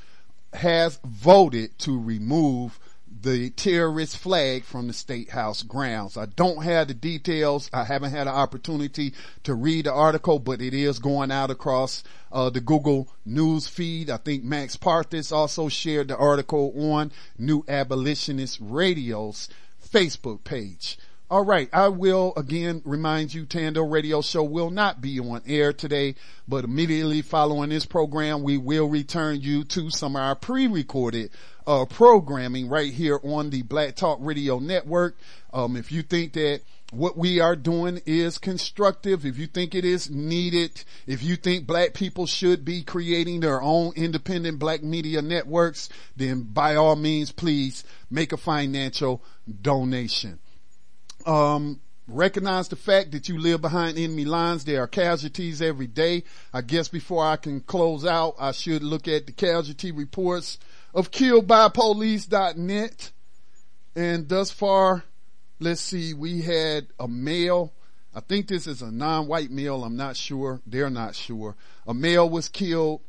[0.53, 2.79] has voted to remove
[3.21, 6.17] the terrorist flag from the state house grounds.
[6.17, 7.69] I don't have the details.
[7.73, 9.13] I haven't had an opportunity
[9.43, 14.09] to read the article, but it is going out across uh, the Google news feed.
[14.11, 19.49] I think Max Parthas also shared the article on New Abolitionist Radio's
[19.85, 20.99] Facebook page.
[21.31, 21.69] All right.
[21.75, 26.15] I will again remind you, Tando Radio Show will not be on air today,
[26.49, 31.29] but immediately following this program, we will return you to some of our pre-recorded
[31.67, 35.19] uh, programming right here on the Black Talk Radio Network.
[35.53, 39.85] Um, if you think that what we are doing is constructive, if you think it
[39.85, 45.21] is needed, if you think black people should be creating their own independent black media
[45.21, 49.23] networks, then by all means, please make a financial
[49.61, 50.39] donation
[51.27, 54.65] um, recognize the fact that you live behind enemy lines.
[54.65, 56.25] There are casualties every day.
[56.53, 60.59] I guess before I can close out, I should look at the casualty reports
[60.95, 63.11] of killedbypolice.net.
[63.95, 65.05] And thus far,
[65.61, 67.73] let's see, we had a male.
[68.15, 69.85] I think this is a non-white male.
[69.85, 70.61] I'm not sure.
[70.67, 71.57] They're not sure.
[71.87, 73.03] A male was killed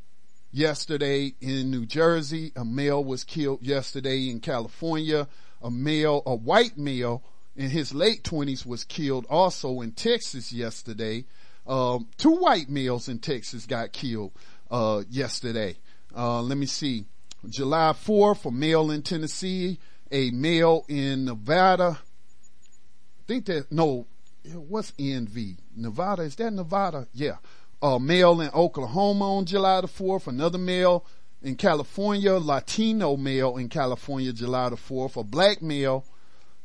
[0.51, 2.51] yesterday in New Jersey.
[2.55, 5.27] A male was killed yesterday in California.
[5.61, 7.23] A male, a white male
[7.59, 11.25] in his late twenties was killed also in Texas yesterday.
[11.67, 14.31] Um, two white males in Texas got killed,
[14.71, 15.75] uh, yesterday.
[16.15, 17.03] Uh, let me see.
[17.49, 19.77] July 4th, a male in Tennessee,
[20.09, 21.99] a male in Nevada.
[21.99, 24.07] I think that, no,
[24.53, 25.57] what's NV?
[25.75, 27.07] Nevada, is that Nevada?
[27.13, 27.37] Yeah.
[27.81, 31.05] A male in Oklahoma on July the 4th, another male
[31.41, 36.05] in California, Latino male in California, July the 4th, a black male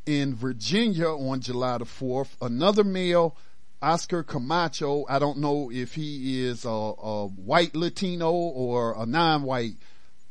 [0.07, 2.31] in Virginia on July the 4th.
[2.41, 3.37] Another male,
[3.81, 5.05] Oscar Camacho.
[5.09, 9.77] I don't know if he is a, a white Latino or a non-white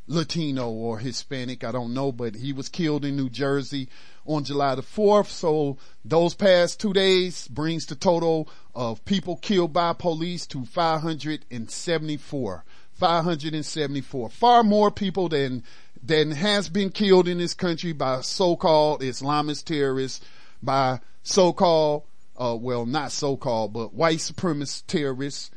[0.07, 1.63] Latino or Hispanic.
[1.63, 3.89] I don't know, but he was killed in New Jersey
[4.25, 5.27] on July the 4th.
[5.27, 12.65] So those past two days brings the total of people killed by police to 574.
[12.93, 14.29] 574.
[14.29, 15.63] Far more people than
[16.05, 20.23] that has been killed in this country by so-called Islamist terrorists,
[20.61, 22.03] by so-called,
[22.38, 25.49] uh, well, not so-called, but white supremacist terrorists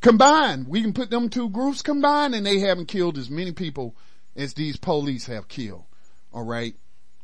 [0.00, 0.68] combined.
[0.68, 3.96] We can put them two groups combined and they haven't killed as many people
[4.36, 5.84] as these police have killed.
[6.32, 6.74] All right.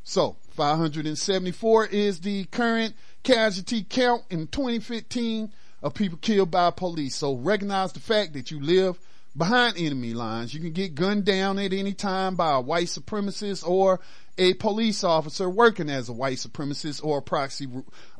[0.03, 5.51] So 574 is the current casualty count in 2015
[5.83, 7.15] of people killed by police.
[7.15, 8.99] So recognize the fact that you live
[9.35, 10.53] behind enemy lines.
[10.53, 13.99] You can get gunned down at any time by a white supremacist or
[14.37, 17.67] a police officer working as a white supremacist or a proxy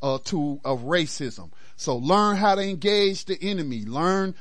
[0.02, 1.52] uh, tool of racism.
[1.76, 3.86] So learn how to engage the enemy.
[3.86, 4.36] Learn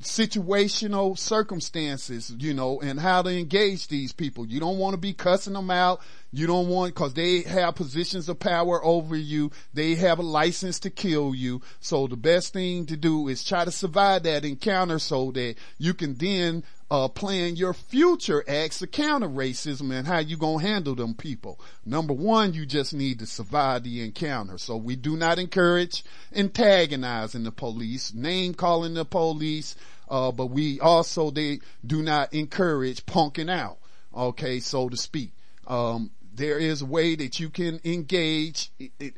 [0.00, 4.46] situational circumstances, you know, and how to engage these people.
[4.46, 6.00] You don't want to be cussing them out.
[6.36, 9.52] You don't want, cause they have positions of power over you.
[9.72, 11.62] They have a license to kill you.
[11.80, 15.94] So the best thing to do is try to survive that encounter so that you
[15.94, 20.94] can then uh, plan your future acts to counter racism and how you gonna handle
[20.94, 21.58] them people.
[21.86, 24.58] Number one, you just need to survive the encounter.
[24.58, 26.04] So we do not encourage
[26.34, 29.74] antagonizing the police, name calling the police,
[30.10, 33.78] uh, but we also, they do not encourage punking out,
[34.14, 35.32] okay, so to speak.
[35.66, 38.70] Um, there is a way that you can engage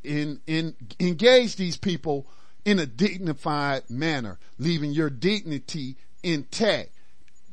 [0.05, 2.27] in, in, engage these people
[2.65, 6.91] in a dignified manner, leaving your dignity intact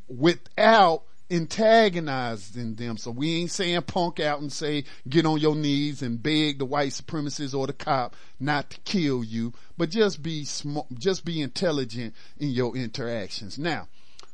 [0.07, 2.97] without antagonizing them.
[2.97, 6.65] So we ain't saying punk out and say get on your knees and beg the
[6.65, 11.41] white supremacists or the cop not to kill you, but just be smart, just be
[11.41, 13.57] intelligent in your interactions.
[13.57, 13.87] Now,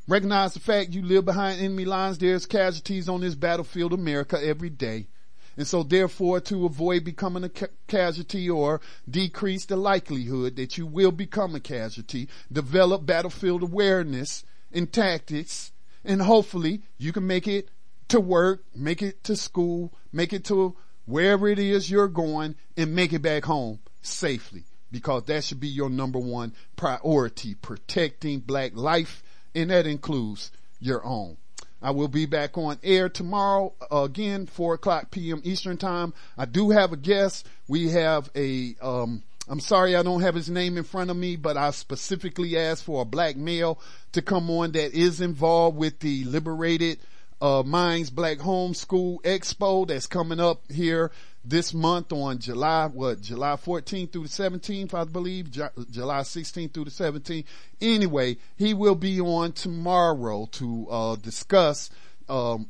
[0.08, 2.18] recognize the fact you live behind enemy lines.
[2.18, 5.08] There's casualties on this battlefield, America, every day.
[5.57, 10.86] And so therefore to avoid becoming a ca- casualty or decrease the likelihood that you
[10.86, 15.72] will become a casualty, develop battlefield awareness and tactics
[16.03, 17.69] and hopefully you can make it
[18.07, 20.76] to work, make it to school, make it to
[21.06, 25.68] wherever it is you're going and make it back home safely because that should be
[25.68, 29.23] your number one priority, protecting black life
[29.56, 31.38] and that includes your own.
[31.82, 35.41] I will be back on air tomorrow again, four o'clock p.m.
[35.44, 36.14] Eastern time.
[36.38, 37.48] I do have a guest.
[37.68, 41.36] We have a, um, I'm sorry I don't have his name in front of me,
[41.36, 43.80] but I specifically asked for a black male
[44.12, 46.99] to come on that is involved with the Liberated
[47.41, 51.12] uh, Minds Black Homeschool Expo that's coming up here
[51.43, 56.85] this month on July, what, July 14th through the 17th, I believe, July 16th through
[56.85, 57.45] the 17th.
[57.80, 61.89] Anyway, he will be on tomorrow to, uh, discuss,
[62.30, 62.69] um,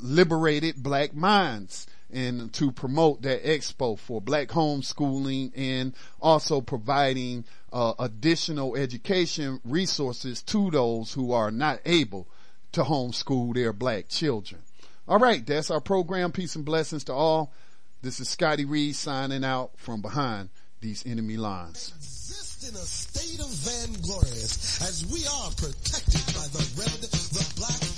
[0.00, 7.92] liberated black minds and to promote that expo for black homeschooling and also providing uh,
[7.98, 12.26] additional education resources to those who are not able
[12.72, 14.62] to homeschool their black children.
[15.06, 16.32] All right, that's our program.
[16.32, 17.52] Peace and blessings to all.
[18.00, 20.50] This is Scotty Reed signing out from behind
[20.80, 21.92] these enemy lines.
[21.96, 27.97] Exist in a state of vainglorious as we are protected by the red, the black,